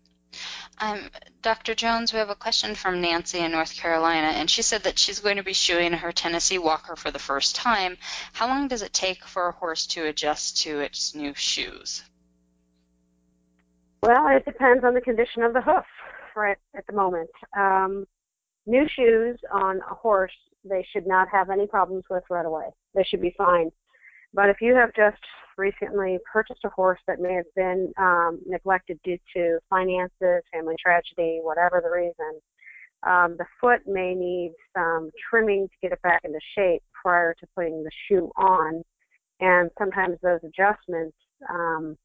Um, 0.81 1.11
Dr. 1.43 1.75
Jones, 1.75 2.13
we 2.13 2.19
have 2.19 2.31
a 2.31 2.35
question 2.35 2.75
from 2.75 3.01
Nancy 3.01 3.39
in 3.39 3.53
North 3.53 3.77
Carolina, 3.77 4.29
and 4.29 4.51
she 4.51 4.63
said 4.63 4.83
that 4.83 4.99
she's 4.99 5.21
going 5.21 5.37
to 5.37 5.43
be 5.43 5.53
shoeing 5.53 5.93
her 5.93 6.13
Tennessee 6.13 6.59
Walker 6.59 6.97
for 6.97 7.11
the 7.11 7.19
first 7.19 7.55
time. 7.55 7.97
How 8.33 8.49
long 8.49 8.69
does 8.69 8.83
it 8.83 8.93
take 8.93 9.25
for 9.25 9.49
a 9.49 9.53
horse 9.53 9.87
to 9.89 10.07
adjust 10.07 10.63
to 10.63 10.81
its 10.81 11.15
new 11.15 11.35
shoes? 11.35 12.03
Well, 14.03 14.27
it 14.29 14.45
depends 14.45 14.85
on 14.85 14.95
the 14.95 15.01
condition 15.01 15.43
of 15.43 15.55
the 15.55 15.63
hoof 15.63 15.87
right 16.37 16.59
at 16.77 16.87
the 16.87 16.93
moment. 16.93 17.31
Um, 17.57 18.07
new 18.67 18.87
shoes 18.89 19.39
on 19.53 19.81
a 19.91 19.95
horse, 19.95 20.35
they 20.65 20.87
should 20.93 21.07
not 21.07 21.29
have 21.31 21.51
any 21.51 21.67
problems 21.67 22.05
with 22.11 22.25
right 22.29 22.45
away. 22.45 22.67
They 22.95 23.05
should 23.05 23.23
be 23.23 23.35
fine. 23.37 23.71
But 24.35 24.51
if 24.51 24.57
you 24.61 24.75
have 24.75 24.91
just 24.95 25.23
recently 25.57 26.19
purchased 26.31 26.65
a 26.65 26.69
horse 26.69 26.99
that 27.07 27.21
may 27.21 27.35
have 27.35 27.45
been 27.55 27.93
um, 27.97 28.41
neglected 28.45 28.99
due 29.05 29.19
to 29.37 29.59
finances, 29.71 30.43
family 30.53 30.75
tragedy, 30.85 31.39
whatever 31.41 31.81
the 31.83 31.91
reason, 31.91 32.41
um, 33.07 33.37
the 33.39 33.47
foot 33.61 33.81
may 33.87 34.15
need 34.15 34.53
some 34.77 35.11
trimming 35.31 35.69
to 35.69 35.75
get 35.81 35.93
it 35.93 36.03
back 36.03 36.23
into 36.25 36.41
shape 36.57 36.83
prior 37.01 37.35
to 37.39 37.47
putting 37.55 37.85
the 37.85 37.91
shoe 38.09 38.31
on. 38.37 38.83
And 39.41 39.71
sometimes 39.79 40.17
those 40.23 40.41
adjustments 40.43 41.17
um, 41.49 41.97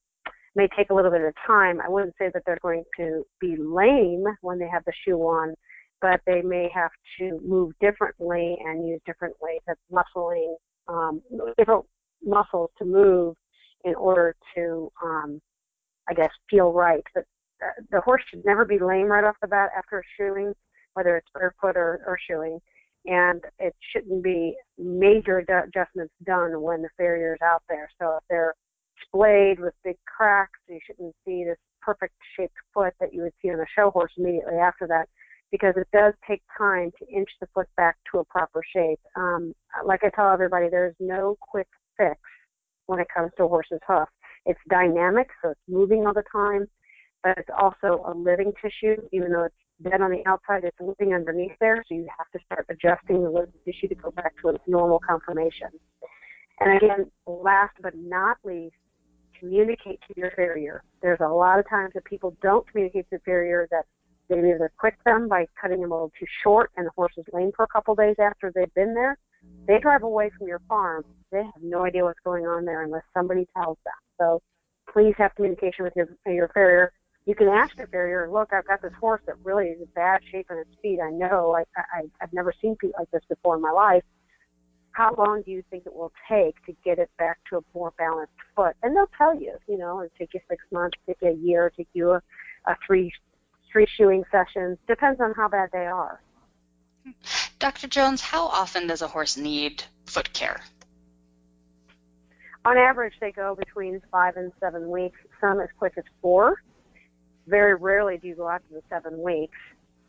may 0.56 0.68
take 0.78 0.92
a 0.92 0.94
little 0.94 1.12
bit 1.12 1.22
of 1.22 1.34
time. 1.48 1.82
I 1.82 1.90
wouldn't 1.90 2.16
say 2.20 2.30
that 2.34 2.44
they're 2.46 2.60
going 2.62 2.84
to 2.98 3.26
be 3.40 3.56
lame 3.58 4.26
when 4.42 4.60
they 4.60 4.68
have 4.68 4.84
the 4.86 4.94
shoe 5.04 5.18
on, 5.18 5.56
but 6.02 6.22
they 6.28 6.42
may 6.42 6.70
have 6.76 6.92
to 7.20 7.40
move 7.44 7.72
differently 7.82 8.58
and 8.64 8.88
use 8.88 9.00
different 9.06 9.36
ways 9.42 9.62
of 9.68 9.78
muscling, 9.92 10.56
um, 10.88 11.22
different 11.58 11.86
muscles 12.24 12.70
to 12.78 12.86
move 12.86 13.36
in 13.86 13.96
order 13.96 14.36
to, 14.56 14.92
um, 15.04 15.42
I 16.10 16.14
guess, 16.14 16.32
feel 16.50 16.74
right. 16.74 17.04
But 17.14 17.26
uh, 17.64 17.82
the 17.92 18.02
horse 18.02 18.24
should 18.30 18.44
never 18.46 18.66
be 18.66 18.80
lame 18.80 19.08
right 19.08 19.24
off 19.24 19.36
the 19.42 19.48
bat 19.48 19.70
after 19.78 20.04
shoeing, 20.18 20.54
whether 20.94 21.18
it's 21.18 21.28
barefoot 21.34 21.78
or, 21.78 22.02
or 22.06 22.18
shoeing. 22.30 22.60
And 23.06 23.42
it 23.60 23.76
shouldn't 23.92 24.24
be 24.24 24.56
major 24.78 25.40
adjustments 25.40 26.14
done 26.26 26.62
when 26.62 26.82
the 26.82 26.90
farrier 26.98 27.34
is 27.34 27.42
out 27.42 27.64
there. 27.70 27.90
So 28.00 28.18
if 28.18 28.24
they're 28.30 28.54
splayed 29.06 29.60
with 29.60 29.74
big 29.84 29.98
cracks. 30.06 30.60
You 30.68 30.80
shouldn't 30.86 31.16
see 31.26 31.44
this 31.44 31.58
perfect 31.82 32.14
shaped 32.36 32.56
foot 32.74 32.94
that 33.00 33.14
you 33.14 33.24
would 33.24 33.34
see 33.42 33.50
on 33.50 33.60
a 33.60 33.66
show 33.76 33.92
horse 33.92 34.12
immediately 34.18 34.58
after 34.58 34.88
that 34.88 35.08
because 35.52 35.74
it 35.78 35.88
does 35.92 36.14
take 36.28 36.42
time 36.58 36.92
to 37.00 37.08
inch 37.08 37.30
the 37.42 37.48
foot 37.54 37.68
back 37.76 37.98
to 38.12 38.20
a 38.20 38.26
proper 38.26 38.62
shape. 38.74 39.00
Um, 39.16 39.54
like 39.86 40.04
I 40.04 40.10
tell 40.10 40.32
everybody, 40.32 40.68
there's 40.70 40.96
no 41.00 41.38
quick 41.42 41.68
fix 42.00 42.20
when 42.86 43.00
it 43.00 43.08
comes 43.16 43.32
to 43.38 43.48
horse's 43.48 43.80
hoof. 43.88 44.08
It's 44.46 44.60
dynamic, 44.70 45.28
so 45.42 45.50
it's 45.52 45.60
moving 45.68 46.08
all 46.08 46.14
the 46.14 46.24
time, 46.32 46.68
but 47.24 47.38
it's 47.38 47.50
also 47.60 48.04
a 48.08 48.14
living 48.16 48.54
tissue. 48.62 48.96
Even 49.12 49.32
though 49.32 49.44
it's 49.44 49.56
dead 49.84 50.02
on 50.02 50.12
the 50.12 50.24
outside, 50.26 50.64
it's 50.64 50.78
living 50.80 51.14
underneath 51.14 51.58
there, 51.60 51.84
so 51.88 51.96
you 51.96 52.08
have 52.18 52.32
to 52.32 52.40
start 52.46 52.66
adjusting 52.70 53.22
the 53.22 53.30
living 53.30 53.54
tissue 53.66 53.88
to 53.90 53.96
go 53.96 54.12
back 54.12 54.34
to 54.42 54.50
its 54.50 54.64
normal 54.66 55.00
conformation. 55.00 55.70
And 56.62 56.78
again, 56.78 57.12
last 57.28 57.76
but 57.82 57.94
not 57.96 58.38
least, 58.44 58.76
communicate 59.40 60.00
to 60.08 60.14
your 60.18 60.32
farrier. 60.32 60.84
There's 61.02 61.20
a 61.22 61.28
lot 61.28 61.60
of 61.60 61.70
times 61.70 61.92
that 61.94 62.04
people 62.06 62.36
don't 62.42 62.68
communicate 62.70 63.10
to 63.10 63.18
the 63.18 63.22
farrier 63.24 63.68
that 63.72 63.86
they 64.30 64.38
either 64.38 64.72
quit 64.78 64.94
them 65.06 65.28
by 65.28 65.46
cutting 65.60 65.82
them 65.82 65.92
a 65.92 65.96
little 65.96 66.12
too 66.20 66.26
short 66.44 66.72
and 66.78 66.86
the 66.86 66.92
horse 66.96 67.14
is 67.18 67.26
lame 67.34 67.52
for 67.56 67.64
a 67.64 67.68
couple 67.68 67.96
days 67.96 68.16
after 68.20 68.52
they've 68.54 68.74
been 68.74 68.94
there. 68.94 69.18
They 69.68 69.80
drive 69.80 70.04
away 70.04 70.32
from 70.38 70.48
your 70.48 70.62
farm. 70.68 71.06
They 71.32 71.44
have 71.44 71.62
no 71.62 71.86
idea 71.86 72.04
what's 72.04 72.20
going 72.24 72.46
on 72.48 72.66
there 72.66 72.84
unless 72.84 73.04
somebody 73.14 73.48
tells 73.56 73.78
them. 73.86 73.94
So 74.20 74.42
please 74.92 75.14
have 75.18 75.36
communication 75.36 75.86
with 75.86 75.94
your 75.96 76.10
your 76.26 76.50
farrier. 76.50 76.92
You 77.26 77.36
can 77.36 77.48
ask 77.48 77.78
your 77.78 77.88
farrier, 77.88 78.30
look, 78.32 78.52
I've 78.52 78.66
got 78.66 78.82
this 78.82 78.94
horse 79.00 79.22
that 79.28 79.36
really 79.44 79.68
is 79.68 79.80
in 79.80 79.88
bad 79.94 80.22
shape 80.32 80.48
in 80.50 80.58
its 80.58 80.76
feet. 80.82 81.00
I 81.00 81.12
know 81.12 81.56
I, 81.56 81.64
I 81.78 82.04
I've 82.22 82.34
never 82.34 82.54
seen 82.62 82.76
feet 82.82 82.94
like 82.98 83.12
this 83.12 83.22
before 83.30 83.56
in 83.56 83.62
my 83.62 83.72
life 83.72 84.04
how 85.00 85.16
long 85.18 85.42
do 85.44 85.52
you 85.52 85.64
think 85.70 85.86
it 85.86 85.96
will 85.96 86.12
take 86.28 86.56
to 86.66 86.74
get 86.84 87.00
it 87.00 87.10
back 87.18 87.38
to 87.50 87.58
a 87.58 87.62
more 87.74 87.94
balanced 87.98 88.34
foot? 88.54 88.76
And 88.84 88.96
they'll 88.96 89.10
tell 89.18 89.34
you, 89.34 89.54
you 89.68 89.78
know, 89.78 90.02
it'll 90.02 90.18
take 90.18 90.34
you 90.34 90.42
six 90.50 90.64
months, 90.72 90.98
take 91.08 91.18
you 91.22 91.30
a 91.30 91.34
year, 91.34 91.72
take 91.76 91.88
you 91.94 92.12
a, 92.12 92.22
a 92.66 92.76
three 92.86 93.12
three 93.72 93.88
shoeing 93.98 94.24
sessions. 94.32 94.78
Depends 94.88 95.22
on 95.22 95.34
how 95.36 95.48
bad 95.48 95.70
they 95.72 95.86
are. 95.86 96.22
Hmm. 97.06 97.12
Dr. 97.60 97.90
Jones, 97.90 98.22
how 98.22 98.48
often 98.48 98.88
does 98.88 99.02
a 99.02 99.08
horse 99.08 99.36
need 99.36 99.84
foot 100.06 100.32
care? 100.32 100.62
On 102.64 102.78
average, 102.78 103.14
they 103.20 103.32
go 103.32 103.56
between 103.56 104.02
five 104.12 104.38
and 104.38 104.52
seven 104.62 104.90
weeks. 104.90 105.18
Some 105.42 105.60
as 105.60 105.68
quick 105.78 105.94
as 105.98 106.06
four. 106.22 106.62
Very 107.48 107.76
rarely 107.76 108.18
do 108.18 108.28
you 108.28 108.36
go 108.36 108.48
out 108.48 108.62
to 108.70 108.76
the 108.76 108.82
seven 108.90 109.22
weeks, 109.22 109.58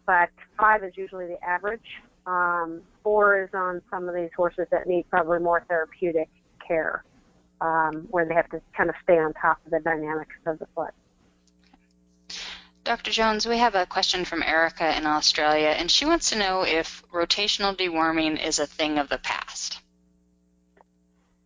but 0.07 0.29
five 0.59 0.85
is 0.85 0.93
usually 0.97 1.27
the 1.27 1.43
average. 1.45 1.81
Um, 2.27 2.83
four 3.03 3.43
is 3.43 3.51
on 3.55 3.83
some 3.91 4.09
of 4.09 4.15
these 4.15 4.31
horses 4.37 4.67
that 4.71 4.87
need 4.87 5.09
probably 5.11 5.39
more 5.39 5.65
therapeutic 5.69 6.29
care, 6.67 7.05
um, 7.61 8.07
where 8.11 8.27
they 8.27 8.35
have 8.35 8.51
to 8.51 8.61
kind 8.77 8.91
of 8.91 8.97
stay 9.03 9.19
on 9.19 9.33
top 9.35 9.59
of 9.65 9.73
the 9.73 9.81
dynamics 9.81 10.37
of 10.47 10.59
the 10.59 10.67
foot. 10.75 10.93
Dr. 12.91 13.12
Jones, 13.12 13.47
we 13.47 13.59
have 13.59 13.76
a 13.76 13.86
question 13.86 14.24
from 14.24 14.43
Erica 14.43 14.97
in 14.97 15.07
Australia, 15.07 15.68
and 15.68 15.88
she 15.88 16.07
wants 16.07 16.30
to 16.30 16.36
know 16.36 16.64
if 16.64 17.05
rotational 17.12 17.72
deworming 17.72 18.45
is 18.45 18.59
a 18.59 18.66
thing 18.66 18.99
of 18.99 19.09
the 19.09 19.18
past. 19.18 19.78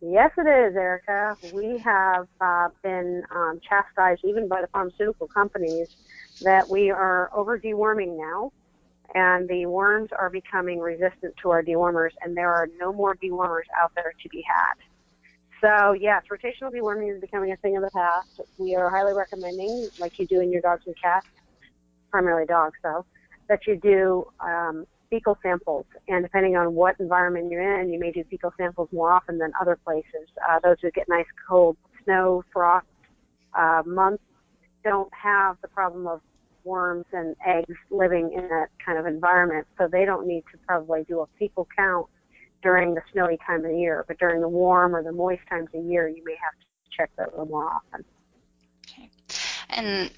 Yes, 0.01 0.31
it 0.39 0.47
is, 0.47 0.75
Erica. 0.75 1.37
We 1.53 1.77
have 1.77 2.27
uh, 2.41 2.69
been 2.81 3.21
um, 3.29 3.61
chastised 3.61 4.25
even 4.25 4.47
by 4.47 4.61
the 4.61 4.67
pharmaceutical 4.69 5.27
companies 5.27 5.95
that 6.41 6.67
we 6.67 6.89
are 6.89 7.29
over 7.31 7.59
deworming 7.59 8.17
now 8.17 8.51
and 9.13 9.47
the 9.47 9.67
worms 9.67 10.09
are 10.17 10.31
becoming 10.31 10.79
resistant 10.79 11.35
to 11.43 11.51
our 11.51 11.61
dewormers, 11.61 12.13
and 12.23 12.35
there 12.35 12.51
are 12.51 12.67
no 12.79 12.91
more 12.91 13.15
dewormers 13.17 13.69
out 13.79 13.91
there 13.93 14.13
to 14.23 14.29
be 14.29 14.43
had. 14.47 14.73
So, 15.65 15.93
yes, 15.93 16.21
rotational 16.31 16.71
deworming 16.71 17.15
is 17.15 17.19
becoming 17.19 17.51
a 17.51 17.55
thing 17.57 17.75
of 17.75 17.81
the 17.81 17.89
past. 17.89 18.27
We 18.59 18.75
are 18.75 18.87
highly 18.87 19.13
recommending, 19.13 19.89
like 19.97 20.19
you 20.19 20.27
do 20.27 20.39
in 20.39 20.51
your 20.51 20.61
dogs 20.61 20.83
and 20.85 20.95
cats, 21.01 21.25
primarily 22.11 22.45
dogs 22.45 22.77
though, 22.83 23.03
that 23.49 23.65
you 23.65 23.75
do 23.75 24.27
um, 24.41 24.85
fecal 25.09 25.39
samples. 25.41 25.87
And 26.07 26.23
depending 26.23 26.55
on 26.55 26.75
what 26.75 26.99
environment 26.99 27.49
you're 27.49 27.81
in, 27.81 27.91
you 27.91 27.99
may 27.99 28.11
do 28.11 28.23
fecal 28.29 28.53
samples 28.57 28.89
more 28.91 29.11
often 29.11 29.39
than 29.39 29.53
other 29.59 29.75
places. 29.83 30.29
Uh, 30.47 30.59
those 30.63 30.75
who 30.83 30.91
get 30.91 31.09
nice 31.09 31.25
cold 31.49 31.77
snow, 32.03 32.43
frost 32.53 32.85
uh, 33.57 33.81
months 33.87 34.23
don't 34.83 35.11
have 35.15 35.57
the 35.63 35.67
problem 35.67 36.05
of 36.05 36.21
worms 36.63 37.05
and 37.11 37.35
eggs 37.43 37.75
living 37.89 38.31
in 38.37 38.47
that 38.49 38.67
kind 38.85 38.99
of 38.99 39.07
environment, 39.07 39.65
so 39.79 39.87
they 39.87 40.05
don't 40.05 40.27
need 40.27 40.43
to 40.51 40.59
probably 40.67 41.03
do 41.07 41.21
a 41.21 41.25
fecal 41.39 41.67
count 41.75 42.05
during 42.65 42.95
the 42.95 43.01
snowy 43.13 43.37
time 43.45 43.63
of 43.63 43.71
the 43.71 43.77
year. 43.77 44.03
But 44.07 44.17
during 44.17 44.41
the 44.41 44.49
warm 44.49 44.95
or 44.95 45.03
the 45.03 45.11
moist 45.11 45.43
times 45.47 45.69
of 45.73 45.85
year, 45.85 46.07
you 46.07 46.23
may 46.25 46.35
have 46.41 46.59
to 46.59 46.97
check 46.97 47.11
that 47.15 47.27
a 47.27 47.29
little 47.29 47.45
more 47.45 47.71
often. 47.71 48.03
Okay. 48.89 49.11
And 49.69 50.09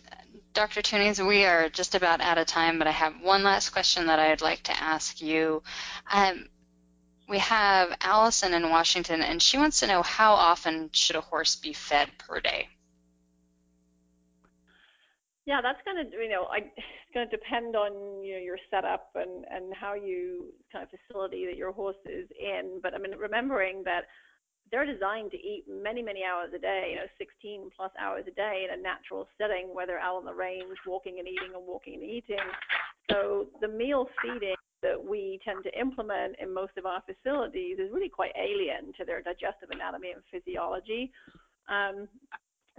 Dr. 0.53 0.81
Thunes, 0.81 1.19
we 1.19 1.43
are 1.43 1.67
just 1.67 1.93
about 1.93 2.21
out 2.21 2.37
of 2.37 2.47
time, 2.47 2.79
but 2.79 2.87
I 2.87 2.91
have 2.91 3.21
one 3.21 3.43
last 3.43 3.71
question 3.71 4.07
that 4.07 4.17
I'd 4.17 4.41
like 4.41 4.63
to 4.63 4.81
ask 4.81 5.21
you. 5.21 5.61
Um, 6.09 6.47
we 7.27 7.39
have 7.39 7.93
Allison 7.99 8.53
in 8.53 8.69
Washington, 8.69 9.21
and 9.21 9.41
she 9.41 9.57
wants 9.57 9.81
to 9.81 9.87
know 9.87 10.01
how 10.01 10.33
often 10.33 10.89
should 10.93 11.17
a 11.17 11.21
horse 11.21 11.57
be 11.57 11.73
fed 11.73 12.09
per 12.17 12.39
day? 12.39 12.69
Yeah, 15.47 15.63
that's 15.63 15.79
going 15.87 15.95
to 15.95 16.11
you 16.11 16.27
know 16.27 16.51
I, 16.51 16.57
it's 16.75 17.13
going 17.15 17.25
to 17.25 17.31
depend 17.31 17.75
on 17.75 18.21
you 18.21 18.35
know 18.35 18.43
your 18.43 18.59
setup 18.69 19.15
and 19.15 19.45
and 19.49 19.73
how 19.73 19.95
you 19.95 20.51
kind 20.71 20.83
of 20.83 20.91
facility 20.91 21.47
that 21.47 21.55
your 21.55 21.71
horse 21.71 22.03
is 22.05 22.27
in. 22.37 22.83
But 22.83 22.93
I 22.93 22.97
mean, 22.99 23.15
remembering 23.15 23.81
that 23.85 24.11
they're 24.69 24.85
designed 24.85 25.31
to 25.31 25.37
eat 25.37 25.63
many 25.71 26.03
many 26.03 26.21
hours 26.27 26.51
a 26.53 26.59
day, 26.59 26.91
you 26.91 26.95
know, 26.97 27.07
16 27.17 27.71
plus 27.75 27.91
hours 27.97 28.25
a 28.27 28.35
day 28.35 28.67
in 28.67 28.77
a 28.77 28.83
natural 28.83 29.29
setting, 29.37 29.73
whether 29.73 29.97
out 29.97 30.17
on 30.17 30.25
the 30.25 30.33
range, 30.33 30.75
walking 30.85 31.19
and 31.19 31.27
eating, 31.29 31.55
and 31.55 31.65
walking 31.65 31.95
and 31.95 32.03
eating. 32.03 32.43
So 33.09 33.47
the 33.61 33.69
meal 33.69 34.09
feeding 34.21 34.59
that 34.83 34.99
we 35.01 35.39
tend 35.47 35.63
to 35.63 35.79
implement 35.79 36.35
in 36.41 36.53
most 36.53 36.75
of 36.77 36.85
our 36.85 37.01
facilities 37.07 37.79
is 37.79 37.89
really 37.93 38.09
quite 38.09 38.31
alien 38.35 38.91
to 38.99 39.05
their 39.05 39.21
digestive 39.21 39.71
anatomy 39.71 40.11
and 40.11 40.21
physiology. 40.29 41.09
Um, 41.69 42.09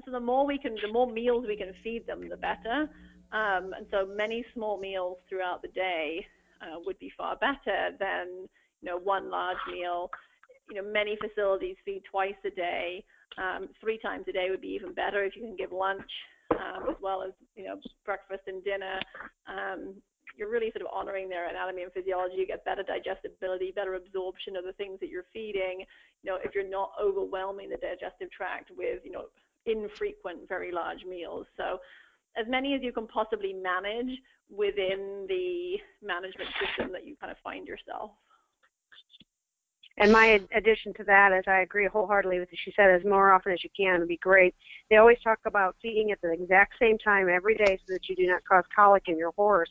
so 0.09 0.13
the 0.13 0.21
more 0.21 0.47
we 0.47 0.59
can, 0.59 0.75
the 0.83 0.93
more 0.93 1.11
meals 1.11 1.45
we 1.47 1.57
can 1.57 1.73
feed 1.85 2.07
them, 2.07 2.29
the 2.29 2.37
better. 2.37 2.89
Um, 3.33 3.75
and 3.77 3.87
so 3.91 4.07
many 4.07 4.45
small 4.55 4.81
meals 4.81 5.19
throughout 5.29 5.61
the 5.61 5.69
day 5.69 6.25
uh, 6.63 6.79
would 6.85 6.99
be 6.99 7.13
far 7.17 7.37
better 7.37 7.91
than 8.01 8.49
you 8.81 8.89
know 8.89 8.99
one 8.99 9.31
large 9.31 9.59
meal. 9.71 10.11
you 10.71 10.77
know, 10.77 10.91
many 10.91 11.17
facilities 11.21 11.77
feed 11.85 12.03
twice 12.11 12.39
a 12.47 12.51
day. 12.51 13.05
Um, 13.37 13.69
three 13.81 13.99
times 13.99 14.25
a 14.29 14.33
day 14.33 14.49
would 14.51 14.63
be 14.63 14.69
even 14.69 14.95
better 14.95 15.25
if 15.25 15.37
you 15.37 15.43
can 15.43 15.57
give 15.57 15.73
lunch 15.73 16.11
um, 16.53 16.89
as 16.89 16.97
well 17.03 17.23
as 17.23 17.33
you 17.55 17.65
know 17.65 17.77
breakfast 18.05 18.43
and 18.47 18.65
dinner. 18.65 18.99
Um, 19.47 19.95
you're 20.37 20.51
really 20.51 20.71
sort 20.71 20.83
of 20.83 20.95
honoring 20.95 21.29
their 21.29 21.51
anatomy 21.51 21.83
and 21.83 21.93
physiology. 21.93 22.37
You 22.37 22.47
get 22.47 22.65
better 22.65 22.85
digestibility, 22.85 23.73
better 23.75 23.95
absorption 23.95 24.57
of 24.57 24.65
the 24.65 24.73
things 24.73 25.01
that 25.01 25.11
you're 25.11 25.27
feeding. 25.33 25.85
You 26.23 26.31
know, 26.31 26.39
if 26.43 26.55
you're 26.55 26.69
not 26.69 26.93
overwhelming 27.03 27.69
the 27.69 27.77
digestive 27.77 28.31
tract 28.31 28.71
with 28.77 29.01
you 29.05 29.11
know 29.13 29.27
infrequent, 29.69 30.49
very 30.49 30.73
large 30.73 31.05
meals. 31.05 31.47
So 31.57 31.79
as 32.37 32.47
many 32.49 32.75
as 32.75 32.83
you 32.83 32.93
can 32.93 33.07
possibly 33.07 33.53
manage 33.53 34.19
within 34.51 35.27
the 35.29 35.79
management 36.07 36.49
system 36.61 36.93
that 36.93 37.07
you 37.07 37.16
kind 37.21 37.31
of 37.31 37.39
find 37.43 37.66
yourself. 37.66 38.12
And 40.01 40.12
my 40.12 40.41
addition 40.55 40.95
to 40.95 41.05
that 41.05 41.33
is 41.33 41.43
I 41.49 41.62
agree 41.62 41.89
wholeheartedly 41.89 42.39
with 42.39 42.49
what 42.51 42.59
she 42.64 42.73
said, 42.77 42.91
as 42.91 43.05
more 43.05 43.33
often 43.33 43.53
as 43.53 43.64
you 43.64 43.71
can 43.77 43.99
would 43.99 44.09
be 44.09 44.19
great. 44.19 44.55
They 44.91 44.97
always 44.97 45.19
talk 45.25 45.41
about 45.45 45.75
feeding 45.83 46.12
at 46.12 46.21
the 46.21 46.31
exact 46.33 46.75
same 46.81 46.99
time 46.99 47.29
every 47.29 47.57
day 47.57 47.79
so 47.85 47.95
that 47.95 48.09
you 48.09 48.14
do 48.14 48.29
not 48.29 48.45
cause 48.45 48.62
colic 48.75 49.05
in 49.09 49.19
your 49.19 49.33
horse. 49.33 49.71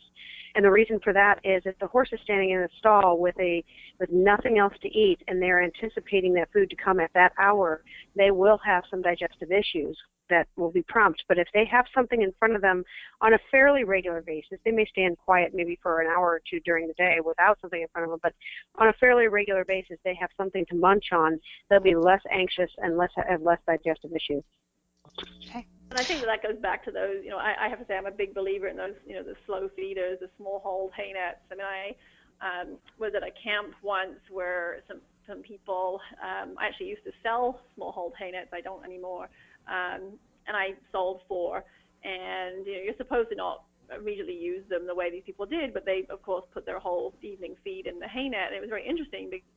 And 0.57 0.65
the 0.65 0.71
reason 0.71 0.99
for 1.03 1.13
that 1.13 1.39
is 1.43 1.61
if 1.65 1.77
the 1.77 1.85
horse 1.85 2.09
is 2.11 2.19
standing 2.23 2.49
in 2.49 2.61
a 2.61 2.67
stall 2.79 3.19
with 3.19 3.39
a 3.39 3.63
with 3.99 4.11
nothing 4.11 4.57
else 4.57 4.73
to 4.81 4.89
eat 4.89 5.21
and 5.27 5.39
they're 5.39 5.63
anticipating 5.63 6.33
that 6.33 6.51
food 6.51 6.71
to 6.71 6.75
come 6.75 6.99
at 6.99 7.13
that 7.13 7.31
hour, 7.39 7.83
they 8.15 8.31
will 8.31 8.57
have 8.65 8.83
some 8.89 9.03
digestive 9.03 9.51
issues 9.51 9.95
that 10.31 10.47
will 10.55 10.71
be 10.71 10.81
prompt. 10.81 11.23
But 11.27 11.37
if 11.37 11.47
they 11.53 11.63
have 11.65 11.85
something 11.93 12.23
in 12.23 12.33
front 12.39 12.55
of 12.55 12.63
them 12.63 12.83
on 13.21 13.35
a 13.35 13.39
fairly 13.51 13.83
regular 13.83 14.23
basis, 14.23 14.57
they 14.65 14.71
may 14.71 14.87
stand 14.87 15.19
quiet 15.23 15.51
maybe 15.53 15.77
for 15.83 16.01
an 16.01 16.07
hour 16.07 16.25
or 16.25 16.41
two 16.49 16.59
during 16.61 16.87
the 16.87 16.93
day 16.95 17.19
without 17.23 17.59
something 17.61 17.79
in 17.79 17.87
front 17.93 18.05
of 18.05 18.09
them. 18.09 18.19
But 18.23 18.33
on 18.81 18.87
a 18.87 18.93
fairly 18.93 19.27
regular 19.27 19.63
basis, 19.63 19.99
they 20.03 20.15
have 20.19 20.31
something 20.37 20.65
to 20.71 20.75
munch 20.75 21.05
on. 21.11 21.39
They'll 21.69 21.81
be 21.81 21.95
less 21.95 22.21
anxious 22.31 22.71
and 22.79 22.97
less 22.97 23.11
have 23.15 23.43
less 23.43 23.59
digestive 23.67 24.11
issues. 24.11 24.43
Okay. 25.45 25.67
And 25.89 25.97
I 25.97 26.03
think 26.03 26.19
that, 26.21 26.27
that 26.27 26.43
goes 26.43 26.59
back 26.61 26.83
to 26.85 26.91
those. 26.91 27.23
You 27.23 27.29
know, 27.29 27.37
I, 27.37 27.65
I 27.65 27.69
have 27.69 27.79
to 27.79 27.85
say 27.85 27.95
I'm 27.95 28.05
a 28.05 28.11
big 28.11 28.33
believer 28.33 28.67
in 28.67 28.77
those. 28.77 28.95
You 29.05 29.15
know, 29.15 29.23
the 29.23 29.35
slow 29.45 29.69
feeders, 29.75 30.19
the 30.19 30.29
small 30.37 30.59
hold 30.59 30.91
hay 30.95 31.13
nets. 31.13 31.39
I 31.51 31.55
mean, 31.55 31.65
I 31.65 31.95
um, 32.43 32.77
was 32.99 33.13
at 33.15 33.23
a 33.23 33.31
camp 33.41 33.73
once 33.81 34.19
where 34.29 34.81
some 34.87 34.99
some 35.27 35.41
people. 35.41 36.01
Um, 36.21 36.55
I 36.59 36.67
actually 36.67 36.87
used 36.87 37.03
to 37.05 37.11
sell 37.23 37.61
small 37.75 37.91
hold 37.91 38.13
hay 38.19 38.31
nets. 38.31 38.49
I 38.53 38.61
don't 38.61 38.83
anymore 38.83 39.29
um, 39.67 40.17
and 40.47 40.55
I 40.55 40.73
sold 40.91 41.21
four. 41.27 41.63
And 42.03 42.65
you 42.65 42.73
know, 42.73 42.81
you're 42.85 42.97
supposed 42.97 43.29
to 43.29 43.35
not 43.35 43.63
immediately 43.95 44.35
use 44.35 44.63
them 44.69 44.87
the 44.87 44.95
way 44.95 45.11
these 45.11 45.23
people 45.25 45.45
did, 45.45 45.73
but 45.73 45.85
they 45.85 46.05
of 46.09 46.21
course 46.21 46.45
put 46.53 46.65
their 46.65 46.79
whole 46.79 47.13
evening 47.21 47.55
feed 47.63 47.87
in 47.87 47.99
the 47.99 48.07
hay 48.07 48.29
net. 48.29 48.47
And 48.47 48.55
it 48.55 48.61
was 48.61 48.69
very 48.69 48.87
interesting 48.87 49.29
because 49.29 49.47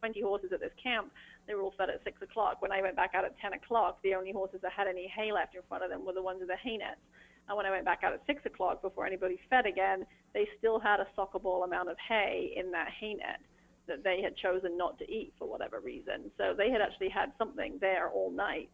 20 0.00 0.22
horses 0.22 0.50
at 0.52 0.60
this 0.60 0.72
camp, 0.82 1.10
they 1.48 1.54
were 1.54 1.62
all 1.62 1.74
fed 1.76 1.88
at 1.88 2.04
six 2.04 2.20
o'clock. 2.22 2.60
When 2.60 2.70
I 2.70 2.82
went 2.82 2.94
back 2.94 3.12
out 3.14 3.24
at 3.24 3.38
10 3.40 3.54
o'clock, 3.54 3.98
the 4.02 4.14
only 4.14 4.32
horses 4.32 4.60
that 4.62 4.72
had 4.72 4.86
any 4.86 5.08
hay 5.08 5.32
left 5.32 5.54
in 5.54 5.62
front 5.66 5.82
of 5.82 5.90
them 5.90 6.04
were 6.04 6.12
the 6.12 6.22
ones 6.22 6.40
with 6.40 6.48
the 6.48 6.56
hay 6.56 6.76
nets. 6.76 7.00
And 7.48 7.56
when 7.56 7.64
I 7.64 7.70
went 7.70 7.86
back 7.86 8.00
out 8.04 8.12
at 8.12 8.20
six 8.26 8.44
o'clock 8.44 8.82
before 8.82 9.06
anybody 9.06 9.40
fed 9.48 9.64
again, 9.64 10.04
they 10.34 10.46
still 10.58 10.78
had 10.78 11.00
a 11.00 11.06
soccer 11.16 11.38
ball 11.38 11.64
amount 11.64 11.88
of 11.88 11.96
hay 12.06 12.52
in 12.54 12.70
that 12.72 12.88
hay 13.00 13.14
net 13.14 13.40
that 13.86 14.04
they 14.04 14.20
had 14.22 14.36
chosen 14.36 14.76
not 14.76 14.98
to 14.98 15.10
eat 15.10 15.32
for 15.38 15.48
whatever 15.48 15.80
reason. 15.80 16.30
So 16.36 16.52
they 16.56 16.70
had 16.70 16.82
actually 16.82 17.08
had 17.08 17.32
something 17.38 17.78
there 17.80 18.10
all 18.10 18.30
night. 18.30 18.68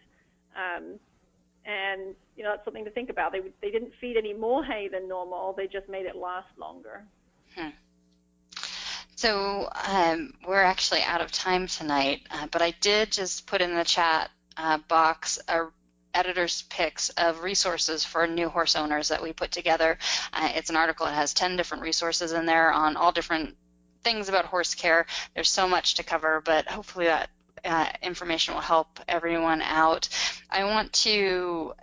Um, 0.56 0.98
and 1.66 2.14
you 2.36 2.42
know 2.44 2.50
that's 2.50 2.64
something 2.64 2.84
to 2.84 2.90
think 2.90 3.08
about. 3.08 3.32
They 3.32 3.40
they 3.62 3.70
didn't 3.70 3.92
feed 4.00 4.16
any 4.18 4.34
more 4.34 4.62
hay 4.64 4.88
than 4.92 5.08
normal. 5.08 5.54
They 5.56 5.66
just 5.66 5.88
made 5.88 6.04
it 6.04 6.16
last 6.16 6.48
longer. 6.58 7.04
Hmm. 7.54 7.70
So 9.16 9.70
um, 9.86 10.34
we're 10.46 10.62
actually 10.62 11.02
out 11.02 11.20
of 11.20 11.30
time 11.30 11.66
tonight, 11.66 12.22
uh, 12.30 12.48
but 12.50 12.62
I 12.62 12.72
did 12.80 13.12
just 13.12 13.46
put 13.46 13.60
in 13.60 13.74
the 13.74 13.84
chat 13.84 14.30
uh, 14.56 14.78
box 14.88 15.38
a 15.48 15.66
editor's 16.14 16.62
picks 16.62 17.10
of 17.10 17.42
resources 17.42 18.04
for 18.04 18.26
new 18.26 18.48
horse 18.48 18.76
owners 18.76 19.08
that 19.08 19.22
we 19.22 19.32
put 19.32 19.50
together. 19.50 19.98
Uh, 20.32 20.48
it's 20.54 20.70
an 20.70 20.76
article 20.76 21.06
that 21.06 21.14
has 21.14 21.34
10 21.34 21.56
different 21.56 21.82
resources 21.82 22.32
in 22.32 22.46
there 22.46 22.72
on 22.72 22.96
all 22.96 23.12
different 23.12 23.56
things 24.04 24.28
about 24.28 24.44
horse 24.44 24.74
care. 24.74 25.06
There's 25.34 25.50
so 25.50 25.66
much 25.66 25.94
to 25.94 26.04
cover, 26.04 26.40
but 26.44 26.68
hopefully 26.68 27.06
that 27.06 27.30
uh, 27.64 27.88
information 28.02 28.54
will 28.54 28.60
help 28.60 29.00
everyone 29.08 29.62
out. 29.62 30.08
I 30.50 30.64
want 30.64 30.92
to 30.92 31.74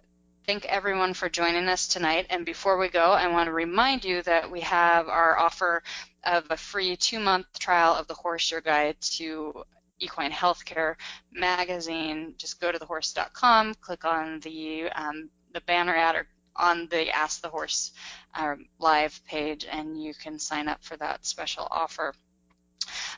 thank 0.46 0.66
everyone 0.66 1.14
for 1.14 1.30
joining 1.30 1.68
us 1.68 1.88
tonight. 1.88 2.28
And 2.30 2.46
before 2.46 2.78
we 2.78 2.90
go, 2.90 3.12
I 3.12 3.28
want 3.28 3.48
to 3.48 3.54
remind 3.54 4.06
you 4.06 4.22
that 4.24 4.50
we 4.50 4.62
have 4.62 5.08
our 5.08 5.38
offer 5.38 5.84
of 6.24 6.45
a 6.49 6.57
free 6.57 6.95
two 6.95 7.19
month 7.19 7.59
trial 7.59 7.93
of 7.93 8.07
the 8.07 8.13
Horse 8.13 8.51
Your 8.51 8.61
Guide 8.61 8.99
to 9.01 9.63
Equine 9.99 10.32
Healthcare 10.32 10.95
magazine. 11.32 12.34
Just 12.38 12.59
go 12.59 12.72
to 12.72 12.80
thehorse.com, 12.80 13.76
click 13.76 14.05
on 14.05 14.39
the 14.41 14.89
um, 14.91 15.30
the 15.53 15.61
banner 15.61 15.95
ad 15.95 16.15
or 16.15 16.28
on 16.55 16.88
the 16.88 17.09
Ask 17.09 17.41
the 17.41 17.49
Horse 17.49 17.91
uh, 18.36 18.55
live 18.80 19.19
page, 19.26 19.65
and 19.69 20.01
you 20.01 20.13
can 20.13 20.39
sign 20.39 20.67
up 20.67 20.84
for 20.84 20.97
that 20.97 21.26
special 21.26 21.67
offer. 21.72 22.13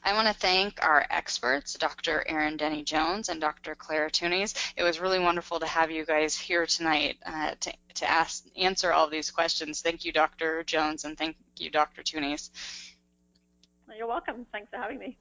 I 0.04 0.14
want 0.14 0.28
to 0.28 0.34
thank 0.34 0.84
our 0.84 1.06
experts, 1.10 1.76
Dr. 1.76 2.26
Erin 2.28 2.58
Denney 2.58 2.84
Jones 2.84 3.30
and 3.30 3.40
Dr. 3.40 3.76
Clair 3.76 4.10
Thunes. 4.10 4.54
It 4.76 4.84
was 4.84 5.00
really 5.00 5.20
wonderful 5.20 5.60
to 5.60 5.66
have 5.66 5.90
you 5.90 6.06
guys 6.06 6.36
here 6.36 6.66
tonight 6.66 7.18
uh, 7.26 7.56
to, 7.62 7.74
to 7.96 8.10
ask, 8.10 8.46
answer 8.58 8.92
all 8.92 9.10
these 9.10 9.32
questions. 9.32 9.82
Thank 9.82 10.04
you, 10.04 10.12
Dr. 10.12 10.64
Jones, 10.64 11.06
and 11.06 11.18
thank 11.18 11.38
you, 11.58 11.70
Dr. 11.70 12.04
Thunes. 12.04 12.52
You're 13.98 14.08
welcome. 14.08 14.46
Thanks 14.52 14.70
for 14.70 14.78
having 14.78 15.00
me. 15.00 15.18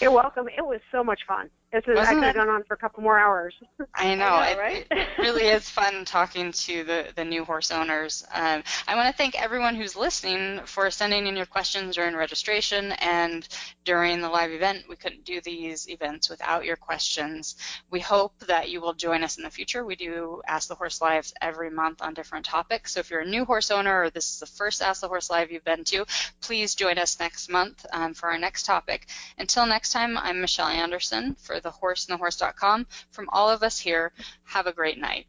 You're 0.00 0.10
welcome. 0.10 0.48
It 0.48 0.64
was 0.64 0.80
so 0.90 1.04
much 1.04 1.20
fun. 1.26 1.50
This 1.76 1.88
is, 1.88 1.98
I 1.98 2.14
could 2.14 2.22
have 2.22 2.34
gone 2.34 2.48
on 2.48 2.64
for 2.64 2.72
a 2.72 2.76
couple 2.78 3.02
more 3.02 3.18
hours. 3.18 3.54
I 3.94 4.14
know, 4.14 4.24
I 4.24 4.54
know 4.54 4.58
right? 4.58 4.86
it, 4.90 4.98
it, 4.98 5.08
really 5.18 5.44
is 5.44 5.68
fun 5.68 6.06
talking 6.06 6.50
to 6.50 6.84
the, 6.84 7.08
the 7.14 7.24
new 7.24 7.44
horse 7.44 7.70
owners. 7.70 8.24
Um, 8.32 8.62
I 8.88 8.96
want 8.96 9.10
to 9.10 9.16
thank 9.16 9.38
everyone 9.38 9.74
who's 9.74 9.94
listening 9.94 10.60
for 10.64 10.90
sending 10.90 11.26
in 11.26 11.36
your 11.36 11.44
questions 11.44 11.96
during 11.96 12.16
registration 12.16 12.92
and 12.92 13.46
during 13.84 14.22
the 14.22 14.28
live 14.30 14.52
event. 14.52 14.84
We 14.88 14.96
couldn't 14.96 15.26
do 15.26 15.42
these 15.42 15.86
events 15.90 16.30
without 16.30 16.64
your 16.64 16.76
questions. 16.76 17.56
We 17.90 18.00
hope 18.00 18.38
that 18.46 18.70
you 18.70 18.80
will 18.80 18.94
join 18.94 19.22
us 19.22 19.36
in 19.36 19.44
the 19.44 19.50
future. 19.50 19.84
We 19.84 19.96
do 19.96 20.40
Ask 20.48 20.68
the 20.68 20.76
Horse 20.76 21.02
Lives 21.02 21.34
every 21.42 21.68
month 21.68 22.00
on 22.00 22.14
different 22.14 22.46
topics. 22.46 22.92
So 22.92 23.00
if 23.00 23.10
you're 23.10 23.20
a 23.20 23.28
new 23.28 23.44
horse 23.44 23.70
owner 23.70 24.04
or 24.04 24.08
this 24.08 24.32
is 24.32 24.40
the 24.40 24.46
first 24.46 24.80
Ask 24.80 25.02
the 25.02 25.08
Horse 25.08 25.28
Live 25.28 25.50
you've 25.50 25.64
been 25.64 25.84
to, 25.84 26.06
please 26.40 26.74
join 26.74 26.96
us 26.96 27.20
next 27.20 27.50
month 27.50 27.84
um, 27.92 28.14
for 28.14 28.30
our 28.30 28.38
next 28.38 28.64
topic. 28.64 29.08
Until 29.36 29.66
next 29.66 29.92
time, 29.92 30.16
I'm 30.16 30.40
Michelle 30.40 30.68
Anderson 30.68 31.36
for 31.38 31.60
the 31.60 31.65
horse 31.70 32.06
and 32.06 32.14
the 32.14 32.18
horse.com. 32.18 32.86
From 33.10 33.28
all 33.30 33.48
of 33.48 33.62
us 33.62 33.78
here, 33.78 34.12
have 34.44 34.66
a 34.66 34.72
great 34.72 34.98
night. 34.98 35.26